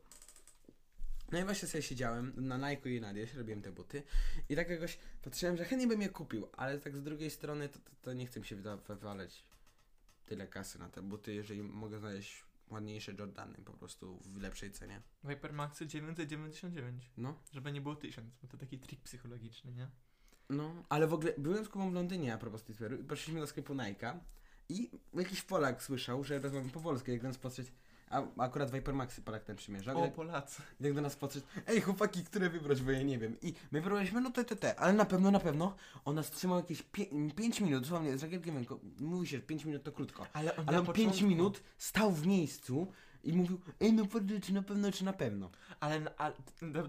No 1.32 1.40
i 1.40 1.44
właśnie 1.44 1.68
sobie 1.68 1.82
siedziałem 1.82 2.34
na 2.38 2.58
Nike 2.70 2.90
i 2.90 3.02
na 3.02 3.08
Adidas, 3.08 3.34
robiłem 3.36 3.62
te 3.62 3.72
buty 3.72 4.04
i 4.50 4.56
tak 4.56 4.70
jakoś 4.70 4.98
patrzyłem, 5.22 5.58
że 5.58 5.66
chętnie 5.66 5.88
bym 5.88 6.02
je 6.02 6.10
kupił, 6.10 6.50
ale 6.58 6.80
tak 6.80 6.98
z 6.98 7.04
drugiej 7.04 7.30
strony 7.32 7.70
to, 7.70 7.80
to, 7.80 7.92
to 8.02 8.14
nie 8.14 8.26
chcę 8.28 8.40
mi 8.40 8.46
się 8.46 8.56
wywalać 8.88 9.44
tyle 10.30 10.48
kasy 10.48 10.80
na 10.80 10.90
te 10.90 11.02
buty, 11.02 11.34
jeżeli 11.34 11.64
mogę 11.64 12.00
znaleźć 12.00 12.46
ładniejsze 12.70 13.14
Jordany 13.20 13.58
po 13.66 13.74
prostu 13.74 14.20
w 14.26 14.38
lepszej 14.42 14.72
cenie. 14.72 15.02
Viper 15.24 15.54
Maxy 15.54 15.88
999. 15.88 17.12
No, 17.18 17.40
Żeby 17.54 17.72
nie 17.72 17.82
było 17.82 17.96
1000, 17.96 18.36
bo 18.42 18.48
to 18.48 18.58
taki 18.58 18.80
trik 18.80 19.02
psychologiczny, 19.02 19.74
nie? 19.74 19.88
no, 20.50 20.84
ale 20.90 21.08
w 21.08 21.14
ogóle 21.14 21.34
byłem 21.38 21.66
z 21.66 21.70
Kubą 21.70 21.92
w 21.92 21.94
Londynie 21.94 22.34
a 22.34 22.38
propos 22.38 22.64
Twitteru 22.64 22.98
i 22.98 23.04
poszliśmy 23.04 23.40
do 23.40 23.48
sklepu 23.48 23.74
Nike'a 23.74 24.20
i 24.70 24.92
jakiś 25.14 25.42
Polak 25.42 25.84
słyszał, 25.84 26.24
że 26.24 26.40
rozmawiam 26.40 26.70
po 26.70 26.82
polsku, 26.82 27.12
jak 27.12 27.22
do 27.22 27.28
nas 27.28 27.38
patrzeć, 27.38 27.74
a 28.10 28.22
akurat 28.38 28.72
Viper 28.72 28.94
Maxy 28.96 29.22
Polak 29.22 29.44
ten 29.44 29.56
przymierzał. 29.56 30.04
O, 30.04 30.08
Polacy. 30.08 30.62
I 30.80 30.84
tak 30.84 30.94
do 30.94 31.02
nas 31.02 31.16
patrzeć, 31.16 31.44
ej 31.68 31.82
chłopaki, 31.82 32.24
które 32.24 32.50
wybrać, 32.50 32.82
bo 32.82 32.92
ja 32.92 33.02
nie 33.04 33.18
wiem. 33.18 33.36
I 33.42 33.54
my 33.72 33.82
wybraliśmy, 33.82 34.22
no 34.22 34.32
te, 34.32 34.44
te, 34.46 34.56
te, 34.56 34.80
ale 34.80 34.94
na 34.94 35.06
pewno, 35.06 35.32
na 35.32 35.40
pewno, 35.40 35.76
on 36.06 36.16
nas 36.16 36.32
trzymał 36.32 36.58
jakieś 36.58 36.84
5 37.36 37.62
minut, 37.62 37.84
dosłownie, 37.84 38.18
z 38.18 38.24
ręku, 38.24 38.80
mówi 39.00 39.28
się, 39.28 39.38
że 39.38 39.44
5 39.44 39.66
minut 39.66 39.84
to 39.84 39.92
krótko. 39.92 40.26
Ale 40.34 40.56
on, 40.56 40.64
Ale 40.70 40.80
on 40.80 40.86
5 40.86 40.98
początku- 40.98 41.28
minut 41.28 41.64
stał 41.78 42.12
w 42.12 42.28
miejscu 42.28 42.88
i 43.24 43.34
mówił, 43.34 43.60
ej 43.80 43.94
no 43.94 44.06
powiedz, 44.06 44.46
czy 44.46 44.54
na 44.54 44.62
pewno, 44.62 44.92
czy 44.92 45.06
na 45.06 45.14
pewno. 45.14 45.50
Ale, 45.80 46.02
ale 46.18 46.36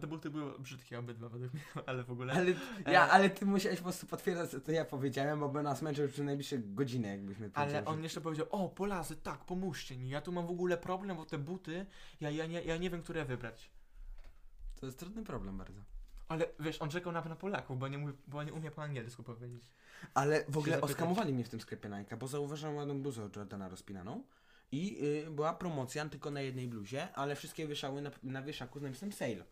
te, 0.01 0.07
buty 0.07 0.31
były 0.31 0.59
brzydkie 0.59 0.99
obydwa 0.99 1.29
według 1.29 1.53
mnie, 1.55 1.63
ale 1.87 2.05
w 2.05 2.11
ogóle... 2.11 2.33
Ale, 2.33 2.51
E. 2.85 2.93
ja, 2.93 3.11
ale 3.11 3.31
ty 3.31 3.47
musiałeś 3.47 3.79
po 3.79 3.85
prostu 3.85 4.07
potwierdzać, 4.07 4.63
co 4.65 4.73
ja 4.73 4.85
powiedziałem, 4.85 5.41
bo 5.41 5.49
by 5.49 5.63
nas 5.63 5.83
męczył 5.83 6.09
przez 6.09 6.25
najbliższe 6.25 6.59
godziny, 6.59 7.09
jakbyśmy 7.09 7.51
Ale 7.55 7.67
powiedzieli, 7.67 7.87
on 7.87 7.97
że- 7.97 8.03
jeszcze 8.03 8.21
powiedział, 8.21 8.47
o 8.51 8.69
Polacy, 8.69 9.17
tak, 9.17 9.45
pomóżcie 9.45 9.97
mi, 9.97 10.09
ja 10.09 10.21
tu 10.21 10.33
mam 10.33 10.47
w 10.47 10.51
ogóle 10.51 10.79
problem, 10.79 11.17
bo 11.17 11.25
te 11.25 11.39
buty, 11.39 11.87
ja, 12.21 12.31
ja, 12.31 12.47
nie, 12.47 12.63
ja 12.63 12.77
nie 12.77 12.91
wiem, 12.91 13.03
które 13.03 13.25
wybrać. 13.25 13.71
To 14.81 14.87
jest 14.87 14.99
trudny 14.99 15.25
problem 15.25 15.59
bardzo. 15.59 15.81
Ale 16.29 16.47
wiesz, 16.61 16.83
on 16.83 16.91
czekał 16.91 17.13
na, 17.13 17.21
na 17.25 17.37
Polaków, 17.37 17.79
bo 17.79 17.89
nie, 17.89 17.99
mówi, 17.99 18.13
bo 18.27 18.43
nie 18.43 18.53
umie 18.53 18.71
po 18.71 18.83
angielsku 18.83 19.23
powiedzieć. 19.23 19.63
Ale 20.15 20.45
w 20.49 20.59
ogóle 20.59 20.81
oskamowali 20.81 21.33
mnie 21.33 21.45
w 21.45 21.49
tym 21.49 21.61
sklepie 21.61 21.89
Nike, 21.89 22.17
bo 22.17 22.29
zauważyłem 22.29 22.77
ładną 22.77 23.03
bluzę 23.03 23.29
Jordana 23.37 23.69
rozpinaną 23.69 24.23
i 24.73 25.05
y, 25.27 25.31
była 25.31 25.53
promocja 25.55 26.09
tylko 26.09 26.31
na 26.31 26.41
jednej 26.41 26.69
bluzie, 26.69 27.13
ale 27.15 27.37
wszystkie 27.37 27.67
wieszały 27.67 28.03
na, 28.03 28.11
na 28.23 28.43
wieszaku 28.43 28.79
z 28.79 28.83
napisem 28.83 29.13
sale. 29.13 29.45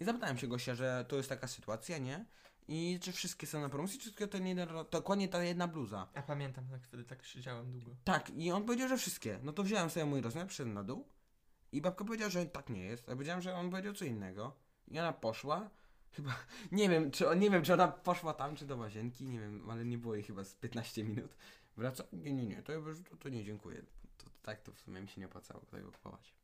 I 0.00 0.04
zapytałem 0.04 0.38
się 0.38 0.46
gościa, 0.46 0.74
że 0.74 1.04
to 1.08 1.16
jest 1.16 1.28
taka 1.28 1.46
sytuacja, 1.48 1.98
nie? 1.98 2.24
I 2.68 2.98
czy 3.02 3.12
wszystkie 3.12 3.46
są 3.46 3.60
na 3.60 3.68
promocji, 3.68 3.98
czy 3.98 4.12
tylko 4.12 4.32
ten 4.32 4.46
jeden, 4.46 4.68
dokładnie 4.90 5.28
ta 5.28 5.44
jedna 5.44 5.68
bluza. 5.68 6.08
Ja 6.14 6.22
pamiętam, 6.22 6.64
jak 6.72 6.82
wtedy 6.82 7.04
tak 7.04 7.24
siedziałem 7.24 7.72
długo. 7.72 7.96
Tak, 8.04 8.30
i 8.30 8.52
on 8.52 8.64
powiedział, 8.64 8.88
że 8.88 8.96
wszystkie. 8.96 9.38
No 9.42 9.52
to 9.52 9.62
wziąłem 9.62 9.90
sobie 9.90 10.06
mój 10.06 10.20
rozmiar, 10.20 10.46
przyszedłem 10.46 10.74
na 10.74 10.84
dół 10.84 11.08
i 11.72 11.80
babka 11.80 12.04
powiedziała, 12.04 12.30
że 12.30 12.46
tak 12.46 12.70
nie 12.70 12.84
jest. 12.84 13.08
Ja 13.08 13.14
powiedziałem, 13.14 13.42
że 13.42 13.54
on 13.54 13.70
powiedział 13.70 13.92
co 13.94 14.04
innego. 14.04 14.56
I 14.88 14.98
ona 15.00 15.12
poszła, 15.12 15.70
chyba, 16.12 16.34
nie 16.72 16.88
wiem, 16.88 17.10
czy, 17.10 17.24
nie 17.36 17.50
wiem, 17.50 17.62
czy 17.62 17.74
ona 17.74 17.88
poszła 17.88 18.34
tam, 18.34 18.56
czy 18.56 18.66
do 18.66 18.76
łazienki, 18.76 19.26
nie 19.26 19.40
wiem, 19.40 19.70
ale 19.70 19.84
nie 19.84 19.98
było 19.98 20.14
jej 20.14 20.24
chyba 20.24 20.44
z 20.44 20.54
15 20.54 21.04
minut. 21.04 21.36
Wraca, 21.76 22.04
nie, 22.12 22.32
nie, 22.32 22.46
nie, 22.46 22.62
to, 22.62 22.72
ja 22.72 22.78
już- 22.78 23.02
to, 23.10 23.16
to 23.16 23.28
nie, 23.28 23.44
dziękuję. 23.44 23.82
Tak 24.44 24.60
to 24.60 24.72
w 24.72 24.80
sumie 24.80 25.00
mi 25.00 25.08
się 25.08 25.20
nie 25.20 25.26
opłacało 25.26 25.60
tego 25.60 25.92
kupować. 25.92 26.34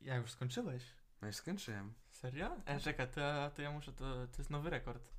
Ja 0.00 0.16
już 0.16 0.30
skończyłeś. 0.30 0.82
No 1.22 1.26
już 1.28 1.36
skończyłem. 1.36 1.94
Serio? 2.10 2.56
E, 2.66 2.80
czekaj, 2.80 3.08
to, 3.08 3.20
ja- 3.20 3.50
to 3.50 3.62
ja 3.62 3.70
muszę, 3.70 3.92
to, 3.92 4.26
to 4.26 4.38
jest 4.38 4.50
nowy 4.50 4.70
rekord. 4.70 5.10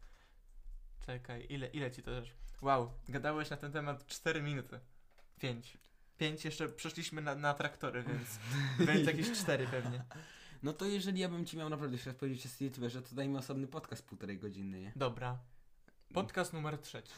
Czekaj, 1.05 1.45
ile, 1.49 1.68
ile 1.68 1.91
ci 1.91 2.03
to 2.03 2.12
też? 2.22 2.34
Wow, 2.62 2.93
gadałeś 3.10 3.49
na 3.49 3.57
ten 3.57 3.72
temat 3.72 4.07
4 4.07 4.41
minuty. 4.41 4.80
5. 5.39 5.78
5 6.18 6.45
jeszcze 6.45 6.70
przeszliśmy 6.70 7.22
na, 7.22 7.36
na 7.36 7.53
traktory, 7.53 8.03
więc, 8.03 8.39
więc 8.93 9.07
jakieś 9.07 9.32
4 9.39 9.68
pewnie. 9.68 10.03
No 10.64 10.74
to 10.74 10.86
jeżeli 10.86 11.20
ja 11.20 11.30
bym 11.30 11.45
ci 11.45 11.57
miał 11.57 11.70
naprawdę 11.70 11.97
raz 12.05 12.16
powiedzieć 12.16 12.45
o 12.45 12.49
streetwearze, 12.49 13.01
to 13.01 13.16
dajmy 13.16 13.38
osobny 13.38 13.68
podcast 13.68 14.05
półtorej 14.05 14.38
godziny, 14.38 14.80
nie? 14.82 14.91
Dobra. 14.95 15.39
Podcast 16.14 16.53
numer 16.53 16.78
trzeci. 16.78 17.14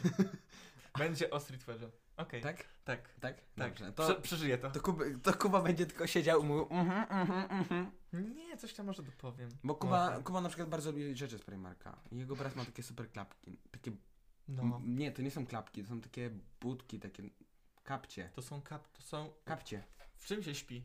Będzie 0.98 1.30
o 1.30 1.40
streetwearze. 1.40 1.92
Okej, 2.22 2.42
Tak? 2.42 2.58
tak, 2.84 3.14
Tak? 3.20 3.20
tak. 3.20 3.44
Dobrze, 3.58 3.92
Prze 3.94 4.16
to, 4.16 4.22
przeżyję 4.22 4.58
to. 4.58 4.72
to, 4.72 4.82
Kuba, 4.82 5.04
to 5.24 5.34
Kuba 5.34 5.62
będzie 5.62 5.86
tylko 5.86 6.08
siedział 6.08 6.42
i 6.42 6.46
mówił 6.46 6.68
mhm, 6.70 7.20
mhm, 7.22 7.52
mhm. 7.60 7.92
Nie, 8.36 8.58
coś 8.58 8.74
tam 8.74 8.86
może 8.86 9.04
dopowiem. 9.04 9.50
Bo 9.64 9.76
Kuba, 9.76 10.10
Może. 10.10 10.24
Kuba 10.24 10.42
na 10.42 10.50
przykład 10.50 10.70
bardzo 10.70 10.92
lubi 10.92 11.16
rzeczy 11.16 11.38
z 11.38 11.42
Primarka. 11.44 12.00
Jego 12.12 12.36
brat 12.36 12.56
ma 12.56 12.66
takie 12.66 12.84
super 12.84 13.12
klapki. 13.12 13.58
Takie, 13.72 13.92
No, 14.48 14.64
m- 14.64 14.96
Nie, 14.98 15.12
to 15.12 15.22
nie 15.22 15.32
są 15.32 15.46
klapki, 15.46 15.84
to 15.84 15.90
są 15.90 16.02
takie 16.02 16.32
budki, 16.62 17.00
takie 17.00 17.24
kapcie. 17.84 18.30
to 18.36 18.42
są 18.42 18.62
kap, 18.62 18.88
to 18.88 19.02
są... 19.02 19.34
Kapcie. 19.46 19.84
W 20.16 20.26
czym 20.26 20.44
się 20.44 20.56
śpi? 20.56 20.84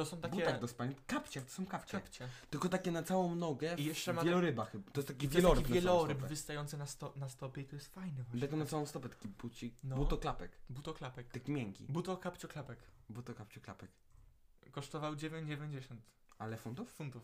To 0.00 0.06
są 0.06 0.20
takie... 0.20 0.34
butach 0.36 0.60
do 0.60 0.68
spania. 0.68 0.94
Kapcie, 1.06 1.42
to 1.42 1.50
są 1.50 1.66
kapcie. 1.66 2.00
kapcie. 2.00 2.28
Tylko 2.50 2.68
takie 2.68 2.90
na 2.90 3.02
całą 3.02 3.34
nogę. 3.34 3.74
I 3.78 3.84
jeszcze 3.84 4.12
ma 4.12 4.22
wieloryba 4.24 4.64
chyba. 4.64 4.90
To 4.90 5.00
jest 5.00 5.08
taki 5.08 5.26
I 5.26 5.28
to 5.28 5.34
jest 5.34 5.36
wieloryb. 5.46 5.62
taki 5.62 5.74
na 5.74 5.80
wieloryb 5.80 6.18
stopę. 6.18 6.28
wystający 6.28 6.76
na, 6.78 6.86
sto 6.86 7.12
na 7.16 7.28
stopie 7.28 7.60
i 7.62 7.64
to 7.64 7.76
jest 7.76 7.94
fajne 7.94 8.22
właśnie. 8.24 8.40
Taką 8.40 8.56
na 8.56 8.66
całą 8.66 8.86
stopę, 8.86 9.08
taki 9.08 9.28
bucik. 9.28 9.74
No. 9.84 9.96
Butoklapek. 9.96 10.50
Butoklapek. 10.70 11.28
Taki 11.28 11.52
miękki. 11.52 11.86
Buto 11.88 12.16
kapcio 12.16 12.48
klapek. 12.48 12.78
Butokapcio 13.08 13.60
klapek. 13.60 13.90
Kosztował 14.72 15.14
9,90 15.14 15.96
Ale 16.38 16.56
funtów? 16.56 16.92
funtów. 16.92 17.22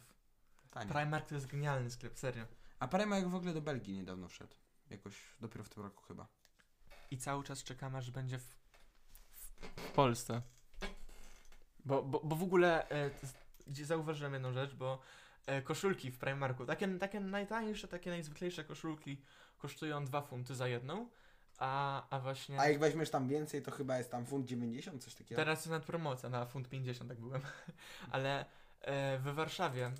Tanie. 0.70 0.92
Primark 0.92 1.28
to 1.28 1.34
jest 1.34 1.46
genialny 1.46 1.90
sklep, 1.90 2.18
serio. 2.18 2.44
A 2.78 2.88
Primark 2.88 3.26
w 3.26 3.34
ogóle 3.34 3.54
do 3.54 3.60
Belgii 3.62 3.94
niedawno 3.94 4.28
wszedł. 4.28 4.54
Jakoś 4.90 5.14
dopiero 5.40 5.64
w 5.64 5.68
tym 5.68 5.82
roku 5.82 6.02
chyba. 6.04 6.26
I 7.10 7.18
cały 7.18 7.44
czas 7.44 7.62
czekamy, 7.62 7.98
aż 7.98 8.10
będzie 8.10 8.38
w, 8.38 8.54
w 9.76 9.90
Polsce. 9.90 10.42
Bo, 11.86 12.02
bo, 12.02 12.20
bo 12.24 12.36
w 12.36 12.42
ogóle 12.42 12.90
e, 12.90 13.10
zauważyłem 13.84 14.32
jedną 14.32 14.52
rzecz, 14.52 14.74
bo 14.74 14.98
e, 15.46 15.62
koszulki 15.62 16.10
w 16.10 16.18
Primarku, 16.18 16.66
takie, 16.66 16.88
takie 16.88 17.20
najtańsze, 17.20 17.88
takie 17.88 18.10
najzwyklejsze 18.10 18.64
koszulki 18.64 19.20
kosztują 19.58 20.04
2 20.04 20.22
funty 20.22 20.54
za 20.54 20.68
jedną, 20.68 21.08
a, 21.58 22.02
a 22.10 22.20
właśnie 22.20 22.60
A 22.60 22.68
jak 22.68 22.78
weźmiesz 22.78 23.10
tam 23.10 23.28
więcej, 23.28 23.62
to 23.62 23.70
chyba 23.70 23.98
jest 23.98 24.10
tam 24.10 24.26
funt 24.26 24.46
90, 24.46 25.04
coś 25.04 25.14
takiego. 25.14 25.36
teraz 25.36 25.58
jest 25.58 25.70
nawet 25.70 25.86
promocja 25.86 26.28
na 26.28 26.46
funt 26.46 26.68
50, 26.68 27.10
tak 27.10 27.20
byłem. 27.20 27.42
Ale 28.10 28.44
e, 28.80 29.18
w 29.18 29.34
Warszawie, 29.34 29.92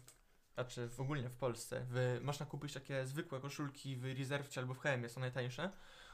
znaczy 0.55 0.89
w 0.89 1.01
ogólnie 1.01 1.29
w 1.29 1.37
Polsce, 1.37 1.87
w, 1.91 2.21
można 2.23 2.47
kupić 2.47 2.73
takie 2.73 3.07
zwykłe 3.07 3.41
koszulki 3.41 3.97
w 3.97 4.05
Reservcie 4.19 4.61
albo 4.61 4.75
w 4.75 4.79
H&M, 4.79 5.09
są 5.09 5.21
najtańsze. 5.21 5.71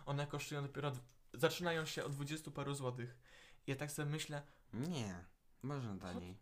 One 0.06 0.26
kosztują 0.26 0.62
dopiero, 0.62 0.92
zaczynają 1.34 1.84
się 1.84 2.04
od 2.04 2.12
20 2.12 2.50
paru 2.50 2.74
złotych. 2.74 3.18
I 3.66 3.70
ja 3.70 3.76
tak 3.76 3.92
sobie 3.92 4.10
myślę, 4.10 4.42
Nie, 4.72 5.24
można 5.62 5.98
taniej. 5.98 6.38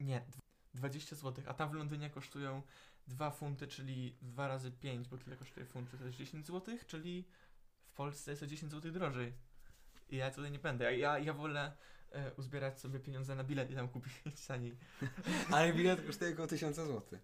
nie, 0.00 0.20
dw- 0.20 0.40
20 0.74 1.16
zł, 1.16 1.44
a 1.48 1.54
tam 1.54 1.70
w 1.70 1.74
Londynie 1.74 2.10
kosztują 2.10 2.62
2 3.06 3.30
funty, 3.30 3.66
czyli 3.66 4.16
2 4.22 4.48
razy 4.48 4.72
5, 4.72 5.08
bo 5.08 5.18
tyle 5.18 5.36
kosztuje 5.36 5.66
funt, 5.66 5.90
to 5.98 6.04
jest 6.04 6.18
10 6.18 6.46
zł, 6.46 6.78
czyli 6.86 7.24
w 7.82 7.92
Polsce 7.92 8.30
jest 8.30 8.42
o 8.42 8.46
10 8.46 8.72
zł 8.72 8.92
drożej. 8.92 9.32
I 10.08 10.16
ja 10.16 10.30
tutaj 10.30 10.50
nie 10.50 10.58
będę. 10.58 10.98
Ja, 10.98 11.18
ja, 11.18 11.32
wolę 11.34 11.76
e, 12.10 12.34
uzbierać 12.34 12.80
sobie 12.80 13.00
pieniądze 13.00 13.34
na 13.34 13.44
bilet 13.44 13.70
i 13.70 13.74
tam 13.74 13.88
kupić 13.88 14.12
taniej. 14.46 14.76
Ale 15.52 15.72
bilet 15.72 16.06
kosztuje 16.06 16.32
około 16.32 16.48
1000 16.48 16.76
zł. 16.76 17.18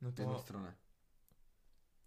No 0.00 0.10
W 0.10 0.18
jedną 0.18 0.34
to 0.34 0.40
stronę. 0.42 0.72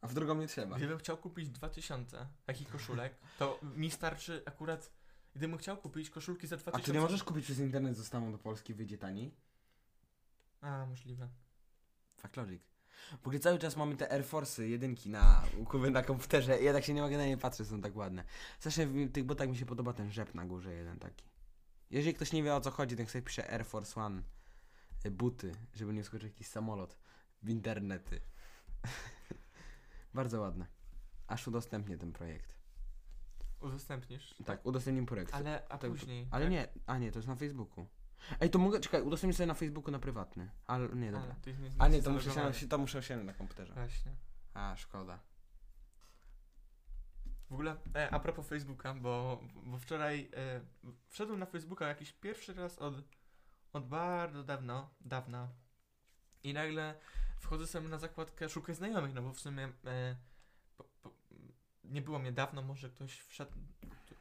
A 0.01 0.07
w 0.07 0.13
drugą 0.13 0.35
nie 0.35 0.47
trzeba. 0.47 0.75
gdybym 0.77 0.97
chciał 0.97 1.17
kupić 1.17 1.49
2000 1.49 2.27
takich 2.45 2.69
koszulek, 2.69 3.15
to 3.39 3.59
mi 3.63 3.91
starczy 3.91 4.41
akurat, 4.45 4.91
gdybym 5.35 5.57
chciał 5.57 5.77
kupić 5.77 6.09
koszulki 6.09 6.47
za 6.47 6.55
A 6.55 6.59
2000... 6.59 6.85
czy 6.85 6.93
nie 6.93 7.01
możesz 7.01 7.23
kupić 7.23 7.45
przez 7.45 7.59
internet, 7.59 7.97
zostaną 7.97 8.31
do 8.31 8.37
Polski, 8.37 8.73
wyjdzie 8.73 8.97
taniej? 8.97 9.35
A, 10.61 10.85
możliwe. 10.85 11.29
Fakt 12.17 12.37
logic. 12.37 12.61
W 13.21 13.27
ogóle 13.27 13.39
cały 13.39 13.59
czas 13.59 13.77
mamy 13.77 13.95
te 13.95 14.11
Air 14.11 14.25
Force'y, 14.25 14.63
jedynki 14.63 15.09
na, 15.09 15.43
u 15.57 15.65
Kuby 15.65 15.91
na 15.91 16.03
komputerze. 16.03 16.61
Ja 16.61 16.73
tak 16.73 16.83
się 16.83 16.93
nie 16.93 17.01
mogę 17.01 17.17
na 17.17 17.25
nie 17.25 17.37
patrzeć, 17.37 17.67
są 17.67 17.81
tak 17.81 17.95
ładne. 17.95 18.23
Zresztą 18.59 18.81
w 18.87 19.11
tych 19.11 19.23
botach 19.23 19.49
mi 19.49 19.57
się 19.57 19.65
podoba 19.65 19.93
ten 19.93 20.11
rzep 20.11 20.35
na 20.35 20.45
górze 20.45 20.73
jeden 20.73 20.99
taki. 20.99 21.25
Jeżeli 21.89 22.13
ktoś 22.13 22.33
nie 22.33 22.43
wie 22.43 22.55
o 22.55 22.61
co 22.61 22.71
chodzi, 22.71 22.95
to 22.95 23.01
niech 23.01 23.11
sobie 23.11 23.21
pisze 23.21 23.53
Air 23.53 23.65
Force 23.65 24.01
One 24.01 24.21
y, 25.05 25.11
buty, 25.11 25.51
żeby 25.73 25.93
nie 25.93 26.03
skoczył 26.03 26.27
jakiś 26.27 26.47
samolot 26.47 26.97
w 27.43 27.49
internety. 27.49 28.21
Bardzo 30.13 30.41
ładne. 30.41 30.65
Aż 31.27 31.47
udostępnię 31.47 31.97
ten 31.97 32.11
projekt. 32.11 32.54
Udostępnisz. 33.59 34.35
Tak, 34.45 34.65
udostępnię 34.65 35.05
projekt. 35.05 35.33
Ale, 35.33 35.63
a 35.69 35.77
Tak, 35.77 35.91
później... 35.91 36.27
Ale 36.31 36.43
jak- 36.43 36.51
nie, 36.51 36.67
a 36.85 36.97
nie, 36.97 37.11
to 37.11 37.19
jest 37.19 37.27
na 37.27 37.35
Facebooku. 37.35 37.87
Ej, 38.39 38.49
to 38.49 38.59
mogę, 38.59 38.79
czekaj, 38.79 39.01
udostępnię 39.01 39.37
sobie 39.37 39.47
na 39.47 39.53
Facebooku 39.53 39.91
na 39.91 39.99
prywatny. 39.99 40.49
Ale 40.67 40.89
nie, 40.89 41.11
dobra. 41.11 41.35
To 41.41 41.49
jest 41.49 41.61
A 41.79 41.87
nie, 41.87 42.01
to 42.01 42.11
muszę, 42.11 42.53
się, 42.53 42.67
to 42.67 42.77
muszę 42.77 43.03
się 43.03 43.17
na 43.17 43.33
komputerze. 43.33 43.73
Właśnie. 43.73 44.15
A, 44.53 44.75
szkoda. 44.77 45.19
W 47.49 47.53
ogóle 47.53 47.75
e, 47.95 48.09
a 48.13 48.19
propos 48.19 48.47
Facebooka, 48.47 48.93
bo, 48.93 49.41
bo 49.63 49.77
wczoraj 49.77 50.29
e, 50.33 50.61
wszedłem 51.09 51.39
na 51.39 51.45
Facebooka 51.45 51.87
jakiś 51.87 52.13
pierwszy 52.13 52.53
raz 52.53 52.79
od, 52.79 52.95
od 53.73 53.87
bardzo 53.87 54.43
dawno, 54.43 54.89
dawna 55.01 55.49
i 56.43 56.53
nagle 56.53 56.99
wchodzę 57.39 57.67
sobie 57.67 57.87
na 57.87 57.97
zakładkę 57.97 58.49
szukaj 58.49 58.75
znajomych, 58.75 59.13
no 59.13 59.21
bo 59.21 59.33
w 59.33 59.39
sumie 59.39 59.63
e, 59.85 60.15
po, 60.15 60.23
po, 60.25 60.34
nie 61.89 62.01
było 62.01 62.19
mnie 62.19 62.31
dawno, 62.31 62.61
może 62.61 62.89
ktoś 62.89 63.19
wszedł, 63.19 63.51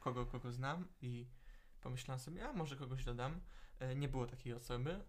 kogo, 0.00 0.26
kogo 0.26 0.52
znam 0.52 0.88
i 1.02 1.26
pomyślałem 1.80 2.20
sobie, 2.20 2.48
a 2.48 2.52
może 2.52 2.76
kogoś 2.76 3.04
dodam. 3.04 3.40
E, 3.78 3.94
nie 3.94 4.08
było 4.08 4.26
takiej 4.26 4.52
osoby, 4.52 5.00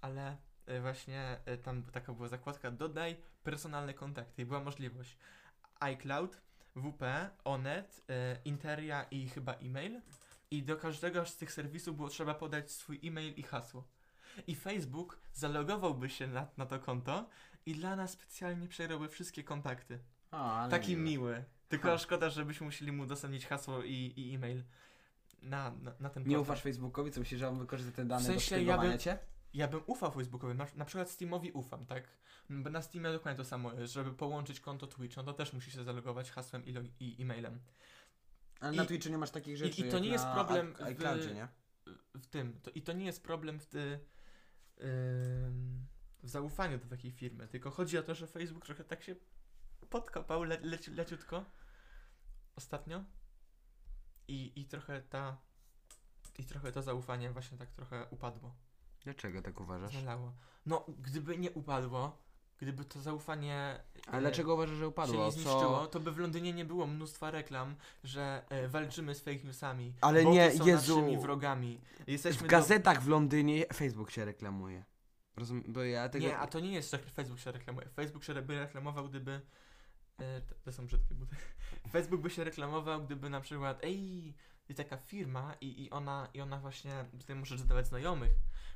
ale 0.00 0.36
e, 0.66 0.80
właśnie 0.80 1.38
e, 1.44 1.58
tam 1.58 1.82
taka 1.82 2.12
była 2.12 2.28
zakładka 2.28 2.70
dodaj 2.70 3.16
personalne 3.42 3.94
kontakty 3.94 4.42
i 4.42 4.46
była 4.46 4.60
możliwość 4.60 5.18
iCloud, 5.80 6.40
WP, 6.76 7.30
Onet, 7.44 8.06
Interia 8.44 9.02
i 9.02 9.28
chyba 9.28 9.54
e-mail. 9.54 10.00
I 10.50 10.62
do 10.62 10.76
każdego 10.76 11.26
z 11.26 11.36
tych 11.36 11.52
serwisów 11.52 11.96
było 11.96 12.08
trzeba 12.08 12.34
podać 12.34 12.70
swój 12.72 13.00
e-mail 13.04 13.34
i 13.34 13.42
hasło. 13.42 13.84
I 14.46 14.54
Facebook 14.54 15.18
zalogowałby 15.32 16.10
się 16.10 16.26
na, 16.26 16.46
na 16.56 16.66
to 16.66 16.80
konto 16.80 17.28
i 17.66 17.74
dla 17.74 17.96
nas 17.96 18.10
specjalnie 18.10 18.68
przerobił 18.68 19.08
wszystkie 19.08 19.44
kontakty. 19.44 19.98
Ale 20.30 20.70
Taki 20.70 20.96
miłe. 20.96 21.04
miły. 21.10 21.44
Tylko 21.68 21.88
Ha. 21.88 21.98
szkoda, 21.98 22.30
żebyśmy 22.30 22.66
musieli 22.66 22.92
mu 22.92 23.02
udostępnić 23.02 23.46
hasło 23.46 23.82
i, 23.82 24.12
i 24.16 24.34
e-mail 24.34 24.62
na, 25.42 25.70
na, 25.70 25.92
na 26.00 26.10
ten 26.10 26.22
Nie 26.22 26.36
portal. 26.36 26.42
ufasz 26.42 26.62
Facebookowi, 26.62 27.10
co 27.10 27.20
myślisz, 27.20 27.40
że 27.40 27.48
on 27.48 27.58
wykorzysta 27.58 27.92
te 27.92 28.04
dane 28.04 28.20
W 28.20 28.26
do 28.26 28.32
sensie, 28.32 28.46
szpiegowania 28.56 28.84
ja 28.84 28.90
bym- 28.90 28.98
cię? 28.98 29.18
Ja 29.54 29.68
bym 29.68 29.80
ufał 29.86 30.12
Facebookowi, 30.12 30.54
na, 30.54 30.66
na 30.74 30.84
przykład 30.84 31.10
Steamowi 31.10 31.52
ufam, 31.52 31.86
tak? 31.86 32.04
Bo 32.50 32.70
na 32.70 32.82
Steamie 32.82 33.12
dokładnie 33.12 33.36
to 33.36 33.44
samo 33.44 33.72
jest, 33.72 33.92
żeby 33.92 34.12
połączyć 34.12 34.60
konto 34.60 34.86
Twitch, 34.86 35.16
no 35.16 35.22
to 35.22 35.32
też 35.32 35.52
musi 35.52 35.70
się 35.70 35.84
zalogować 35.84 36.30
hasłem 36.30 36.64
i, 36.66 36.72
log- 36.74 36.90
i 37.00 37.16
e-mailem. 37.22 37.60
Ale 38.60 38.74
I- 38.74 38.76
na 38.76 38.84
Twitchu 38.84 39.10
nie 39.10 39.18
masz 39.18 39.30
takich 39.30 39.56
rzeczy 39.56 39.80
i 39.80 39.90
to 39.90 39.96
jak 39.96 40.02
nie 40.04 40.08
jest 40.10 40.26
problem 40.26 40.72
i- 40.72 40.74
w- 40.74 40.82
iCloudzie, 40.82 41.34
nie? 41.34 41.48
w 42.14 42.26
tym. 42.26 42.60
To, 42.62 42.70
I 42.70 42.82
to 42.82 42.92
nie 42.92 43.04
jest 43.06 43.22
problem 43.22 43.60
w, 43.60 43.66
ty, 43.66 44.00
ym, 44.80 45.86
w 46.22 46.28
zaufaniu 46.28 46.78
do 46.78 46.86
takiej 46.86 47.10
firmy, 47.12 47.48
tylko 47.48 47.70
chodzi 47.70 47.98
o 47.98 48.02
to, 48.02 48.14
że 48.14 48.26
Facebook 48.26 48.64
trochę 48.66 48.84
tak 48.84 49.02
się 49.02 49.14
podkopał 49.90 50.44
le, 50.44 50.58
leci, 50.62 50.90
leciutko 50.90 51.44
ostatnio 52.58 53.04
i, 54.28 54.52
i 54.60 54.64
trochę 54.64 55.02
ta 55.02 55.36
i 56.38 56.44
trochę 56.44 56.72
to 56.72 56.82
zaufanie 56.82 57.30
właśnie 57.30 57.58
tak 57.58 57.70
trochę 57.70 58.06
upadło, 58.10 58.54
Dlaczego 59.04 59.42
tak 59.42 59.60
uważasz? 59.60 59.94
zalało. 59.94 60.32
No, 60.66 60.84
gdyby 60.98 61.38
nie 61.38 61.50
upadło, 61.50 62.18
gdyby 62.58 62.84
to 62.84 63.00
zaufanie 63.00 63.80
Ale 64.06 64.18
e, 64.18 64.20
dlaczego 64.20 64.54
uważasz, 64.54 64.76
że 64.76 64.82
się 64.82 64.88
upadło? 64.88 65.24
nie 65.24 65.32
zniszczyło, 65.32 65.80
Co? 65.80 65.86
to 65.86 66.00
by 66.00 66.12
w 66.12 66.18
Londynie 66.18 66.52
nie 66.52 66.64
było 66.64 66.86
mnóstwa 66.86 67.30
reklam, 67.30 67.76
że 68.04 68.42
e, 68.48 68.68
walczymy 68.68 69.14
z 69.14 69.20
fake 69.20 69.44
newsami. 69.44 69.94
Ale 70.00 70.24
nie, 70.24 70.50
są 70.52 70.66
Jezu. 70.66 70.96
naszymi 71.00 71.18
wrogami. 71.18 71.80
Jesteśmy 72.06 72.38
W 72.38 72.42
do- 72.42 72.48
gazetach 72.48 73.02
w 73.02 73.08
Londynie 73.08 73.66
Facebook 73.72 74.10
się 74.10 74.24
reklamuje. 74.24 74.84
Rozum... 75.36 75.62
Bo 75.68 75.84
ja 75.84 76.08
tego... 76.08 76.26
Nie, 76.26 76.38
a 76.38 76.46
to 76.46 76.60
nie 76.60 76.72
jest, 76.72 76.90
że 76.90 76.98
Facebook 76.98 77.38
się 77.40 77.52
reklamuje. 77.52 77.88
Facebook 77.88 78.24
się 78.24 78.34
by 78.42 78.58
reklamował, 78.58 79.08
gdyby. 79.08 79.40
E, 80.18 80.40
to, 80.40 80.54
to 80.54 80.72
są 80.72 80.86
brzydkie 80.86 81.14
buty. 81.14 81.36
Facebook 81.92 82.20
by 82.20 82.30
się 82.30 82.44
reklamował, 82.44 83.04
gdyby 83.04 83.30
na 83.30 83.40
przykład, 83.40 83.84
ej, 83.84 84.34
jest 84.68 84.76
taka 84.76 84.96
firma 84.96 85.54
i, 85.60 85.84
i, 85.84 85.90
ona, 85.90 86.28
i 86.34 86.40
ona 86.40 86.58
właśnie, 86.58 87.04
tutaj 87.20 87.36
możesz 87.36 87.60
dodawać 87.60 87.86
znajomych. 87.86 88.32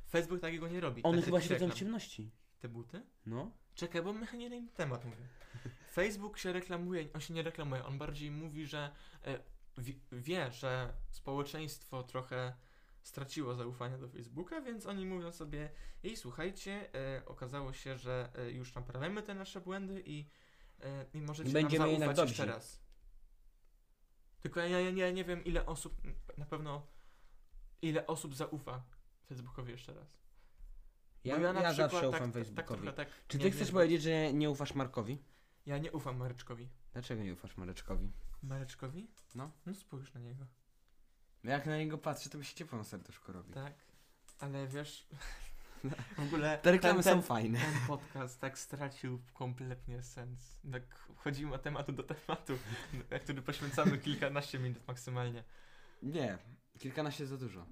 Facebook 0.09 0.41
takiego 0.41 0.67
nie 0.67 0.79
robi. 0.79 1.03
One 1.03 1.17
Takich 1.17 1.25
chyba 1.25 1.41
siedzą 1.41 1.55
w 1.55 1.59
reklam. 1.59 1.71
ciemności. 1.71 2.31
Te 2.59 2.69
buty? 2.69 3.01
No. 3.25 3.51
Czekaj, 3.75 4.01
bo 4.01 4.13
my 4.13 4.27
nie 4.37 4.49
na 4.49 4.55
inny 4.55 4.71
temat 4.75 5.05
mówię. 5.05 5.27
Facebook 5.93 6.37
się 6.37 6.53
reklamuje, 6.53 7.07
on 7.13 7.21
się 7.21 7.33
nie 7.33 7.43
reklamuje, 7.43 7.85
on 7.85 7.97
bardziej 7.97 8.31
mówi, 8.31 8.65
że 8.65 8.91
e, 9.25 9.39
wie, 9.77 9.93
wie, 10.11 10.51
że 10.51 10.93
społeczeństwo 11.11 12.03
trochę 12.03 12.53
straciło 13.01 13.55
zaufanie 13.55 13.97
do 13.97 14.07
Facebooka, 14.07 14.61
więc 14.61 14.85
oni 14.85 15.05
mówią 15.05 15.31
sobie, 15.31 15.69
ej 16.03 16.17
słuchajcie, 16.17 16.89
e, 16.95 17.25
okazało 17.25 17.73
się, 17.73 17.97
że 17.97 18.29
e, 18.35 18.51
już 18.51 18.75
naprawiamy 18.75 19.23
te 19.23 19.35
nasze 19.35 19.61
błędy 19.61 20.03
i, 20.05 20.25
i 21.13 21.21
możecie 21.21 21.51
Będziemy 21.51 21.99
nam 21.99 22.15
zaufać 22.15 22.29
jeszcze 22.29 22.45
raz. 22.45 22.83
Tylko 24.41 24.59
ja, 24.59 24.79
ja, 24.79 24.89
ja 24.89 25.11
nie 25.11 25.23
wiem 25.25 25.43
ile 25.43 25.65
osób, 25.65 26.01
na 26.37 26.45
pewno 26.45 26.87
ile 27.81 28.07
osób 28.07 28.35
zaufa 28.35 28.83
Facebookowi 29.27 29.71
jeszcze 29.71 29.93
raz. 29.93 30.17
Ja, 31.23 31.39
ja, 31.39 31.53
przykład 31.53 31.75
zawsze 31.75 31.99
tak, 31.99 32.09
ufam 32.09 32.19
tak, 32.19 32.33
tak, 32.33 32.33
Facebookowi. 32.33 32.81
trochę 32.81 32.97
tak 32.97 33.07
Czy 33.27 33.37
ty 33.37 33.45
nie- 33.45 33.51
chcesz 33.51 33.67
nie- 33.67 33.73
powiedzieć, 33.73 34.01
że 34.01 34.33
nie 34.33 34.49
ufasz 34.49 34.73
Markowi? 34.73 35.23
Ja 35.65 35.77
nie 35.77 35.91
ufam 35.91 36.17
Mareczkowi. 36.17 36.69
Dlaczego 36.93 37.23
nie 37.23 37.33
ufasz 37.33 37.57
Mareczkowi? 37.57 38.11
Mareczkowi? 38.43 39.07
No. 39.35 39.51
No 39.65 39.73
spójrz 39.73 40.13
na 40.13 40.19
niego. 40.19 40.45
Jak 41.43 41.65
na 41.65 41.77
niego 41.77 41.97
patrzę, 41.97 42.29
to 42.29 42.37
mi 42.37 42.45
się 42.45 42.55
ciepło 42.55 42.77
na 42.77 42.83
serduszku 42.83 43.31
robi. 43.31 43.53
Tak. 43.53 43.73
Ale 44.39 44.67
wiesz, 44.67 45.07
w 46.17 46.19
ogóle 46.19 46.57
Te 46.57 46.71
reklamy 46.71 46.95
ten, 46.95 47.03
są 47.03 47.09
ten, 47.19 47.21
fajne. 47.21 47.59
ten 47.59 47.73
podcast 47.87 48.41
tak 48.41 48.59
stracił 48.59 49.21
kompletnie 49.33 50.03
sens. 50.03 50.57
Tak 50.71 50.95
wchodzimy 51.15 51.53
od 51.53 51.61
tematu 51.63 51.91
do 51.91 52.03
tematu, 52.03 52.53
na 53.11 53.19
który 53.19 53.41
poświęcamy 53.41 53.97
kilkanaście 53.97 54.59
minut 54.59 54.87
maksymalnie. 54.87 55.43
Nie, 56.01 56.37
kilkanaście 56.79 57.25
za 57.25 57.37
dużo. 57.37 57.65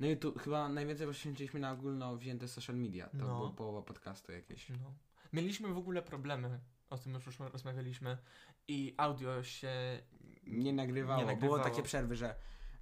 No 0.00 0.06
i 0.06 0.16
tu 0.16 0.38
chyba 0.38 0.68
najwięcej 0.68 1.06
poświęciliśmy 1.06 1.60
na 1.60 1.72
ogólno 1.72 2.16
wzięte 2.16 2.48
social 2.48 2.76
media. 2.76 3.06
To 3.08 3.16
No. 3.16 3.24
było 3.36 3.50
połowa 3.50 3.82
podcastu 3.82 4.32
jakieś. 4.32 4.68
No. 4.68 4.94
Mieliśmy 5.32 5.68
w 5.68 5.78
ogóle 5.78 6.02
problemy, 6.02 6.60
o 6.90 6.98
tym 6.98 7.14
już 7.14 7.26
już 7.26 7.38
rozmawialiśmy 7.38 8.18
i 8.68 8.94
audio 8.96 9.42
się... 9.42 9.70
Nie 10.46 10.72
nagrywało. 10.72 11.20
Nie 11.20 11.26
nagrywało. 11.26 11.54
Było 11.58 11.70
takie 11.70 11.82
przerwy, 11.82 12.16
że 12.16 12.34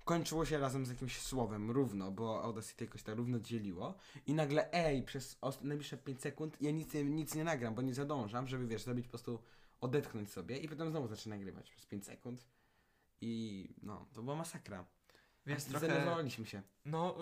kończyło 0.07 0.45
się 0.45 0.59
razem 0.59 0.87
z 0.87 0.91
jakimś 0.91 1.21
słowem 1.21 1.71
równo, 1.71 2.11
bo 2.11 2.43
Audacity 2.43 2.85
jakoś 2.85 3.03
tak 3.03 3.17
równo 3.17 3.41
dzieliło 3.41 3.95
i 4.27 4.35
nagle 4.35 4.73
ej, 4.73 5.03
przez 5.03 5.39
najbliższe 5.63 5.97
5 5.97 6.21
sekund 6.21 6.57
ja 6.61 6.71
nic, 6.71 6.95
nic 7.05 7.35
nie 7.35 7.45
nagram, 7.45 7.75
bo 7.75 7.83
nie 7.83 7.95
zadążam, 7.95 8.49
żeby 8.49 8.67
wiesz, 8.67 8.83
zrobić 8.83 9.07
po 9.07 9.11
prostu 9.11 9.43
odetchnąć 9.81 10.33
sobie 10.33 10.59
i 10.59 10.69
potem 10.69 10.91
znowu 10.91 11.09
zacznę 11.09 11.37
nagrywać 11.37 11.71
przez 11.71 11.87
5 11.87 12.05
sekund 12.05 12.47
i 13.21 13.69
no, 13.83 14.07
to 14.13 14.23
była 14.23 14.37
masakra. 14.37 14.85
Więc 15.47 15.65
trochę... 15.65 15.87
Zdenerwowaliśmy 15.87 16.47
się. 16.47 16.63
No, 16.85 17.17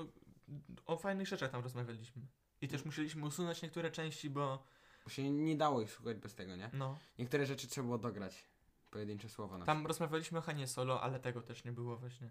o 0.87 0.97
fajnych 0.97 1.29
rzeczach 1.29 1.51
tam 1.51 1.63
rozmawialiśmy. 1.63 2.23
I 2.61 2.69
też 2.69 2.85
musieliśmy 2.85 3.27
usunąć 3.27 3.63
niektóre 3.63 3.91
części, 3.91 4.31
bo 4.31 4.65
Bo 5.05 5.11
się 5.11 5.31
nie 5.31 5.57
dało 5.57 5.83
ich 5.83 5.91
słuchać 5.91 6.17
bez 6.17 6.35
tego, 6.35 6.57
nie? 6.57 6.71
no, 6.73 6.99
Niektóre 7.19 7.47
rzeczy 7.47 7.69
trzeba 7.69 7.85
było 7.85 7.99
dograć. 7.99 8.45
Pojedyncze 8.91 9.29
słowa 9.29 9.59
na 9.59 9.65
Tam 9.65 9.87
rozmawialiśmy 9.87 10.39
o 10.39 10.43
Hanie 10.43 10.67
Solo, 10.67 11.03
ale 11.03 11.21
tego 11.21 11.43
też 11.43 11.65
nie 11.65 11.73
było 11.73 11.97
właśnie. 11.97 12.31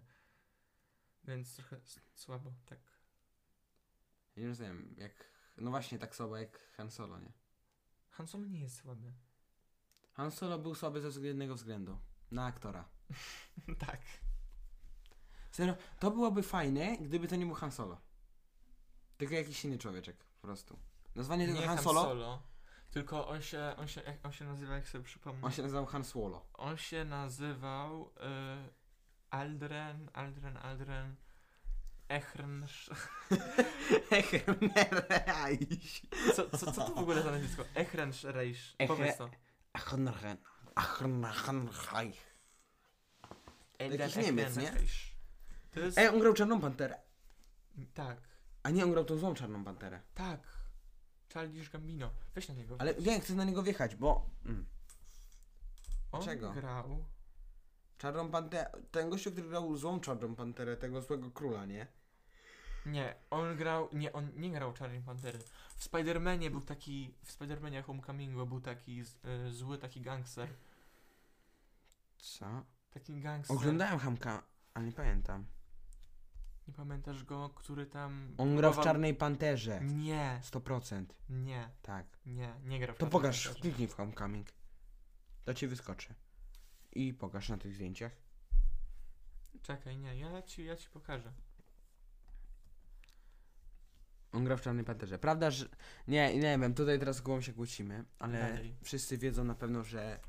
Więc 1.24 1.56
trochę 1.56 1.80
słabo, 2.14 2.52
tak. 2.66 2.78
Ja 4.36 4.42
nie 4.42 4.48
rozumiem, 4.48 4.94
jak... 4.98 5.34
No 5.56 5.70
właśnie, 5.70 5.98
tak 5.98 6.16
słabo 6.16 6.36
jak 6.36 6.72
Han 6.76 6.90
Solo, 6.90 7.18
nie? 7.18 7.32
Han 8.10 8.26
Solo 8.26 8.46
nie 8.46 8.60
jest 8.60 8.76
słaby. 8.76 9.12
Han 10.12 10.30
Solo 10.30 10.58
był 10.58 10.74
słaby 10.74 11.10
ze 11.12 11.20
jednego 11.20 11.54
względu. 11.54 11.98
Na 12.30 12.46
aktora. 12.46 12.88
tak. 13.86 14.00
Serio, 15.50 15.76
to 16.00 16.10
byłoby 16.10 16.42
fajne, 16.42 16.98
gdyby 16.98 17.28
to 17.28 17.36
nie 17.36 17.46
był 17.46 17.54
Han 17.54 17.72
Solo. 17.72 18.00
Tylko 19.16 19.34
jakiś 19.34 19.64
inny 19.64 19.78
człowieczek, 19.78 20.24
po 20.24 20.46
prostu. 20.46 20.78
Nazwanie 21.14 21.46
tego 21.46 21.60
nie 21.60 21.66
Han 21.66 21.76
Han 21.76 21.84
Solo, 21.84 22.02
Solo. 22.02 22.42
Tylko 22.90 23.28
on 23.28 23.42
się, 23.42 23.74
on 23.76 23.88
się, 23.88 24.02
on 24.22 24.32
się 24.32 24.44
nazywa, 24.44 24.74
jak 24.74 24.88
sobie 24.88 25.04
przypomnę. 25.04 25.42
on 25.42 25.52
się 25.52 25.62
nazywał 25.62 25.86
Han 25.86 26.04
Solo. 26.04 26.46
On 26.54 26.76
się 26.76 27.04
nazywał 27.04 28.02
y, 28.06 28.83
Aldren, 29.34 30.10
Aldren, 30.12 30.56
Aldren, 30.56 31.16
Echrn. 32.08 32.66
Co, 36.36 36.50
co, 36.58 36.72
co 36.72 36.72
to 36.72 36.94
w 36.94 36.98
ogóle 36.98 37.22
za 37.22 37.30
nazwisko? 37.30 37.64
Echren 37.74 38.12
Reish. 38.24 38.74
Echre- 38.78 38.86
Powiedz 38.86 39.16
to. 39.16 39.30
Achnarchen. 39.72 40.36
Elden 43.78 44.00
Jakiś 44.00 44.16
Niemiec, 44.16 44.56
nie? 44.56 44.72
To 45.70 45.80
jest... 45.80 45.98
Ej, 45.98 46.08
on 46.08 46.20
grał 46.20 46.34
Czarną 46.34 46.60
Panterę. 46.60 46.98
Tak, 47.94 48.18
A 48.62 48.70
nie, 48.70 48.84
on 48.84 48.90
grał 48.92 49.04
tą 49.04 49.18
złą 49.18 49.34
Czarną 49.34 49.64
Panterę. 49.64 50.00
tak. 50.14 50.40
Childish 51.32 51.70
Gambino. 51.70 52.10
Weź 52.34 52.48
na 52.48 52.54
niego. 52.54 52.76
Ale 52.78 52.94
wiem, 52.94 53.20
chcę 53.20 53.34
na 53.34 53.44
niego 53.44 53.62
wjechać, 53.62 53.96
bo... 53.96 54.30
Mm. 54.46 54.66
On 56.12 56.22
czego? 56.22 56.52
grał... 56.52 57.04
Czarną 58.04 58.30
Panterę... 58.30 58.70
Ten 58.90 59.10
gościu, 59.10 59.32
który 59.32 59.48
grał 59.48 59.76
złą 59.76 60.00
Czarną 60.00 60.34
Panterę, 60.34 60.76
tego 60.76 61.02
złego 61.02 61.30
króla, 61.30 61.66
nie? 61.66 61.86
Nie, 62.86 63.14
on 63.30 63.56
grał... 63.56 63.88
Nie, 63.92 64.12
on 64.12 64.30
nie 64.36 64.50
grał 64.50 64.72
Czarnej 64.72 65.00
Pantery. 65.00 65.38
W 65.76 65.88
Spider-Manie 65.88 66.50
był 66.50 66.60
taki... 66.60 67.14
W 67.24 67.38
Spider-Manie 67.38 67.82
Homecomingu 67.82 68.46
był 68.46 68.60
taki 68.60 69.04
z, 69.04 69.16
y, 69.24 69.52
zły, 69.52 69.78
taki 69.78 70.00
gangster. 70.00 70.48
Co? 72.18 72.46
Taki 72.90 73.20
gangster. 73.20 73.56
Oglądałem 73.56 73.98
Hamka, 73.98 74.42
ale 74.74 74.86
nie 74.86 74.92
pamiętam. 74.92 75.44
Nie 76.68 76.74
pamiętasz 76.74 77.24
go, 77.24 77.50
który 77.54 77.86
tam... 77.86 78.34
On 78.38 78.56
grał 78.56 78.72
w 78.72 78.74
próbował- 78.74 78.84
Czarnej 78.84 79.14
Panterze. 79.14 79.80
Nie, 79.80 80.40
100%. 80.42 81.04
nie, 81.28 81.68
Tak. 81.82 82.06
nie, 82.26 82.54
nie 82.64 82.78
grał 82.80 82.94
w 82.94 82.98
To 82.98 83.06
Czarnej 83.06 83.12
pokaż, 83.12 83.44
Panterze. 83.44 83.60
kliknij 83.62 83.88
w 83.88 83.94
Homecoming. 83.94 84.46
To 85.44 85.54
ci 85.54 85.66
wyskoczy. 85.66 86.14
I 86.94 87.14
pokaż 87.14 87.48
na 87.48 87.58
tych 87.58 87.74
zdjęciach. 87.74 88.12
Czekaj, 89.62 89.98
nie, 89.98 90.16
ja 90.16 90.42
ci, 90.42 90.64
ja 90.64 90.76
ci 90.76 90.88
pokażę. 90.88 91.32
On 94.32 94.44
gra 94.44 94.56
w 94.56 94.60
Czarnej 94.60 94.84
Panterze. 94.84 95.18
Prawda, 95.18 95.50
że... 95.50 95.68
Nie, 96.08 96.34
nie 96.34 96.58
wiem, 96.58 96.74
tutaj 96.74 96.98
teraz 96.98 97.20
głową 97.20 97.40
się 97.40 97.52
kłócimy, 97.52 98.04
ale 98.18 98.40
Dalej. 98.40 98.76
wszyscy 98.82 99.18
wiedzą 99.18 99.44
na 99.44 99.54
pewno, 99.54 99.84
że 99.84 100.20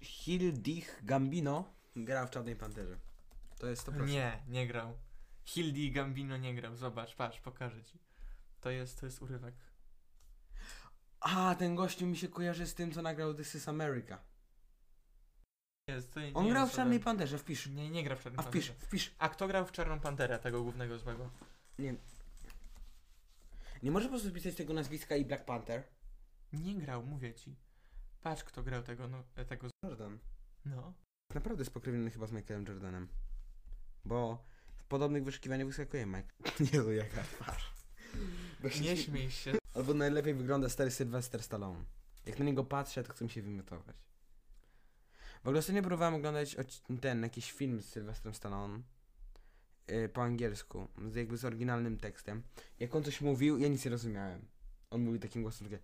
Hildich 0.00 1.00
Gambino 1.04 1.74
gra 1.96 2.26
w 2.26 2.30
Czarnej 2.30 2.56
Panterze. 2.56 2.98
To 3.58 3.66
jest 3.66 3.88
100%. 3.88 4.06
Nie, 4.06 4.42
nie 4.48 4.66
grał. 4.66 4.98
Hildi 5.44 5.92
Gambino 5.92 6.36
nie 6.36 6.54
grał. 6.54 6.76
Zobacz, 6.76 7.14
patrz, 7.14 7.40
pokażę 7.40 7.84
ci. 7.84 7.98
To 8.60 8.70
jest, 8.70 9.00
to 9.00 9.06
jest 9.06 9.22
urywek. 9.22 9.54
A, 11.20 11.54
ten 11.54 11.74
gościu 11.74 12.06
mi 12.06 12.16
się 12.16 12.28
kojarzy 12.28 12.66
z 12.66 12.74
tym, 12.74 12.92
co 12.92 13.02
nagrał 13.02 13.34
This 13.34 13.54
is 13.54 13.68
America. 13.68 14.18
Jest, 15.88 16.14
to 16.14 16.20
nie 16.20 16.34
On 16.34 16.44
jest 16.44 16.54
grał 16.54 16.66
w 16.66 16.72
Czarnej 16.72 16.98
żaden- 16.98 17.04
Panterze, 17.04 17.38
wpisz. 17.38 17.66
Nie, 17.66 17.90
nie 17.90 18.04
gra 18.04 18.16
w 18.16 18.22
Czarnej 18.22 18.38
A 18.38 18.42
wpisz, 18.42 18.66
Panterze. 18.68 18.86
wpisz. 18.86 19.14
A 19.18 19.28
kto 19.28 19.46
grał 19.48 19.66
w 19.66 19.72
Czarną 19.72 20.00
Panterę, 20.00 20.38
tego 20.38 20.62
głównego 20.62 20.98
złego? 20.98 21.30
Nie. 21.78 21.94
Nie 23.82 23.90
może 23.90 24.06
po 24.06 24.10
prostu 24.10 24.30
wpisać 24.30 24.54
tego 24.54 24.74
nazwiska 24.74 25.16
i 25.16 25.24
Black 25.24 25.44
Panther? 25.44 25.82
Nie 26.52 26.74
grał, 26.74 27.02
mówię 27.06 27.34
ci. 27.34 27.56
Patrz, 28.22 28.44
kto 28.44 28.62
grał 28.62 28.82
tego, 28.82 29.08
no, 29.08 29.22
e, 29.36 29.44
tego... 29.44 29.68
z- 29.68 29.72
Jordan. 29.84 30.18
No. 30.64 30.92
Naprawdę 31.34 31.64
spokrewniony 31.64 32.10
chyba 32.10 32.26
z 32.26 32.32
Michaelem 32.32 32.66
Jordanem. 32.66 33.08
Bo 34.04 34.44
w 34.76 34.84
podobnych 34.84 35.24
wyszukiwaniach 35.24 35.66
wyskakuje 35.66 36.06
Mike. 36.06 36.32
Nie 36.72 36.80
no, 36.82 36.90
jaka 36.90 37.22
twarz. 37.22 37.72
Nie 38.64 38.70
śmie- 38.70 38.96
śmiej 38.96 39.30
się. 39.30 39.52
Albo 39.74 39.94
najlepiej 39.94 40.34
wygląda 40.34 40.68
stary 40.68 40.90
Sylvester 40.90 41.42
Stallone. 41.42 41.84
Jak 42.26 42.38
na 42.38 42.44
niego 42.44 42.64
patrzę, 42.64 43.02
to 43.04 43.12
chcę 43.12 43.24
mi 43.24 43.30
się 43.30 43.42
wymiotować. 43.42 43.96
W 45.44 45.48
ogóle 45.48 45.58
ostatnio 45.58 45.82
próbowałem 45.82 46.14
oglądać 46.14 46.56
ten, 47.00 47.22
jakiś 47.22 47.52
film 47.52 47.82
z 47.82 47.88
Sylwestrem 47.88 48.34
Stallone 48.34 48.82
yy, 49.88 50.08
po 50.08 50.22
angielsku, 50.22 50.88
z 51.10 51.14
jakby 51.14 51.36
z 51.36 51.44
oryginalnym 51.44 51.98
tekstem. 51.98 52.42
Jak 52.80 52.94
on 52.94 53.04
coś 53.04 53.20
mówił, 53.20 53.58
ja 53.58 53.68
nic 53.68 53.84
nie 53.84 53.90
rozumiałem. 53.90 54.46
On 54.90 55.00
mówił 55.00 55.20
takim 55.20 55.42
głosem 55.42 55.68
takie... 55.68 55.82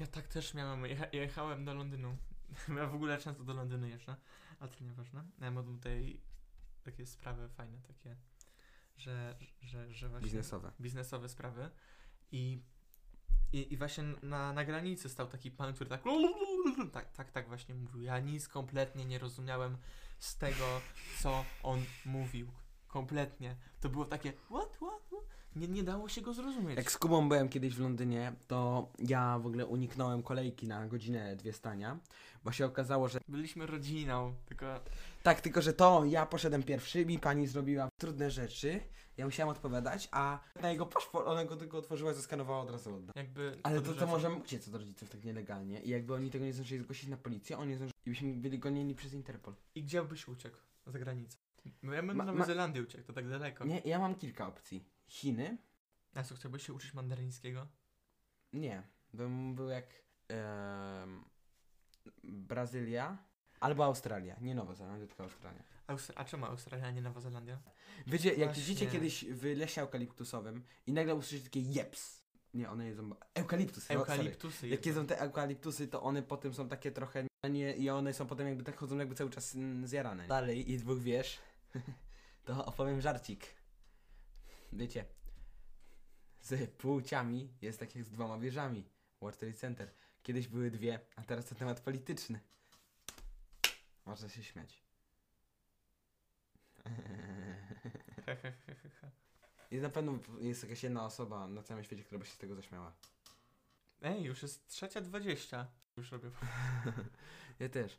Ja 0.00 0.06
tak 0.06 0.28
też 0.28 0.54
miałem. 0.54 0.84
Jecha 0.84 1.06
jechałem 1.12 1.64
do 1.64 1.74
Londynu. 1.74 2.16
Ja 2.76 2.86
w 2.86 2.94
ogóle 2.94 3.18
często 3.18 3.44
do 3.44 3.54
Londynu 3.54 3.86
jeżdżę, 3.86 4.16
a 4.60 4.68
to 4.68 4.84
nieważne. 4.84 5.24
Ja 5.40 5.50
mam 5.50 5.76
tutaj 5.76 6.20
takie 6.82 7.06
sprawy 7.06 7.48
fajne, 7.48 7.78
takie, 7.80 8.16
że, 8.96 9.36
że, 9.62 9.94
że 9.94 10.08
właśnie. 10.08 10.24
Biznesowe. 10.24 10.72
biznesowe 10.80 11.28
sprawy. 11.28 11.70
I, 12.32 12.62
i, 13.52 13.72
i 13.72 13.76
właśnie 13.76 14.04
na, 14.22 14.52
na 14.52 14.64
granicy 14.64 15.08
stał 15.08 15.26
taki 15.26 15.50
pan, 15.50 15.74
który 15.74 15.90
tak, 15.90 16.02
tak, 16.92 17.12
tak, 17.12 17.30
tak 17.30 17.48
właśnie 17.48 17.74
mówił. 17.74 18.02
Ja 18.02 18.18
nic 18.18 18.48
kompletnie 18.48 19.04
nie 19.04 19.18
rozumiałem 19.18 19.76
z 20.18 20.36
tego, 20.36 20.64
co 21.22 21.44
on 21.62 21.82
mówił. 22.04 22.46
Kompletnie. 22.88 23.56
To 23.80 23.88
było 23.88 24.04
takie, 24.04 24.32
what, 24.32 24.76
what, 24.76 25.02
what? 25.06 25.24
Nie, 25.56 25.68
nie 25.68 25.82
dało 25.82 26.08
się 26.08 26.20
go 26.20 26.32
zrozumieć. 26.34 26.76
Jak 26.76 26.92
z 26.92 26.98
Kubą 26.98 27.28
byłem 27.28 27.48
kiedyś 27.48 27.74
w 27.74 27.80
Londynie, 27.80 28.32
to 28.48 28.88
ja 28.98 29.38
w 29.38 29.46
ogóle 29.46 29.66
uniknąłem 29.66 30.22
kolejki 30.22 30.68
na 30.68 30.86
godzinę, 30.86 31.36
dwie 31.36 31.52
stania, 31.52 31.98
bo 32.44 32.52
się 32.52 32.66
okazało, 32.66 33.08
że 33.08 33.20
Byliśmy 33.28 33.66
rodziną, 33.66 34.34
tylko 34.46 34.80
tak, 35.22 35.40
tylko 35.40 35.62
że 35.62 35.72
to 35.72 36.04
ja 36.04 36.26
poszedłem 36.26 36.62
pierwszy, 36.62 37.06
mi 37.06 37.18
pani 37.18 37.46
zrobiła 37.46 37.88
trudne 38.00 38.30
rzeczy, 38.30 38.80
ja 39.16 39.24
musiałem 39.24 39.48
odpowiadać, 39.50 40.08
a 40.12 40.40
na 40.62 40.70
jego 40.70 40.86
paszport, 40.86 41.26
ona 41.28 41.44
go 41.44 41.56
tylko 41.56 41.78
otworzyła, 41.78 42.12
zaskanowała 42.12 42.60
od 42.62 42.70
razu 42.70 42.94
odda. 42.94 43.12
jakby... 43.16 43.58
Ale 43.62 43.80
to, 43.80 43.82
to 43.86 43.92
podróżował- 43.92 44.08
może 44.08 44.30
uciec 44.30 44.68
od 44.68 44.74
rodziców 44.74 45.08
tak 45.10 45.24
nielegalnie 45.24 45.80
i 45.80 45.88
jakby 45.90 46.14
oni 46.14 46.30
tego 46.30 46.44
nie 46.44 46.52
zdążyli 46.52 46.82
zgłosić 46.82 47.08
na 47.08 47.16
policję, 47.16 47.58
oni 47.58 47.74
zdążyli 47.74 47.98
i 48.06 48.10
byśmy 48.10 48.34
byli 48.34 48.58
gonieni 48.58 48.94
przez 48.94 49.12
Interpol. 49.12 49.54
I 49.74 49.82
gdzie 49.82 50.02
byś 50.02 50.28
uciekł 50.28 50.56
za 50.86 50.98
granicę? 50.98 51.38
No 51.82 51.92
ja 51.92 52.00
bym 52.02 52.08
do 52.08 52.14
ma- 52.14 52.24
Nowej 52.24 52.44
Zelandii 52.46 52.82
uciekł, 52.82 53.04
to 53.06 53.12
tak 53.12 53.28
daleko. 53.28 53.64
Nie, 53.64 53.78
ja 53.84 53.98
mam 53.98 54.14
kilka 54.14 54.46
opcji. 54.46 54.84
Chiny? 55.08 55.58
A 56.14 56.22
co, 56.22 56.34
chciałbyś 56.34 56.66
się 56.66 56.72
uczyć 56.72 56.94
mandaryńskiego? 56.94 57.66
Nie. 58.52 58.82
Bym 59.14 59.54
był 59.54 59.68
jak 59.68 59.86
em, 60.28 61.24
Brazylia 62.24 63.18
albo 63.60 63.84
Australia. 63.84 64.36
Nie 64.40 64.54
Nowa 64.54 64.74
Zelandia, 64.74 65.06
tylko 65.06 65.22
Australia. 65.22 65.62
Austr- 65.86 66.12
a 66.16 66.24
czemu 66.24 66.44
Australia, 66.46 66.86
a 66.86 66.90
nie 66.90 67.02
Nowa 67.02 67.20
Zelandia? 67.20 67.58
Wiecie, 68.06 68.28
jak 68.28 68.38
Właśnie. 68.38 68.62
idziecie 68.62 68.86
kiedyś 68.86 69.24
w 69.24 69.44
lesie 69.44 69.82
eukaliptusowym 69.82 70.64
i 70.86 70.92
nagle 70.92 71.14
usłyszycie 71.14 71.44
takie 71.44 71.60
jeps. 71.60 72.20
Nie, 72.54 72.70
one 72.70 72.86
jedzą... 72.86 73.10
Eukaliptusy. 73.34 73.94
no, 73.94 74.00
sorry. 74.00 74.12
Eukaliptusy. 74.12 74.68
Jak 74.68 74.86
jedzą 74.86 75.06
te 75.06 75.18
eukaliptusy, 75.18 75.88
to 75.88 76.02
one 76.02 76.22
potem 76.22 76.54
są 76.54 76.68
takie 76.68 76.90
trochę 76.90 77.24
nie 77.50 77.76
i 77.76 77.90
one 77.90 78.14
są 78.14 78.26
potem 78.26 78.46
jakby 78.48 78.64
tak 78.64 78.76
chodzą 78.76 78.98
jakby 78.98 79.14
cały 79.14 79.30
czas 79.30 79.54
mm, 79.54 79.86
zjarane. 79.86 80.26
Dalej 80.26 80.70
i 80.70 80.76
dwóch 80.76 81.00
wiesz, 81.00 81.38
to 82.44 82.64
opowiem 82.64 83.00
żarcik. 83.00 83.46
Wiecie, 84.72 85.04
z 86.40 86.70
płciami 86.70 87.52
jest 87.62 87.80
tak 87.80 87.96
jak 87.96 88.04
z 88.04 88.10
dwoma 88.10 88.38
wieżami. 88.38 88.84
World 89.20 89.38
Trade 89.38 89.54
Center. 89.54 89.90
Kiedyś 90.22 90.48
były 90.48 90.70
dwie, 90.70 91.00
a 91.16 91.22
teraz 91.22 91.46
to 91.46 91.54
temat 91.54 91.80
polityczny. 91.80 92.40
Można 94.06 94.28
się 94.28 94.44
śmiać. 94.44 94.82
I 99.70 99.76
na 99.76 99.90
pewno 99.90 100.18
jest 100.40 100.62
jakaś 100.62 100.82
jedna 100.82 101.04
osoba 101.04 101.48
na 101.48 101.62
całym 101.62 101.84
świecie, 101.84 102.04
która 102.04 102.18
by 102.18 102.26
się 102.26 102.32
z 102.32 102.38
tego 102.38 102.54
zaśmiała. 102.54 102.92
Ej, 104.02 104.22
już 104.22 104.42
jest 104.42 104.68
trzecia 104.68 105.00
dwadzieścia. 105.00 105.66
Już 105.96 106.12
robię. 106.12 106.30
Ja 107.60 107.68
też. 107.68 107.98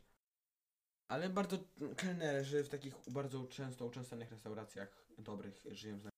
Ale 1.08 1.30
bardzo 1.30 1.58
kelnerzy 1.96 2.64
w 2.64 2.68
takich 2.68 2.94
bardzo 3.10 3.46
często 3.46 3.86
uczęszczanych 3.86 4.30
restauracjach 4.30 5.06
dobrych 5.18 5.64
żyją 5.70 6.00
z 6.00 6.08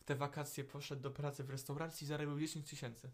W 0.00 0.04
te 0.04 0.16
wakacje 0.16 0.64
poszedł 0.64 1.02
do 1.02 1.10
pracy 1.10 1.44
w 1.44 1.50
restauracji 1.50 2.04
i 2.04 2.08
zarobił 2.08 2.40
10 2.40 2.70
tysięcy. 2.70 3.10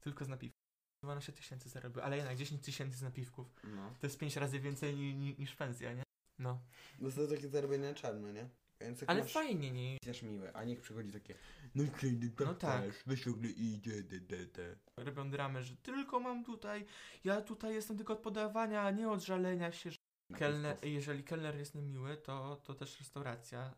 Tylko 0.00 0.24
z 0.24 0.28
napiwków. 0.28 0.63
12 1.04 1.32
tysięcy 1.32 1.68
zarobił, 1.68 2.02
ale 2.02 2.16
jednak 2.16 2.36
10 2.36 2.62
tysięcy 2.62 2.98
z 2.98 3.02
napiwków. 3.02 3.54
No. 3.64 3.94
To 4.00 4.06
jest 4.06 4.18
5 4.18 4.36
razy 4.36 4.60
więcej 4.60 4.96
ni, 4.96 5.14
ni, 5.14 5.36
niż 5.38 5.54
pensja, 5.54 5.92
nie? 5.92 6.02
No. 6.38 6.60
No 7.00 7.10
to 7.10 7.26
takie 7.26 7.48
zarobienie 7.48 7.88
na 7.88 7.94
czarno, 7.94 8.32
nie? 8.32 8.48
Więc 8.80 9.00
jak 9.00 9.10
Ale 9.10 9.22
masz, 9.22 9.32
fajnie, 9.32 9.70
nie? 9.70 9.98
Też 9.98 10.22
miłe, 10.22 10.52
a 10.52 10.64
niech 10.64 10.80
przychodzi 10.80 11.12
takie 11.12 11.34
no 11.74 11.84
kiedy 12.00 12.30
tak, 12.30 12.46
No 12.46 12.54
tak. 12.54 12.82
też, 12.84 12.94
weź 13.06 13.28
ogólnie 13.28 13.50
idzie, 13.50 14.02
de, 14.02 14.20
de, 14.20 14.46
de. 14.46 14.76
Robią 14.96 15.30
dramę, 15.30 15.62
że 15.62 15.76
tylko 15.76 16.20
mam 16.20 16.44
tutaj, 16.44 16.86
ja 17.24 17.40
tutaj 17.40 17.74
jestem 17.74 17.96
tylko 17.96 18.12
od 18.12 18.18
podawania, 18.18 18.82
a 18.82 18.90
nie 18.90 19.10
od 19.10 19.24
żalenia 19.24 19.72
się. 19.72 19.90
Że... 19.90 19.98
Kelner, 20.34 20.76
jeżeli 20.82 21.24
kelner 21.24 21.56
jest 21.56 21.74
niemiły, 21.74 22.16
to, 22.16 22.56
to 22.56 22.74
też 22.74 22.98
restauracja 22.98 23.74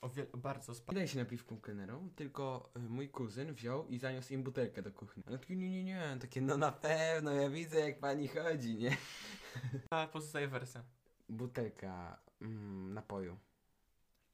o 0.00 0.08
wiele, 0.08 0.28
bardzo 0.34 0.74
spada. 0.74 1.00
Nie 1.00 1.08
się 1.08 1.18
napiwką 1.18 1.60
kelnerom, 1.60 2.10
tylko 2.10 2.72
y, 2.76 2.80
mój 2.80 3.08
kuzyn 3.08 3.52
wziął 3.54 3.86
i 3.88 3.98
zaniósł 3.98 4.32
im 4.34 4.42
butelkę 4.42 4.82
do 4.82 4.92
kuchni. 4.92 5.22
Ale 5.26 5.38
takie 5.38 5.56
nie, 5.56 5.70
nie, 5.70 5.84
nie, 5.84 6.16
takie 6.20 6.40
no 6.40 6.56
na 6.56 6.72
pewno, 6.72 7.30
ja 7.32 7.50
widzę 7.50 7.80
jak 7.80 8.00
pani 8.00 8.28
chodzi, 8.28 8.76
nie? 8.76 8.96
A 9.90 10.06
pozostaje 10.06 10.48
wersja 10.48 10.84
Butelka 11.28 12.20
mm, 12.40 12.94
napoju. 12.94 13.38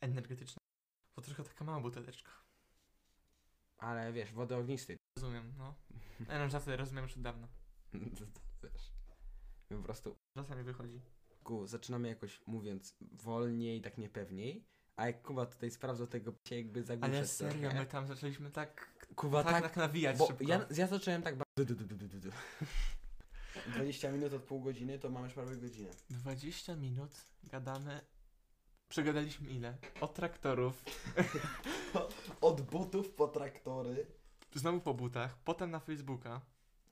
energetyczna. 0.01 0.61
Bo 1.17 1.23
trochę 1.23 1.45
taka 1.45 1.65
mała 1.65 1.81
buteleczka. 1.81 2.31
Ale 3.79 4.13
wiesz, 4.13 4.33
wody 4.33 4.57
ognistej. 4.57 4.97
Rozumiem, 5.17 5.53
no. 5.59 5.75
Ja 6.29 6.39
na 6.39 6.49
żarty 6.49 6.77
rozumiem 6.77 7.05
już 7.05 7.17
od 7.17 7.23
dawna. 7.23 7.49
To- 8.19 8.27
to 9.69 9.77
po 9.77 9.83
prostu 9.83 10.17
Czasami 10.35 10.63
wychodzi. 10.63 11.01
ku, 11.45 11.67
zaczynamy 11.67 12.09
jakoś 12.09 12.43
mówiąc 12.47 12.97
wolniej, 13.13 13.81
tak 13.81 13.99
niepewniej, 13.99 14.67
a 14.97 15.07
jak 15.07 15.23
Kuba 15.23 15.47
tutaj 15.47 15.71
sprawdzał 15.71 16.07
tego 16.07 16.33
się 16.49 16.57
jakby 16.57 16.83
zagłuszać 16.83 17.15
Ale 17.17 17.27
serio, 17.27 17.61
trochę. 17.61 17.79
my 17.79 17.87
tam 17.87 18.07
zaczęliśmy 18.07 18.51
tak, 18.51 18.89
Kuba 19.17 19.45
tak, 19.45 19.53
tak, 19.53 19.63
tak 19.63 19.77
nawijać 19.77 20.19
bo 20.19 20.27
szybko. 20.27 20.45
ja, 20.45 20.67
ja 20.77 20.87
zacząłem 20.87 21.23
tak 21.23 21.37
ba- 21.37 21.45
du, 21.57 21.65
du, 21.65 21.75
du, 21.75 21.85
du, 21.85 21.97
du, 21.97 22.09
du, 22.09 22.21
du. 22.21 22.31
20 23.67 24.11
minut 24.13 24.33
od 24.33 24.43
pół 24.43 24.61
godziny 24.61 24.99
to 24.99 25.11
mamy 25.11 25.25
już 25.27 25.35
prawie 25.35 25.57
godzinę. 25.57 25.91
20 26.11 26.77
minut 26.77 27.11
gadamy. 27.45 28.01
Przegadaliśmy 28.89 29.49
ile? 29.51 29.77
Od 30.01 30.15
traktorów, 30.15 30.85
Od 32.41 32.61
butów 32.61 33.11
po 33.11 33.29
traktory. 33.29 34.07
znowu 34.55 34.81
po 34.81 34.95
butach, 34.95 35.39
potem 35.39 35.71
na 35.71 35.81
Facebooka 35.81 36.41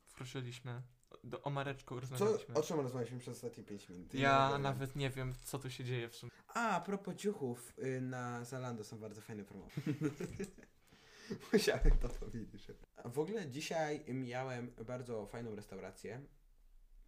wkroczyliśmy. 0.07 0.83
Do, 1.25 1.43
o 1.43 1.51
Mareczku 1.51 1.95
Co, 1.95 2.01
rozmawialiśmy. 2.01 2.55
o 2.55 2.63
czym 2.63 2.81
rozmawialiśmy 2.81 3.19
przez 3.19 3.35
ostatnie 3.37 3.65
5 3.65 3.89
minut? 3.89 4.15
Ja 4.15 4.51
wiem. 4.53 4.63
nawet 4.63 4.97
nie 4.97 5.11
wiem, 5.11 5.35
co 5.45 5.59
tu 5.59 5.71
się 5.71 5.85
dzieje 5.85 6.09
w 6.09 6.17
sumie. 6.17 6.33
A, 6.55 6.77
a 6.77 6.81
propos 6.81 7.17
ciuchów, 7.17 7.73
y, 7.79 8.01
na 8.01 8.45
Zalando 8.45 8.85
są 8.85 8.99
bardzo 8.99 9.21
fajne 9.21 9.45
promocje. 9.45 9.83
Musiałem 11.53 11.99
to 11.99 12.09
powiedzieć. 12.09 12.67
A 12.97 13.09
W 13.09 13.19
ogóle 13.19 13.51
dzisiaj 13.51 14.05
miałem 14.09 14.71
bardzo 14.87 15.27
fajną 15.27 15.55
restaurację. 15.55 16.21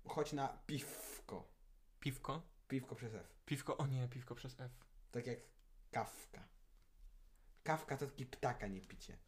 Chodź 0.08 0.32
na 0.32 0.48
piwko. 0.66 1.48
Piwko? 2.00 2.42
Piwko 2.68 2.94
przez 2.94 3.14
F. 3.14 3.34
Piwko, 3.46 3.76
o 3.76 3.86
nie, 3.86 4.08
piwko 4.08 4.34
przez 4.34 4.60
F. 4.60 4.72
Tak 5.10 5.26
jak 5.26 5.38
Kawka. 5.90 6.48
Kawka 7.62 7.96
to 7.96 8.06
taki 8.06 8.26
ptaka, 8.26 8.66
nie 8.66 8.80
picie. 8.80 9.18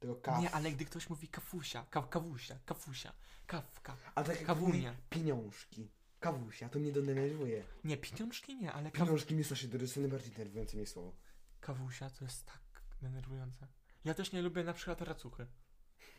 Tylko 0.00 0.16
kaw. 0.16 0.40
Nie, 0.40 0.50
ale 0.50 0.72
gdy 0.72 0.84
ktoś 0.84 1.08
mówi 1.10 1.28
kawusia, 1.28 1.86
ka 1.90 2.02
kawusia, 2.02 2.58
kawusia, 2.66 3.12
kawka. 3.46 3.96
A 4.14 4.22
tak 4.22 4.36
jak 4.36 4.46
kawunia. 4.46 4.90
mówi 4.90 5.02
pieniążki. 5.10 5.90
Kawusia, 6.20 6.68
to 6.68 6.78
mnie 6.78 6.92
denerwuje. 6.92 7.64
Nie, 7.84 7.96
pieniążki 7.96 8.56
nie, 8.56 8.72
ale 8.72 8.90
kaw 8.90 9.06
Pieniążki 9.06 9.34
mi 9.34 9.44
strasznie 9.44 9.68
to 9.68 9.76
jest 9.76 9.96
najbardziej 9.96 10.30
denerwujące 10.32 10.76
mi 10.76 10.86
słowo. 10.86 11.12
kawusia 11.60 12.10
to 12.10 12.24
jest 12.24 12.46
tak 12.46 12.82
denerwujące. 13.02 13.66
Ja 14.04 14.14
też 14.14 14.32
nie 14.32 14.42
lubię 14.42 14.64
na 14.64 14.72
przykład 14.72 15.00
racuchy. 15.02 15.46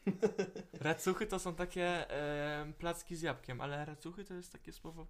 Racuchy 0.74 1.26
to 1.28 1.39
są 1.39 1.56
takie 1.56 2.12
e, 2.12 2.74
placki 2.78 3.16
z 3.16 3.22
jabłkiem, 3.22 3.62
ale 3.62 3.86
racuchy 3.86 4.24
to 4.26 4.34
jest 4.34 4.52
takie 4.52 4.72
słowo. 4.72 5.08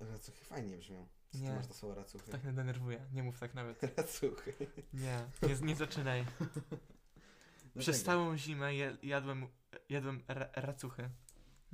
Racuchy 0.00 0.44
fajnie 0.44 0.76
brzmią. 0.78 1.08
Co 1.32 1.38
Nie. 1.38 1.46
ty 1.48 1.54
masz 1.54 1.66
to 1.66 1.74
słowo 1.74 1.94
racuchy? 1.94 2.30
Tak 2.30 2.44
mnie 2.44 2.52
denerwuje. 2.52 3.06
Nie 3.12 3.22
mów 3.22 3.38
tak 3.40 3.54
nawet. 3.54 3.82
Racuchy. 3.96 4.54
Nie, 4.92 5.26
nie, 5.42 5.54
nie 5.66 5.76
zaczynaj. 5.76 6.24
Przez 7.78 8.02
całą 8.02 8.36
zimę 8.36 8.74
je, 8.74 8.96
jadłem, 9.02 9.46
jadłem 9.88 10.22
ra, 10.28 10.48
racuchy. 10.54 11.10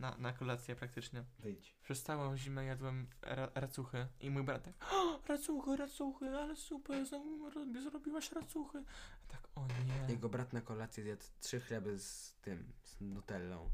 Na, 0.01 0.17
na 0.19 0.33
kolację 0.33 0.77
praktycznie. 0.77 1.25
Wyjdź. 1.39 1.75
Przez 1.83 2.03
całą 2.03 2.37
zimę 2.37 2.65
jadłem 2.65 3.07
ra, 3.23 3.51
racuchy 3.55 4.07
i 4.21 4.31
mój 4.31 4.43
brat 4.43 4.65
tak 4.65 4.75
o, 4.93 5.21
racuchy, 5.29 5.77
racuchy, 5.77 6.29
ale 6.39 6.57
super, 6.57 7.07
znowu 7.07 7.51
robi- 7.51 7.83
zrobiłaś 7.83 8.33
racuchy. 8.33 8.85
A 9.25 9.33
tak, 9.33 9.49
o 9.55 9.67
nie. 9.67 10.13
Jego 10.15 10.29
brat 10.29 10.53
na 10.53 10.61
kolację 10.61 11.05
zjadł 11.05 11.25
trzy 11.41 11.61
chleby 11.61 11.99
z 11.99 12.35
tym, 12.43 12.73
z 12.83 13.01
nutellą. 13.01 13.71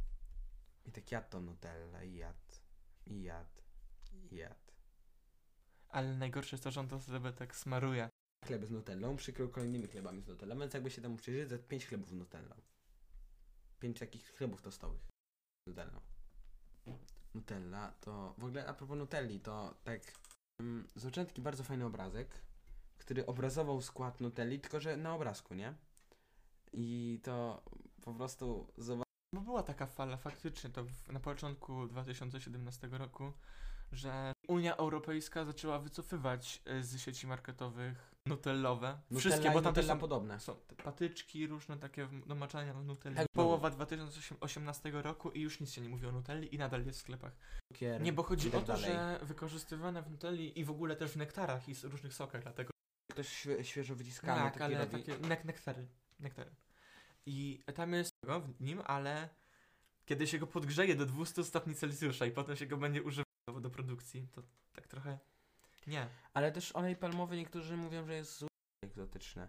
I 0.85 0.93
tak 0.93 1.13
jadł 1.13 1.29
tą 1.31 1.41
nutellę 1.41 2.07
i 2.07 2.17
jadł. 2.17 2.39
I 3.07 3.23
jadł. 3.23 3.61
I 4.31 4.37
jadł. 4.37 4.73
Ale 5.89 6.17
najgorsze 6.17 6.57
jest 6.57 6.65
to, 6.65 6.71
że 6.71 6.81
on 6.81 6.89
to 6.89 7.01
sobie 7.01 7.33
tak 7.33 7.57
smaruje. 7.57 8.09
Chleby 8.47 8.67
z 8.67 8.71
nutellą 8.71 9.17
przykrył 9.17 9.49
kolejnymi 9.49 9.87
chlebami 9.87 10.23
z 10.23 10.27
nutellą, 10.29 10.59
więc 10.59 10.75
jakby 10.75 10.91
się 10.91 11.03
temu 11.03 11.17
przyjrzeć, 11.17 11.49
zjadł 11.49 11.65
pięć 11.65 11.87
chlebów 11.87 12.09
z 12.09 12.13
nutellą. 12.13 12.55
Pięć 13.81 13.99
takich 13.99 14.27
chlebów 14.33 14.63
tostowych 14.63 15.01
z 15.67 15.71
nutellą. 15.71 16.01
Nutella 17.37 17.93
to... 18.01 18.35
W 18.39 18.45
ogóle 18.45 18.67
a 18.67 18.75
propos 18.75 18.99
nutelli, 18.99 19.41
to 19.41 19.75
tak... 19.85 20.01
Mm, 20.61 20.87
zobaczyłem 20.95 21.27
taki 21.27 21.43
bardzo 21.43 21.65
fajny 21.65 21.85
obrazek, 21.85 22.29
który 22.99 23.27
obrazował 23.27 23.83
skład 23.83 24.21
nutelli, 24.21 24.61
tylko 24.61 24.81
że 24.81 24.97
na 24.97 25.15
obrazku, 25.15 25.55
nie? 25.55 25.75
I 26.73 27.21
to 27.23 27.63
po 28.03 28.15
prostu. 28.15 28.67
Bo 29.33 29.41
była 29.41 29.63
taka 29.63 29.87
fala 29.87 30.17
faktycznie 30.17 30.71
to 30.71 30.85
w, 30.85 31.13
na 31.13 31.21
początku 31.21 31.87
2017 31.87 32.89
roku, 32.89 33.33
że 33.93 34.33
Unia 34.49 34.77
Europejska 34.77 35.45
zaczęła 35.45 35.79
wycofywać 35.79 36.63
e, 36.65 36.83
z 36.83 37.01
sieci 37.01 37.27
marketowych 37.27 38.16
nutellowe. 38.27 38.99
Wszystkie, 39.19 39.51
bo 39.51 39.63
tam 39.63 39.75
też 39.75 39.87
są, 39.87 39.99
podobne. 39.99 40.41
są 40.41 40.55
te 40.55 40.77
patyczki 40.77 41.47
różne 41.47 41.77
takie 41.77 42.09
do 42.27 42.35
maczania 42.35 42.75
nutelli. 42.75 43.17
Tak, 43.17 43.27
Połowa 43.33 43.71
2018 43.71 44.91
roku 44.91 45.31
i 45.31 45.41
już 45.41 45.61
nic 45.61 45.73
się 45.73 45.81
nie 45.81 45.89
mówi 45.89 46.07
o 46.07 46.13
nutelli 46.13 46.55
i 46.55 46.59
nadal 46.59 46.87
jest 46.87 46.99
w 46.99 47.03
sklepach. 47.03 47.33
Nie, 48.01 48.13
bo 48.13 48.23
chodzi 48.23 48.51
tak 48.51 48.63
o 48.63 48.67
to, 48.67 48.73
dalej. 48.73 48.85
że 48.85 49.19
wykorzystywane 49.23 50.03
w 50.03 50.11
nutelli 50.11 50.61
i 50.61 50.65
w 50.65 50.71
ogóle 50.71 50.97
też 50.97 51.11
w 51.11 51.17
nektarach 51.17 51.69
i 51.69 51.75
różnych 51.83 52.15
sokach, 52.15 52.43
dlatego 52.43 52.71
Ktoś 53.13 53.29
świe, 53.29 53.65
świeżo 53.65 53.95
wyciskany 53.95 54.51
tak, 54.51 54.61
ale 54.61 54.79
robi. 54.79 54.91
takie 55.05 55.19
nek 55.29 55.45
nektary, 55.45 55.87
nektary. 56.21 56.51
I 57.27 57.63
tam 57.75 57.93
jest 57.93 58.11
tego 58.21 58.41
w 58.41 58.61
nim, 58.61 58.83
ale 58.85 59.29
kiedy 60.05 60.27
się 60.27 60.39
go 60.39 60.47
podgrzeje 60.47 60.97
do 60.97 61.07
200 61.07 61.45
stopni 61.45 61.75
Celsjusza 61.75 62.27
i 62.27 62.31
potem 62.31 62.57
się 62.57 62.67
go 62.67 62.77
będzie 62.77 63.03
używało 63.03 63.61
do 63.61 63.71
produkcji, 63.71 64.29
to 64.33 64.43
tak 64.73 64.89
trochę 64.89 65.19
nie. 65.87 66.09
Ale 66.35 66.53
też 66.53 66.77
olej 66.77 66.97
palmowy 66.97 67.37
niektórzy 67.37 67.77
mówią, 67.77 68.07
że 68.07 68.15
jest 68.15 68.39
zły 68.39 68.49
egzotyczny. 68.85 69.49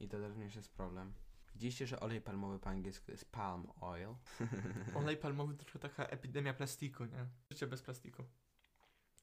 I 0.00 0.08
to 0.08 0.28
również 0.28 0.54
jest 0.56 0.68
problem. 0.68 1.12
Widzieliście, 1.54 1.86
że 1.86 2.00
olej 2.00 2.20
palmowy 2.20 2.58
po 2.58 2.70
angielsku 2.70 3.10
jest 3.10 3.32
palm 3.32 3.66
oil? 3.80 4.14
Olej 4.94 5.16
palmowy 5.16 5.54
to 5.54 5.64
trochę 5.64 5.78
taka 5.78 6.06
epidemia 6.06 6.54
plastiku, 6.54 7.04
nie? 7.04 7.26
Życie 7.50 7.66
bez 7.66 7.82
plastiku. 7.82 8.24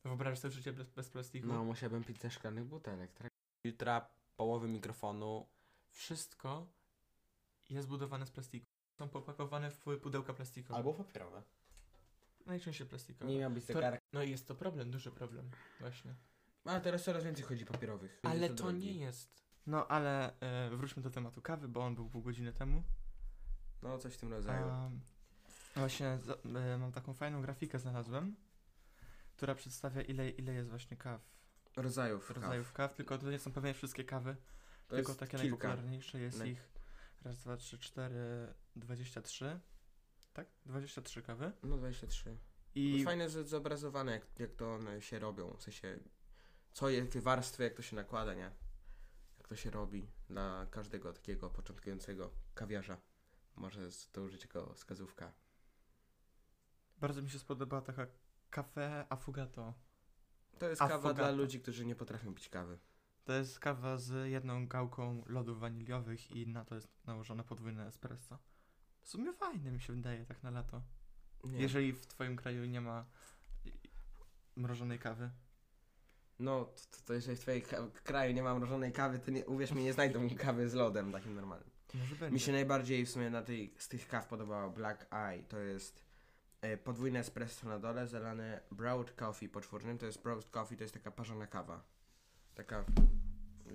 Wyobrażasz 0.04 0.40
sobie 0.40 0.52
życie 0.52 0.74
bez, 0.74 0.90
bez 0.90 1.10
plastiku? 1.10 1.48
No, 1.48 1.64
musiałbym 1.64 2.04
pić 2.04 2.22
ze 2.22 2.32
szklanych 2.32 2.66
butelek. 2.66 3.14
tak? 3.14 3.28
Jutra 3.64 4.10
połowy 4.36 4.68
mikrofonu. 4.68 5.48
Wszystko 5.90 6.68
jest 7.70 7.88
budowane 7.88 8.26
z 8.26 8.32
plastiku. 8.32 8.66
Są 9.00 9.10
popakowane 9.10 9.72
w 9.72 9.78
pudełka 10.02 10.34
plastikowe. 10.34 10.78
Albo 10.78 10.94
papierowe. 10.94 11.44
Najczęściej 12.48 12.88
plastikowe. 12.88 13.32
Nie 13.32 13.40
miał 13.40 13.52
być 13.52 13.66
To- 13.66 13.74
zegarek. 13.74 14.02
No 14.14 14.24
i 14.24 14.30
jest 14.32 14.48
to 14.48 14.56
problem, 14.56 14.92
duży 14.92 15.12
problem, 15.12 15.50
właśnie. 15.80 16.16
Ale 16.66 16.82
teraz 16.82 17.04
coraz 17.04 17.24
więcej 17.24 17.46
chodzi 17.46 17.66
papierowych. 17.66 18.20
Ale 18.24 18.50
to 18.50 18.56
drogi. 18.56 18.78
nie 18.80 18.94
jest. 19.06 19.44
No 19.68 19.88
ale 19.88 20.40
e, 20.40 20.70
wróćmy 20.70 21.02
do 21.04 21.10
tematu 21.10 21.42
kawy, 21.42 21.68
bo 21.68 21.82
on 21.86 21.96
był 21.96 22.10
pół 22.10 22.22
godziny 22.22 22.54
temu. 22.54 22.84
No, 23.82 23.98
coś 23.98 24.14
w 24.14 24.18
tym 24.18 24.32
rodzaju. 24.34 24.68
Um, 24.68 25.00
właśnie 25.76 26.18
za, 26.18 26.34
e, 26.34 26.78
mam 26.78 26.92
taką 26.92 27.14
fajną 27.14 27.42
grafikę 27.42 27.80
znalazłem, 27.80 28.36
która 29.36 29.56
przedstawia 29.56 30.02
ile, 30.02 30.30
ile 30.30 30.54
jest 30.54 30.70
właśnie 30.70 30.98
kaw, 30.98 31.22
Rodzajów. 31.76 32.30
rodzajów 32.30 32.68
kaw. 32.74 32.90
kaw, 32.90 32.98
tylko 32.98 33.18
to 33.18 33.32
nie 33.32 33.40
są 33.40 33.52
pewnie 33.52 33.74
wszystkie 33.74 34.04
kawy, 34.04 34.36
To 34.88 34.96
tylko 34.96 35.10
jest 35.12 35.20
takie 35.20 35.38
kilka. 35.38 35.68
najpopularniejsze, 35.68 36.20
jest 36.20 36.40
Naj- 36.40 36.48
ich 36.48 36.70
raz, 37.24 37.38
dwa, 37.38 37.58
trzy, 37.58 37.80
cztery, 37.80 38.54
dwadzieścia 38.76 39.22
trzy, 39.22 39.60
tak? 40.38 40.48
23 40.66 41.22
kawy. 41.22 41.52
No, 41.64 41.78
23. 41.78 42.38
I 42.76 43.04
Fajne 43.04 43.30
z- 43.30 43.48
zobrazowane, 43.50 44.12
jak, 44.12 44.26
jak 44.40 44.56
to 44.56 44.74
one 44.74 45.02
się 45.02 45.20
robią. 45.20 45.54
W 45.58 45.62
sensie, 45.64 46.00
co, 46.72 46.90
jakie 46.90 47.22
warstwy, 47.22 47.64
jak 47.64 47.74
to 47.74 47.82
się 47.82 47.96
nakłada, 47.96 48.34
nie? 48.34 48.52
Jak 49.38 49.48
to 49.48 49.56
się 49.56 49.72
robi 49.72 50.08
dla 50.30 50.68
każdego 50.72 51.14
takiego 51.14 51.50
początkującego 51.50 52.32
kawiarza. 52.56 52.98
Może 53.56 53.90
to 54.12 54.22
użyć 54.22 54.42
jako 54.42 54.74
wskazówka. 54.74 55.34
bardzo 56.98 57.22
mi 57.22 57.30
się 57.30 57.40
spodobała 57.40 57.82
taka 57.82 58.08
kafe 58.50 59.06
affogato. 59.10 59.74
To 60.60 60.70
jest 60.70 60.82
kawa 60.82 61.14
dla 61.14 61.32
ludzi, 61.32 61.60
którzy 61.62 61.86
nie 61.86 61.96
potrafią 61.96 62.34
pić 62.34 62.50
kawy. 62.50 62.80
To 63.24 63.34
jest 63.34 63.60
kawa 63.60 63.98
z 63.98 64.30
jedną 64.30 64.68
gałką 64.68 65.24
lodów 65.28 65.60
waniliowych 65.60 66.32
i 66.32 66.48
na 66.48 66.66
to 66.66 66.76
jest 66.76 66.88
nałożone 67.06 67.44
podwójne 67.44 67.88
espresso. 67.88 68.38
W 69.08 69.10
sumie 69.10 69.34
fajne 69.34 69.72
mi 69.72 69.82
się 69.82 69.94
wydaje 69.94 70.26
tak 70.26 70.44
na 70.44 70.50
lato. 70.52 70.82
Nie. 71.44 71.60
Jeżeli 71.60 71.94
w 71.94 72.06
twoim 72.06 72.36
kraju 72.36 72.66
nie 72.66 72.82
ma 72.82 73.06
mrożonej 74.56 75.00
kawy. 75.00 75.30
No, 76.40 76.66
to, 76.66 76.98
to 77.06 77.14
jeżeli 77.14 77.62
w 77.62 77.68
ka- 77.68 77.88
kraju 78.04 78.34
nie 78.34 78.44
ma 78.44 78.56
mrożonej 78.56 78.92
kawy, 78.92 79.20
to 79.20 79.32
nie, 79.32 79.46
uwierz 79.46 79.72
mi, 79.72 79.84
nie 79.84 79.94
znajdą 79.94 80.30
kawy 80.46 80.70
z 80.70 80.74
lodem 80.74 81.12
takim 81.12 81.36
normalnym. 81.36 81.70
Może 81.94 82.16
będzie. 82.16 82.34
Mi 82.34 82.40
się 82.40 82.52
najbardziej 82.52 83.06
w 83.06 83.10
sumie 83.10 83.30
na 83.30 83.42
tej, 83.42 83.74
z 83.78 83.88
tych 83.88 84.08
kaw 84.08 84.28
podobała 84.28 84.70
Black 84.70 85.14
Eye. 85.14 85.44
To 85.44 85.60
jest 85.60 86.04
e, 86.62 86.78
podwójne 86.78 87.20
espresso 87.20 87.68
na 87.68 87.80
dole, 87.80 88.08
zalane 88.08 88.62
brewed 88.72 89.12
coffee 89.12 89.50
poczwórnym. 89.50 89.98
To 89.98 90.06
jest 90.06 90.24
brewed 90.24 90.50
coffee, 90.50 90.78
to 90.78 90.84
jest 90.84 90.94
taka 90.94 91.12
parzona 91.12 91.48
kawa. 91.48 91.84
Taka 92.56 92.86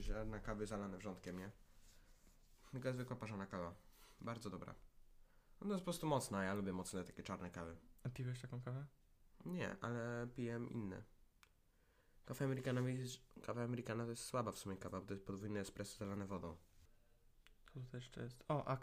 ziarna 0.01 0.41
kawy 0.41 0.67
zalane 0.67 0.99
wrzątkiem, 0.99 1.39
nie? 1.39 1.51
Taka 2.73 2.93
zwykła 2.93 3.17
parzona 3.17 3.47
kawa. 3.47 3.75
Bardzo 4.21 4.51
dobra. 4.51 4.75
Ona 5.63 5.71
jest 5.75 5.81
po 5.81 5.85
prostu 5.85 6.07
mocna, 6.07 6.45
ja 6.45 6.55
lubię 6.55 6.73
mocne 6.73 7.05
takie 7.05 7.23
czarne 7.23 7.51
kawy. 7.51 7.77
A 8.05 8.09
piłeś 8.09 8.41
taką 8.41 8.61
kawę? 8.63 8.87
Nie, 9.45 9.77
ale 9.81 10.27
piję 10.35 10.61
inne. 10.71 11.03
Kawa 12.25 12.45
americana, 12.45 12.81
jest- 12.81 13.21
kawa 13.43 13.63
americana 13.63 14.05
to 14.05 14.11
jest 14.11 14.25
słaba 14.25 14.53
w 14.53 14.59
sumie 14.59 14.77
kawa, 14.77 15.01
bo 15.01 15.07
to 15.07 15.15
jest 15.15 15.27
podwójne 15.27 15.61
espresso 15.61 15.99
zalane 15.99 16.27
wodą. 16.27 16.57
Co 17.75 17.81
tutaj 17.81 18.01
jeszcze 18.01 18.23
jest? 18.23 18.45
O, 18.49 18.69
a 18.69 18.79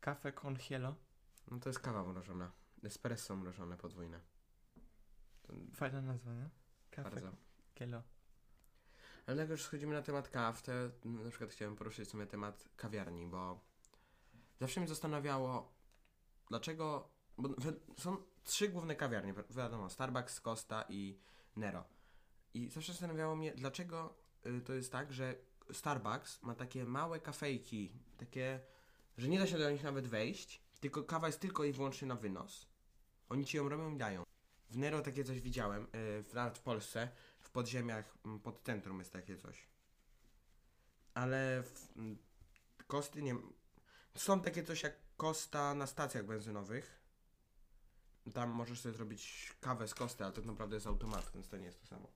kafe 0.00 0.32
con 0.32 0.56
hielo. 0.56 0.94
No 1.50 1.58
to 1.60 1.68
jest 1.68 1.78
kawa 1.80 2.04
mrożona. 2.04 2.52
Espresso 2.84 3.36
mrożone 3.36 3.76
podwójne. 3.76 4.20
To 5.42 5.52
Fajna 5.74 6.02
nazwa, 6.02 6.34
nie? 6.34 6.48
Kafe 6.90 7.10
bardzo. 7.10 7.32
hielo. 7.74 8.02
Ale 9.26 9.42
jak 9.42 9.50
już 9.50 9.62
schodzimy 9.62 9.94
na 9.94 10.02
temat 10.02 10.28
kaw, 10.28 10.62
to 10.62 10.72
na 11.04 11.30
przykład 11.30 11.50
chciałem 11.50 11.76
poruszyć 11.76 12.08
sobie 12.08 12.26
temat 12.26 12.68
kawiarni, 12.76 13.26
bo 13.26 13.60
zawsze 14.60 14.80
mnie 14.80 14.88
zastanawiało, 14.88 15.75
dlaczego. 16.48 17.08
Bo 17.38 17.48
są 17.98 18.16
trzy 18.44 18.68
główne 18.68 18.96
kawiarnie, 18.96 19.32
wi- 19.32 19.54
wiadomo, 19.54 19.90
Starbucks, 19.90 20.40
Costa 20.40 20.84
i 20.88 21.18
Nero. 21.56 21.84
I 22.54 22.70
zawsze 22.70 22.92
zastanawiało 22.92 23.36
mnie, 23.36 23.52
dlaczego 23.54 24.14
y, 24.46 24.60
to 24.60 24.72
jest 24.74 24.92
tak, 24.92 25.12
że 25.12 25.34
Starbucks 25.72 26.42
ma 26.42 26.54
takie 26.54 26.84
małe 26.84 27.20
kafejki, 27.20 27.92
takie, 28.16 28.60
że 29.18 29.28
nie 29.28 29.38
da 29.38 29.46
się 29.46 29.58
do 29.58 29.70
nich 29.70 29.82
nawet 29.82 30.06
wejść, 30.06 30.62
tylko 30.80 31.02
kawa 31.04 31.26
jest 31.26 31.40
tylko 31.40 31.64
i 31.64 31.72
wyłącznie 31.72 32.08
na 32.08 32.14
wynos. 32.16 32.66
Oni 33.28 33.44
ci 33.44 33.56
ją 33.56 33.68
robią 33.68 33.94
i 33.94 33.96
dają. 33.96 34.22
W 34.70 34.76
Nero 34.76 35.00
takie 35.00 35.24
coś 35.24 35.40
widziałem, 35.40 35.82
y, 35.84 36.22
w, 36.22 36.30
nawet 36.34 36.58
w 36.58 36.62
Polsce, 36.62 37.08
w 37.40 37.50
podziemiach 37.50 38.18
pod 38.42 38.62
centrum 38.62 38.98
jest 38.98 39.12
takie 39.12 39.36
coś. 39.36 39.66
Ale 41.14 41.62
w 41.62 41.88
Kosty 42.86 43.22
nie. 43.22 43.36
Są 44.16 44.40
takie 44.40 44.62
coś 44.62 44.82
jak 44.82 45.05
Kosta 45.16 45.74
na 45.74 45.86
stacjach 45.86 46.26
benzynowych. 46.26 47.00
Tam 48.34 48.50
możesz 48.50 48.80
sobie 48.80 48.94
zrobić 48.94 49.52
kawę 49.60 49.88
z 49.88 49.94
Kosty, 49.94 50.24
ale 50.24 50.32
tak 50.32 50.44
naprawdę 50.44 50.76
jest 50.76 50.86
automat, 50.86 51.30
więc 51.34 51.48
to 51.48 51.56
nie 51.56 51.66
jest 51.66 51.80
to 51.80 51.86
samo. 51.86 52.08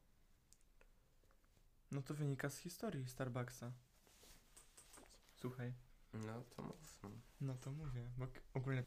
No 1.91 2.03
to 2.03 2.15
wynika 2.15 2.51
z 2.51 2.59
historii 2.59 3.09
Starbucksa. 3.09 3.73
Słuchaj. 5.37 5.73
No 6.13 6.43
to 6.57 6.63
mów. 6.63 7.01
no. 7.41 7.55
To 7.55 7.73
mówię, 7.73 8.11
bo 8.19 8.27
ogólnie 8.55 8.85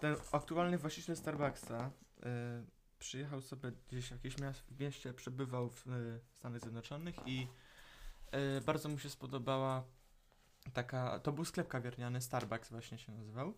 ten 0.00 0.16
aktualny 0.32 0.78
właściciel 0.78 1.16
Starbucksa 1.16 1.90
e, 2.22 2.64
przyjechał 2.98 3.40
sobie 3.40 3.72
gdzieś 3.88 4.08
w 4.08 4.10
jakieś 4.10 4.38
miast, 4.38 4.60
w 4.60 4.80
mieście, 4.80 5.14
przebywał 5.14 5.70
w 5.70 5.86
e, 5.88 5.90
Stanach 6.32 6.60
Zjednoczonych 6.60 7.16
i 7.26 7.48
e, 8.30 8.60
bardzo 8.60 8.88
mu 8.88 8.98
się 8.98 9.10
spodobała 9.10 9.84
taka, 10.72 11.18
to 11.18 11.32
był 11.32 11.44
sklep 11.44 11.68
kawiarniany, 11.68 12.20
Starbucks 12.20 12.70
właśnie 12.70 12.98
się 12.98 13.12
nazywał 13.12 13.54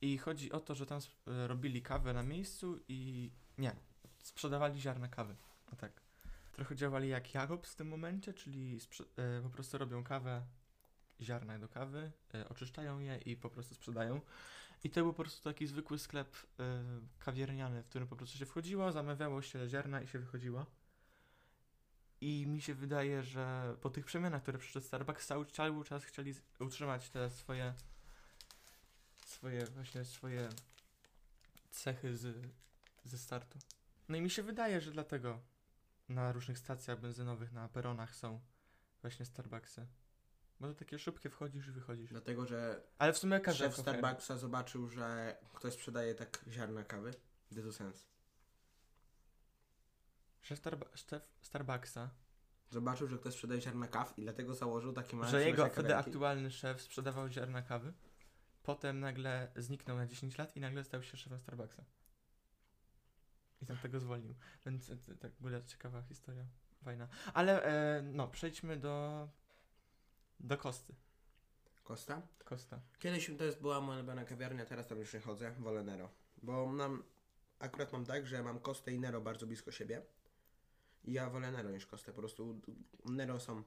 i 0.00 0.18
chodzi 0.18 0.52
o 0.52 0.60
to, 0.60 0.74
że 0.74 0.86
tam 0.86 1.00
e, 1.26 1.46
robili 1.46 1.82
kawę 1.82 2.12
na 2.12 2.22
miejscu 2.22 2.78
i 2.88 3.30
nie, 3.58 3.76
sprzedawali 4.22 4.80
ziarna 4.80 5.08
kawy, 5.08 5.36
no 5.70 5.76
tak. 5.76 5.92
Trochę 6.52 6.76
działali 6.76 7.08
jak 7.08 7.34
Jakobs 7.34 7.72
w 7.72 7.76
tym 7.76 7.88
momencie, 7.88 8.34
czyli 8.34 8.78
e, 9.16 9.42
po 9.42 9.50
prostu 9.50 9.78
robią 9.78 10.04
kawę 10.04 10.42
ziarna 11.20 11.58
do 11.58 11.68
kawy, 11.68 12.12
e, 12.34 12.48
oczyszczają 12.48 12.98
je 12.98 13.16
i 13.16 13.36
po 13.36 13.50
prostu 13.50 13.74
sprzedają. 13.74 14.20
I 14.84 14.90
to 14.90 15.00
był 15.00 15.12
po 15.12 15.22
prostu 15.22 15.44
taki 15.44 15.66
zwykły 15.66 15.98
sklep 15.98 16.36
kawiarniany, 17.18 17.82
w 17.82 17.88
którym 17.88 18.08
po 18.08 18.16
prostu 18.16 18.38
się 18.38 18.46
wchodziło, 18.46 18.92
zamawiało 18.92 19.42
się 19.42 19.68
ziarna 19.68 20.02
i 20.02 20.06
się 20.06 20.18
wychodziło. 20.18 20.66
I 22.20 22.46
mi 22.46 22.60
się 22.60 22.74
wydaje, 22.74 23.22
że 23.22 23.76
po 23.80 23.90
tych 23.90 24.04
przemianach, 24.04 24.42
które 24.42 24.58
przyszedł 24.58 24.86
Starbucks, 24.86 25.26
cały, 25.26 25.46
cały 25.46 25.84
czas 25.84 26.04
chcieli 26.04 26.34
utrzymać 26.60 27.10
te 27.10 27.30
swoje 27.30 27.74
swoje 29.26 29.66
właśnie 29.66 30.04
swoje 30.04 30.48
cechy 31.70 32.16
z, 32.16 32.36
ze 33.04 33.18
startu. 33.18 33.58
No 34.08 34.16
i 34.16 34.20
mi 34.20 34.30
się 34.30 34.42
wydaje, 34.42 34.80
że 34.80 34.90
dlatego 34.90 35.40
na 36.08 36.32
różnych 36.32 36.58
stacjach 36.58 37.00
benzynowych, 37.00 37.52
na 37.52 37.68
peronach 37.68 38.16
są 38.16 38.40
właśnie 39.02 39.26
Starbucksy. 39.26 39.86
Bo 40.60 40.68
to 40.68 40.74
takie 40.74 40.98
szybkie 40.98 41.30
wchodzisz 41.30 41.66
i 41.66 41.70
wychodzisz. 41.70 42.10
Dlatego, 42.10 42.46
że 42.46 42.82
Ale 42.98 43.12
w 43.12 43.18
sumie 43.18 43.40
każdy 43.40 43.64
szef 43.64 43.76
Starbucksa 43.76 44.36
zobaczył, 44.36 44.88
że 44.88 45.36
ktoś 45.54 45.74
sprzedaje 45.74 46.14
tak 46.14 46.44
ziarna 46.48 46.84
kawy. 46.84 47.14
Gdy 47.50 47.62
to 47.62 47.72
sens. 47.72 48.06
Szef, 50.46 50.60
Starba- 50.60 50.96
szef 50.96 51.22
Starbucksa, 51.40 52.10
Zobaczył, 52.70 53.08
że 53.08 53.18
ktoś 53.18 53.34
sprzedaje 53.34 53.60
ziarna 53.60 53.88
kaw 53.88 54.18
i 54.18 54.22
dlatego 54.22 54.54
założył 54.54 54.92
takie 54.92 55.16
małe 55.16 55.30
że 55.30 55.44
jego 55.44 55.68
wtedy 55.68 55.96
aktualny 55.96 56.50
szef 56.50 56.82
sprzedawał 56.82 57.28
ziarna 57.28 57.62
kawy, 57.62 57.92
potem 58.62 59.00
nagle 59.00 59.52
zniknął 59.56 59.96
na 59.96 60.06
10 60.06 60.38
lat 60.38 60.56
i 60.56 60.60
nagle 60.60 60.84
stał 60.84 61.02
się 61.02 61.16
szefem 61.16 61.40
Starbucksa. 61.40 61.84
I 63.62 63.66
tam 63.66 63.76
tego 63.76 64.00
zwolnił. 64.00 64.34
Więc 64.66 64.90
tak 65.20 65.32
w 65.32 65.38
ogóle 65.38 65.64
ciekawa 65.64 66.02
historia, 66.02 66.44
fajna. 66.84 67.08
Ale 67.34 67.64
e, 67.64 68.02
no, 68.02 68.28
przejdźmy 68.28 68.76
do 68.76 69.28
do 70.40 70.58
Kosty. 70.58 70.94
Costa? 71.84 72.22
Kosta. 72.44 72.80
Kiedyś 72.98 73.30
to 73.38 73.44
jest 73.44 73.60
była 73.60 73.80
moja 73.80 73.98
ulubiona 73.98 74.24
kawiarnia, 74.24 74.66
teraz 74.66 74.86
tam 74.86 74.98
już 74.98 75.14
nie 75.14 75.20
chodzę, 75.20 75.54
wolę 75.58 75.82
Nero. 75.82 76.10
Bo 76.42 76.72
nam, 76.72 77.02
akurat 77.58 77.92
mam 77.92 78.04
tak, 78.04 78.26
że 78.26 78.42
mam 78.42 78.60
Kostę 78.60 78.92
i 78.92 79.00
Nero 79.00 79.20
bardzo 79.20 79.46
blisko 79.46 79.70
siebie. 79.70 80.02
Ja 81.06 81.30
wolę 81.30 81.52
Nero 81.52 81.70
niż 81.70 81.86
Kostę. 81.86 82.12
Po 82.12 82.18
prostu 82.18 82.60
Nero 83.04 83.40
są 83.40 83.62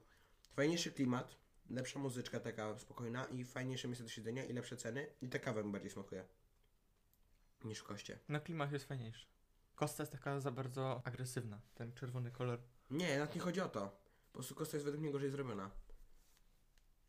fajniejszy 0.52 0.92
klimat, 0.92 1.36
lepsza 1.70 1.98
muzyczka 1.98 2.40
taka 2.40 2.78
spokojna 2.78 3.24
i 3.24 3.44
fajniejsze 3.44 3.88
miejsce 3.88 4.04
do 4.04 4.10
siedzenia 4.10 4.44
i 4.44 4.52
lepsze 4.52 4.76
ceny. 4.76 5.06
I 5.22 5.28
ta 5.28 5.38
kawa 5.38 5.62
mi 5.62 5.72
bardziej 5.72 5.90
smakuje. 5.90 6.24
Niż 7.64 7.78
w 7.78 7.84
Koście. 7.84 8.18
Na 8.28 8.40
klimat 8.40 8.72
jest 8.72 8.84
fajniejszy. 8.84 9.26
Kosta 9.74 10.02
jest 10.02 10.12
taka 10.12 10.40
za 10.40 10.50
bardzo 10.50 11.02
agresywna, 11.04 11.60
ten 11.74 11.92
czerwony 11.92 12.30
kolor. 12.30 12.60
Nie, 12.90 13.18
nawet 13.18 13.34
nie 13.34 13.40
chodzi 13.40 13.60
o 13.60 13.68
to. 13.68 14.00
Po 14.32 14.32
prostu 14.32 14.54
Kosta 14.54 14.76
jest 14.76 14.84
według 14.84 15.02
mnie 15.02 15.12
gorzej 15.12 15.30
zrobiona. 15.30 15.70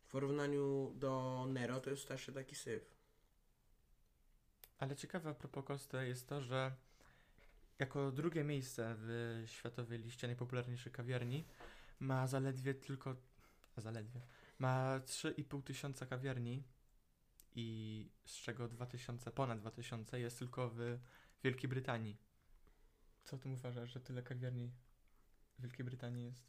W 0.02 0.08
porównaniu 0.08 0.92
do 0.94 1.44
Nero 1.48 1.80
to 1.80 1.90
jest 1.90 2.02
starszy 2.02 2.32
taki 2.32 2.54
syf. 2.54 2.94
Ale 4.78 4.96
ciekawe 4.96 5.30
a 5.30 5.34
propos 5.34 5.64
Kosty 5.64 6.08
jest 6.08 6.28
to, 6.28 6.40
że 6.40 6.72
jako 7.82 8.12
drugie 8.12 8.44
miejsce 8.44 8.94
w 8.98 9.42
światowej 9.46 9.98
liście 9.98 10.26
najpopularniejszych 10.26 10.92
kawiarni 10.92 11.44
ma 12.00 12.26
zaledwie 12.26 12.74
tylko, 12.74 13.16
a 13.76 13.80
zaledwie, 13.80 14.20
ma 14.58 15.00
3,5 15.00 15.62
tysiąca 15.62 16.06
kawiarni 16.06 16.62
i 17.54 17.66
z 18.24 18.34
czego 18.34 18.68
2000, 18.68 19.30
ponad 19.30 19.58
2000 19.60 20.20
jest 20.20 20.38
tylko 20.38 20.70
w 20.74 20.98
Wielkiej 21.44 21.68
Brytanii. 21.68 22.16
Co 23.24 23.38
ty 23.38 23.48
uważasz, 23.48 23.92
że 23.92 24.00
tyle 24.00 24.22
kawiarni 24.22 24.72
w 25.58 25.62
Wielkiej 25.62 25.84
Brytanii 25.84 26.24
jest? 26.24 26.42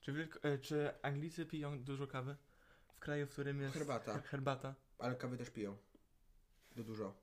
Czy, 0.00 0.12
Wielko- 0.12 0.48
e, 0.48 0.58
czy 0.58 1.02
Anglicy 1.02 1.46
piją 1.46 1.84
dużo 1.84 2.06
kawy? 2.06 2.36
W 2.94 2.98
kraju, 2.98 3.26
w 3.26 3.30
którym 3.30 3.60
jest 3.60 3.74
Herbata. 3.74 4.20
herbata. 4.20 4.74
Ale 4.98 5.16
kawy 5.16 5.36
też 5.36 5.50
piją. 5.50 5.76
To 6.76 6.84
dużo. 6.84 7.14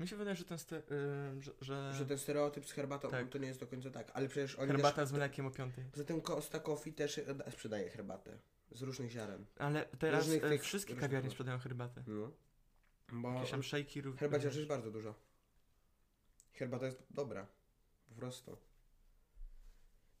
Mi 0.00 0.08
się 0.08 0.16
wydaje, 0.16 0.36
że 0.36 0.44
ten 0.44 0.58
y, 0.58 1.42
że, 1.42 1.52
że, 1.60 1.94
Że 1.94 2.06
ten 2.06 2.18
stereotyp 2.18 2.66
z 2.66 2.72
herbatą 2.72 3.10
Tak. 3.10 3.28
to 3.28 3.38
nie 3.38 3.48
jest 3.48 3.60
do 3.60 3.66
końca 3.66 3.90
tak, 3.90 4.10
ale 4.14 4.28
przecież 4.28 4.56
oni 4.56 4.66
herbata 4.72 4.96
też, 4.96 5.08
z 5.08 5.12
mlekiem 5.12 5.46
o 5.46 5.50
piątej. 5.50 5.84
Zatem 5.94 6.20
Costa 6.20 6.60
Coffee 6.60 6.92
też 6.92 7.18
e, 7.18 7.50
sprzedaje 7.50 7.90
herbatę 7.90 8.38
z 8.70 8.82
różnych 8.82 9.10
ziaren. 9.10 9.46
Ale 9.58 9.84
teraz 9.98 10.24
Różnych 10.24 10.44
e, 10.44 10.48
tych- 10.48 10.62
wszystkie 10.62 10.92
różnych 10.92 11.10
kawiarnie 11.10 11.30
sprzedają 11.30 11.58
herbatę. 11.58 12.04
No. 12.06 12.30
Bo 13.12 13.32
Jakieś 13.34 13.50
tam 13.50 13.62
szejki 13.62 14.00
również. 14.02 14.20
herbaciarzy 14.20 14.58
jest 14.58 14.68
bardzo 14.68 14.90
dużo. 14.90 15.14
Herbata 16.52 16.86
jest 16.86 17.02
dobra. 17.10 17.46
Po 18.08 18.14
prostu. 18.14 18.56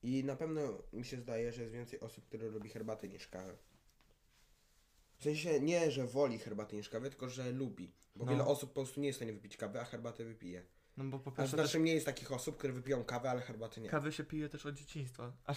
I 0.02 0.24
na 0.24 0.36
pewno 0.36 0.82
mi 0.92 1.04
się 1.04 1.16
zdaje, 1.16 1.52
że 1.52 1.60
jest 1.62 1.74
więcej 1.74 2.00
osób, 2.00 2.26
które 2.26 2.48
lubi 2.48 2.68
herbatę 2.70 3.08
niż 3.08 3.28
kawę. 3.28 3.56
W 5.20 5.22
sensie 5.22 5.60
nie, 5.60 5.90
że 5.90 6.06
woli 6.06 6.38
herbatę 6.38 6.76
niż 6.76 6.88
kawę, 6.88 7.10
tylko 7.10 7.28
że 7.28 7.52
lubi. 7.52 7.94
Bo 8.16 8.24
No. 8.24 8.30
wiele 8.30 8.44
osób 8.46 8.70
po 8.70 8.74
prostu 8.80 9.00
nie 9.00 9.06
jest 9.06 9.16
w 9.16 9.18
stanie 9.18 9.32
wypić 9.32 9.56
kawy, 9.56 9.80
a 9.80 9.84
herbatę 9.84 10.24
wypije. 10.24 10.66
No 10.96 11.04
bo 11.04 11.18
po 11.18 11.30
A 11.30 11.34
pierwsze 11.34 11.56
też 11.56 11.66
znacznie 11.66 11.80
mniej 11.80 11.94
jest 11.94 12.06
takich 12.06 12.32
osób, 12.32 12.56
które 12.56 12.72
wypiją 12.72 13.04
kawę, 13.04 13.30
ale 13.30 13.40
herbaty 13.40 13.80
nie. 13.80 13.88
kawy 13.88 14.12
się 14.12 14.24
pije 14.24 14.48
też 14.48 14.66
od 14.66 14.74
dzieciństwa. 14.74 15.32
A 15.46 15.54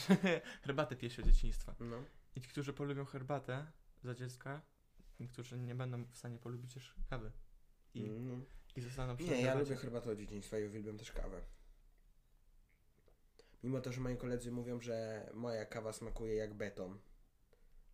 herbatę 0.61 0.95
pije 0.95 1.09
się 1.09 1.21
od 1.21 1.27
dzieciństwa. 1.27 1.75
No. 1.79 2.03
I 2.35 2.41
ci, 2.41 2.47
którzy 2.49 2.73
polubią 2.73 3.05
herbatę 3.05 3.65
za 4.03 4.13
dziecka, 4.15 4.61
niektórzy 5.19 5.57
nie 5.59 5.75
będą 5.75 6.05
w 6.05 6.17
stanie 6.17 6.39
polubić 6.39 6.73
też 6.73 6.95
kawy. 7.09 7.31
I, 7.93 8.03
Mm. 8.03 8.45
i 8.75 8.81
zostaną 8.81 9.17
przy 9.17 9.25
Nie, 9.27 9.31
ja 9.31 9.37
herbacie. 9.47 9.59
lubię 9.59 9.75
herbatę 9.75 10.11
od 10.11 10.17
dzieciństwa 10.17 10.59
i 10.59 10.65
uwielbiam 10.67 10.97
też 10.97 11.11
kawę. 11.11 11.41
Mimo 13.63 13.81
to, 13.81 13.91
że 13.91 14.01
moi 14.01 14.17
koledzy 14.17 14.51
mówią, 14.51 14.81
że 14.81 15.29
moja 15.33 15.65
kawa 15.65 15.93
smakuje 15.93 16.35
jak 16.35 16.53
beton, 16.53 16.99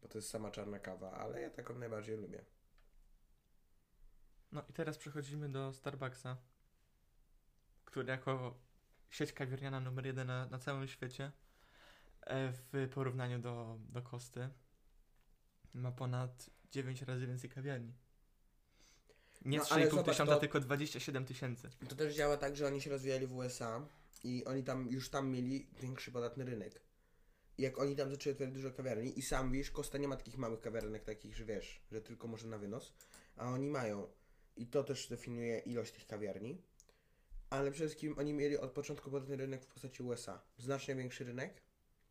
bo 0.01 0.07
to 0.07 0.17
jest 0.17 0.29
sama 0.29 0.51
czarna 0.51 0.79
kawa, 0.79 1.11
ale 1.11 1.41
ja 1.41 1.49
taką 1.49 1.79
najbardziej 1.79 2.17
lubię. 2.17 2.45
No 4.51 4.63
i 4.69 4.73
teraz 4.73 4.97
przechodzimy 4.97 5.49
do 5.49 5.73
Starbucksa, 5.73 6.37
który 7.85 8.07
jako 8.07 8.59
sieć 9.09 9.33
kawiarniana 9.33 9.79
numer 9.79 10.05
jeden 10.05 10.27
na, 10.27 10.45
na 10.45 10.59
całym 10.59 10.87
świecie 10.87 11.31
e, 12.21 12.51
w 12.51 12.89
porównaniu 12.93 13.39
do, 13.39 13.77
do 13.89 14.01
Kosty 14.01 14.49
ma 15.73 15.91
ponad 15.91 16.49
9 16.71 17.01
razy 17.01 17.27
więcej 17.27 17.49
kawiarni. 17.49 17.93
Nie 19.45 19.57
No, 19.57 19.63
3,5 19.63 19.73
ale 19.73 19.89
zobacz, 19.89 20.05
tysiąca, 20.05 20.33
to- 20.33 20.39
tylko 20.39 20.59
27 20.59 21.25
tysięcy. 21.25 21.69
To 21.89 21.95
też 21.95 22.15
działa 22.15 22.37
tak, 22.37 22.55
że 22.55 22.67
oni 22.67 22.81
się 22.81 22.89
rozwijali 22.89 23.27
w 23.27 23.35
USA 23.35 23.85
i 24.23 24.45
oni 24.45 24.63
tam 24.63 24.87
już 24.91 25.09
tam 25.09 25.29
mieli 25.29 25.67
większy 25.81 26.11
podatny 26.11 26.45
rynek. 26.45 26.81
Jak 27.59 27.79
oni 27.79 27.95
tam 27.95 28.09
zaczęli 28.09 28.31
otwierać 28.33 28.53
dużo 28.53 28.71
kawiarni 28.71 29.19
i 29.19 29.21
sam 29.21 29.51
wiesz, 29.51 29.71
Costa 29.71 29.97
nie 29.97 30.07
ma 30.07 30.15
takich 30.15 30.37
małych 30.37 30.59
kawiarenek 30.59 31.03
takich, 31.03 31.35
że 31.35 31.45
wiesz, 31.45 31.81
że 31.91 32.01
tylko 32.01 32.27
może 32.27 32.47
na 32.47 32.57
wynos, 32.57 32.93
a 33.35 33.49
oni 33.49 33.69
mają. 33.69 34.07
I 34.55 34.67
to 34.67 34.83
też 34.83 35.07
definiuje 35.07 35.59
ilość 35.59 35.91
tych 35.91 36.07
kawiarni. 36.07 36.61
Ale 37.49 37.71
przede 37.71 37.87
wszystkim 37.89 38.17
oni 38.17 38.33
mieli 38.33 38.57
od 38.57 38.71
początku 38.71 39.11
podatny 39.11 39.35
rynek 39.35 39.63
w 39.63 39.67
postaci 39.67 40.03
USA. 40.03 40.41
Znacznie 40.57 40.95
większy 40.95 41.23
rynek. 41.23 41.61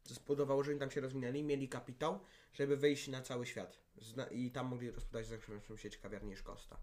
Co 0.03 0.15
spowodowało, 0.15 0.63
że 0.65 0.71
oni 0.71 0.81
tam 0.81 0.91
się 0.91 1.01
rozwinęli, 1.01 1.43
mieli 1.43 1.69
kapitał, 1.69 2.21
żeby 2.53 2.77
wyjść 2.77 3.09
na 3.09 3.23
cały 3.23 3.47
świat. 3.47 3.79
Zna- 3.97 4.27
I 4.31 4.51
tam 4.51 4.67
mogli 4.67 4.91
rozpoczynać 4.91 5.47
większą 5.49 5.77
sieć 5.77 5.99
kawiarni 5.99 6.31
niż 6.31 6.43
Costa. 6.43 6.81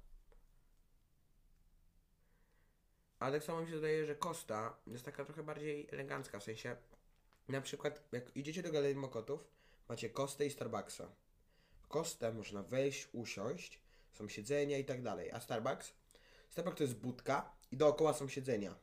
Ale 3.20 3.40
tak 3.40 3.48
samo 3.48 3.62
mi 3.62 3.68
się 3.68 3.74
wydaje, 3.76 4.06
że 4.06 4.16
Costa 4.16 4.78
jest 4.88 5.06
taka 5.06 5.26
trochę 5.26 5.44
bardziej 5.44 5.88
elegancka, 5.92 6.40
w 6.40 6.44
sensie 6.44 6.78
na 7.52 7.62
przykład 7.62 8.04
jak 8.12 8.38
idziecie 8.38 8.64
do 8.64 8.72
Galerii 8.72 8.96
Mokotów, 8.96 9.48
macie 9.90 10.10
Kostę 10.10 10.46
i 10.46 10.50
Starbucksa. 10.50 11.10
W 11.82 11.88
Kostę 11.88 12.34
można 12.34 12.64
wejść, 12.64 13.10
usiąść, 13.14 13.80
są 14.14 14.28
siedzenia 14.28 14.78
i 14.78 14.86
tak 14.86 15.02
dalej, 15.02 15.32
a 15.32 15.40
Starbucks? 15.40 15.94
Starbucks 16.50 16.78
to 16.78 16.84
jest 16.84 16.96
budka 16.96 17.54
i 17.72 17.78
dookoła 17.78 18.14
są 18.14 18.28
siedzenia. 18.28 18.76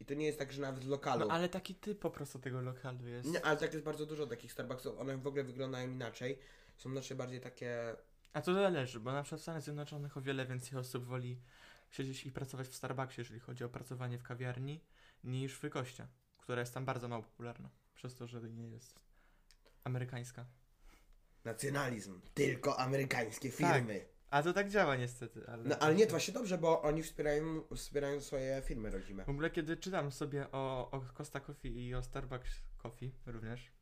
I 0.00 0.04
to 0.04 0.14
nie 0.14 0.26
jest 0.26 0.38
tak, 0.38 0.52
że 0.52 0.62
nawet 0.62 0.84
lokalu. 0.84 1.26
No 1.26 1.34
ale 1.34 1.48
taki 1.48 1.74
typ 1.74 1.98
po 1.98 2.10
prostu 2.10 2.38
tego 2.38 2.60
lokalu 2.60 3.06
jest. 3.06 3.28
Nie, 3.28 3.44
ale 3.44 3.56
tak 3.56 3.72
jest 3.72 3.84
bardzo 3.84 4.06
dużo 4.06 4.26
takich 4.26 4.52
Starbucksów, 4.52 4.98
one 4.98 5.18
w 5.18 5.26
ogóle 5.26 5.44
wyglądają 5.44 5.90
inaczej. 5.90 6.38
Są 6.76 6.90
znacznie 6.90 7.16
bardziej 7.16 7.40
takie... 7.40 7.96
A 8.32 8.42
to 8.42 8.54
zależy, 8.54 9.00
bo 9.00 9.12
na 9.12 9.22
przykład 9.22 9.40
w 9.40 9.42
Stanach 9.42 9.62
Zjednoczonych 9.62 10.16
o 10.16 10.20
wiele 10.20 10.46
więcej 10.46 10.78
osób 10.78 11.04
woli 11.04 11.38
siedzieć 11.90 12.26
i 12.26 12.32
pracować 12.32 12.68
w 12.68 12.74
Starbucksie, 12.74 13.20
jeżeli 13.20 13.40
chodzi 13.40 13.64
o 13.64 13.68
pracowanie 13.68 14.18
w 14.18 14.22
kawiarni, 14.22 14.80
niż 15.24 15.54
w 15.54 15.70
Koście, 15.70 16.06
która 16.42 16.60
jest 16.60 16.74
tam 16.74 16.84
bardzo 16.84 17.08
mało 17.08 17.22
popularna. 17.22 17.70
przez 17.94 18.14
to, 18.14 18.26
że 18.26 18.40
nie 18.40 18.68
jest 18.68 19.00
amerykańska. 19.84 20.46
Nacjonalizm. 21.44 22.20
Tylko 22.34 22.78
amerykańskie 22.80 23.50
firmy. 23.50 24.08
A 24.30 24.42
to 24.42 24.52
tak 24.52 24.70
działa 24.70 24.96
niestety, 24.96 25.48
ale... 25.48 25.62
No 25.62 25.78
ale 25.78 25.94
nie, 25.94 26.04
to 26.04 26.10
właśnie 26.10 26.34
dobrze, 26.34 26.58
bo 26.58 26.82
oni 26.82 27.02
wspierają, 27.02 27.64
wspierają 27.76 28.20
swoje 28.20 28.62
firmy 28.62 28.90
rodzime. 28.90 29.24
W 29.24 29.28
ogóle 29.28 29.50
kiedy 29.50 29.76
czytam 29.76 30.12
sobie 30.12 30.50
o, 30.52 30.90
o 30.90 31.00
Costa 31.00 31.40
Coffee 31.40 31.86
i 31.88 31.94
o 31.94 32.02
Starbucks 32.02 32.50
Coffee 32.78 33.12
również, 33.26 33.72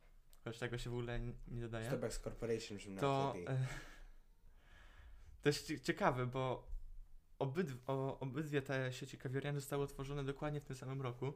choć 0.45 0.59
tego 0.59 0.79
się 0.79 0.91
w 0.91 0.93
ogóle 0.93 1.21
nie 1.49 1.61
dodaje, 1.63 1.87
Starbucks 1.87 2.19
Corporation, 2.19 2.79
żeby 2.79 3.01
to 3.01 3.35
e, 3.47 3.67
to 5.43 5.49
jest 5.49 5.67
cie- 5.67 5.81
ciekawe, 5.81 6.27
bo 6.27 6.69
obydw, 7.39 7.77
o, 7.87 8.19
obydwie 8.21 8.63
te 8.63 8.93
sieci 8.93 9.19
kawiarni 9.19 9.61
zostały 9.61 9.85
otworzone 9.85 10.25
dokładnie 10.25 10.61
w 10.61 10.65
tym 10.65 10.77
samym 10.77 11.03
roku 11.03 11.33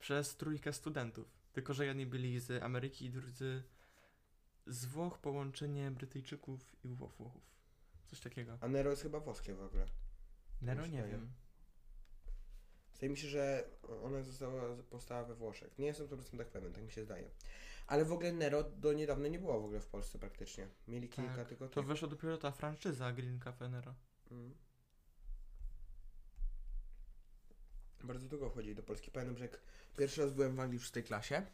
przez 0.00 0.36
trójkę 0.36 0.72
studentów. 0.72 1.28
Tylko, 1.52 1.74
że 1.74 1.86
jedni 1.86 2.06
byli 2.06 2.40
z 2.40 2.62
Ameryki, 2.62 3.10
drudzy 3.10 3.62
z 4.66 4.84
Włoch, 4.84 5.18
połączenie 5.18 5.90
Brytyjczyków 5.90 6.76
i 6.84 6.88
Wło- 6.88 7.08
Włochów. 7.18 7.42
Coś 8.06 8.20
takiego. 8.20 8.58
A 8.60 8.68
Nero 8.68 8.90
jest 8.90 9.02
chyba 9.02 9.20
włoskie 9.20 9.54
w 9.54 9.62
ogóle. 9.62 9.86
Nero 10.62 10.82
nie 10.86 10.90
wydaje. 10.90 11.12
wiem. 11.12 11.32
Zdaje 12.94 13.10
mi 13.10 13.16
się, 13.16 13.28
że 13.28 13.64
ona 14.02 14.22
została 14.22 14.76
powstała 14.90 15.24
we 15.24 15.34
Włoszech. 15.34 15.78
Nie 15.78 15.86
jestem 15.86 16.06
100% 16.06 16.44
pewien, 16.44 16.72
tak 16.72 16.84
mi 16.84 16.90
się 16.92 17.04
zdaje. 17.04 17.30
Ale 17.86 18.04
w 18.04 18.12
ogóle 18.12 18.32
Nero 18.32 18.62
do 18.62 18.92
niedawna 18.92 19.28
nie 19.28 19.38
było 19.38 19.60
w 19.60 19.64
ogóle 19.64 19.80
w 19.80 19.86
Polsce 19.86 20.18
praktycznie. 20.18 20.68
Mieli 20.88 21.08
kilka 21.08 21.36
Tak, 21.36 21.48
tylko 21.48 21.68
To 21.68 21.80
tych. 21.80 21.88
wyszła 21.88 22.08
dopiero 22.08 22.38
ta 22.38 22.50
franczyza 22.50 23.12
Green 23.12 23.40
Cafe 23.40 23.68
Nero. 23.68 23.94
Mm. 24.30 24.54
Bardzo 28.04 28.28
długo 28.28 28.50
wchodzili 28.50 28.74
do 28.74 28.82
Polski. 28.82 29.10
Pamiętam, 29.10 29.38
że 29.38 29.44
jak 29.44 29.60
pierwszy 29.96 30.22
raz 30.22 30.32
byłem 30.32 30.56
w 30.56 30.60
Anglii 30.60 30.78
w 30.78 30.82
szóstej 30.82 31.04
klasie, 31.04 31.46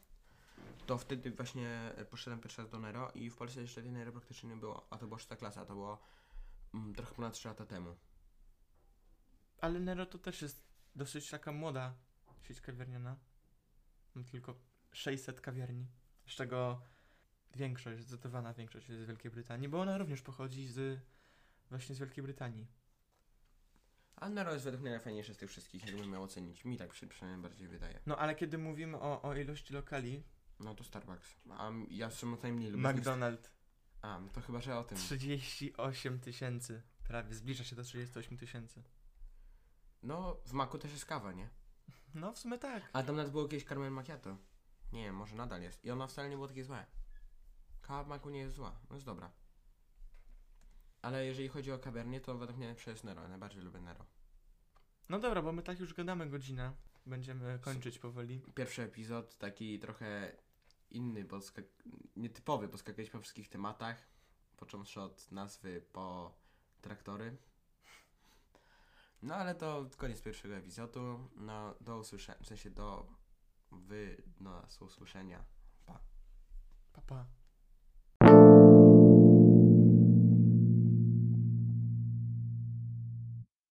to 0.86 0.98
wtedy 0.98 1.30
właśnie 1.30 1.92
poszedłem 2.11 2.40
pierwszy 2.40 2.62
raz 2.62 2.70
do 2.70 2.78
Nero 2.78 3.11
i 3.14 3.30
w 3.30 3.36
Polsce 3.36 3.61
jeszcze 3.61 3.82
tej 3.82 3.92
Nero 3.92 4.12
praktycznie 4.12 4.48
nie 4.48 4.57
było. 4.57 4.86
A 4.90 4.98
to 4.98 5.07
była 5.07 5.18
szósta 5.18 5.36
klasa, 5.36 5.64
to 5.64 5.74
było 5.74 5.98
mm, 6.74 6.94
trochę 6.94 7.14
ponad 7.14 7.34
3 7.34 7.48
lata 7.48 7.66
temu. 7.66 7.96
Ale 9.61 9.80
Nero 9.80 10.07
to 10.07 10.18
też 10.18 10.42
jest 10.42 10.62
dosyć 10.96 11.30
taka 11.30 11.53
młoda 11.53 11.94
sieć 12.42 12.61
kawiarniana. 12.61 13.16
Mam 14.14 14.24
tylko 14.24 14.55
600 14.92 15.40
kawiarni, 15.40 15.86
z 16.26 16.32
czego 16.32 16.82
większość, 17.57 18.03
zdecydowana 18.03 18.55
większość 18.55 18.88
jest 18.88 19.03
z 19.03 19.05
Wielkiej 19.05 19.30
Brytanii, 19.30 19.68
bo 19.68 19.80
ona 19.80 19.98
również 19.98 20.22
pochodzi 20.22 20.68
z 20.68 21.01
właśnie 21.70 21.94
z 21.94 21.98
Wielkiej 21.98 22.24
Brytanii. 22.24 22.66
A 24.16 24.28
Nero 24.28 24.52
jest 24.52 24.64
według 24.64 24.82
mnie 24.82 24.90
najfajniejsze 24.90 25.34
z 25.34 25.36
tych 25.36 25.50
wszystkich, 25.50 25.86
jakbym 25.86 26.11
miał 26.11 26.22
ocenić. 26.22 26.64
Mi 26.64 26.76
tak 26.76 26.90
przy, 26.90 27.06
przynajmniej 27.06 27.42
bardziej 27.42 27.68
wydaje. 27.68 28.00
No 28.06 28.16
ale 28.18 28.34
kiedy 28.34 28.58
mówimy 28.58 28.96
o, 28.96 29.22
o 29.22 29.34
ilości 29.34 29.74
lokali, 29.74 30.22
No 30.61 30.74
to 30.74 30.84
Starbucks. 30.84 31.34
A 31.50 31.70
ja 31.90 32.11
z 32.11 32.22
najmniej 32.42 32.70
lubię. 32.70 32.84
McDonald's 32.84 33.50
A, 34.02 34.20
no 34.20 34.28
to 34.28 34.40
chyba, 34.40 34.61
że 34.61 34.78
o 34.78 34.84
tym. 34.84 34.98
38 34.98 36.20
tysięcy, 36.20 36.82
prawie 37.04 37.34
zbliża 37.34 37.64
się 37.64 37.76
do 37.76 37.82
38 37.82 38.38
tysięcy. 38.38 38.82
No, 40.02 40.36
w 40.46 40.52
Maku 40.52 40.78
też 40.78 40.92
jest 40.92 41.04
kawa, 41.04 41.32
nie? 41.32 41.48
No 42.14 42.32
w 42.32 42.38
sumie 42.38 42.58
tak. 42.58 42.90
A 42.92 43.02
tam 43.02 43.16
nawet 43.16 43.32
było 43.32 43.42
jakieś 43.42 43.64
Carmen 43.64 43.92
Macchiato. 43.92 44.36
Nie 44.92 45.12
może 45.12 45.36
nadal 45.36 45.62
jest. 45.62 45.84
I 45.84 45.90
ona 45.90 46.06
wcale 46.06 46.28
nie 46.28 46.36
było 46.36 46.48
takie 46.48 46.64
złe. 46.64 46.86
Kawa 47.82 48.04
w 48.04 48.08
Maku 48.08 48.30
nie 48.30 48.40
jest 48.40 48.54
zła, 48.54 48.80
no 48.90 48.94
jest 48.96 49.06
dobra. 49.06 49.32
Ale 51.03 51.26
jeżeli 51.26 51.48
chodzi 51.48 51.72
o 51.72 51.78
kawiarnię, 51.78 52.20
to 52.20 52.38
według 52.38 52.57
mnie 52.57 52.66
najlepsze 52.66 52.90
jest 52.90 53.05
Nero. 53.05 53.28
Najbardziej 53.28 53.62
lubię 53.62 53.80
Nero. 53.80 54.05
No 55.09 55.18
dobra, 55.18 55.42
bo 55.42 55.53
my 55.53 55.62
tak 55.62 55.80
już 55.80 55.94
gadamy 55.94 56.30
godzinę. 56.30 56.72
Będziemy 57.07 57.59
kończyć 57.59 57.98
powoli. 57.98 58.40
Pierwszy 58.55 58.82
epizod, 58.82 59.38
taki 59.38 59.78
trochę 59.78 60.32
inny, 60.90 61.24
bo 61.24 61.40
nietypowy, 62.16 62.68
bo 62.68 62.78
skakaliśmy 62.78 63.12
po 63.12 63.22
wszystkich 63.22 63.48
tematach. 63.48 64.07
Począwszy 64.57 65.01
od 65.01 65.32
nazwy 65.32 65.82
po 65.92 66.34
traktory. 66.80 67.36
No 69.22 69.34
ale 69.34 69.55
to 69.55 69.86
koniec 69.96 70.22
pierwszego 70.22 70.57
epizodu. 70.57 71.28
No 71.36 71.74
do 71.80 71.98
usłyszenia, 71.98 72.38
w 72.42 72.46
sensie 72.46 72.70
do 72.70 73.07
wy 73.72 74.22
do 74.40 74.51
nas 74.51 74.82
usłyszenia 74.82 75.44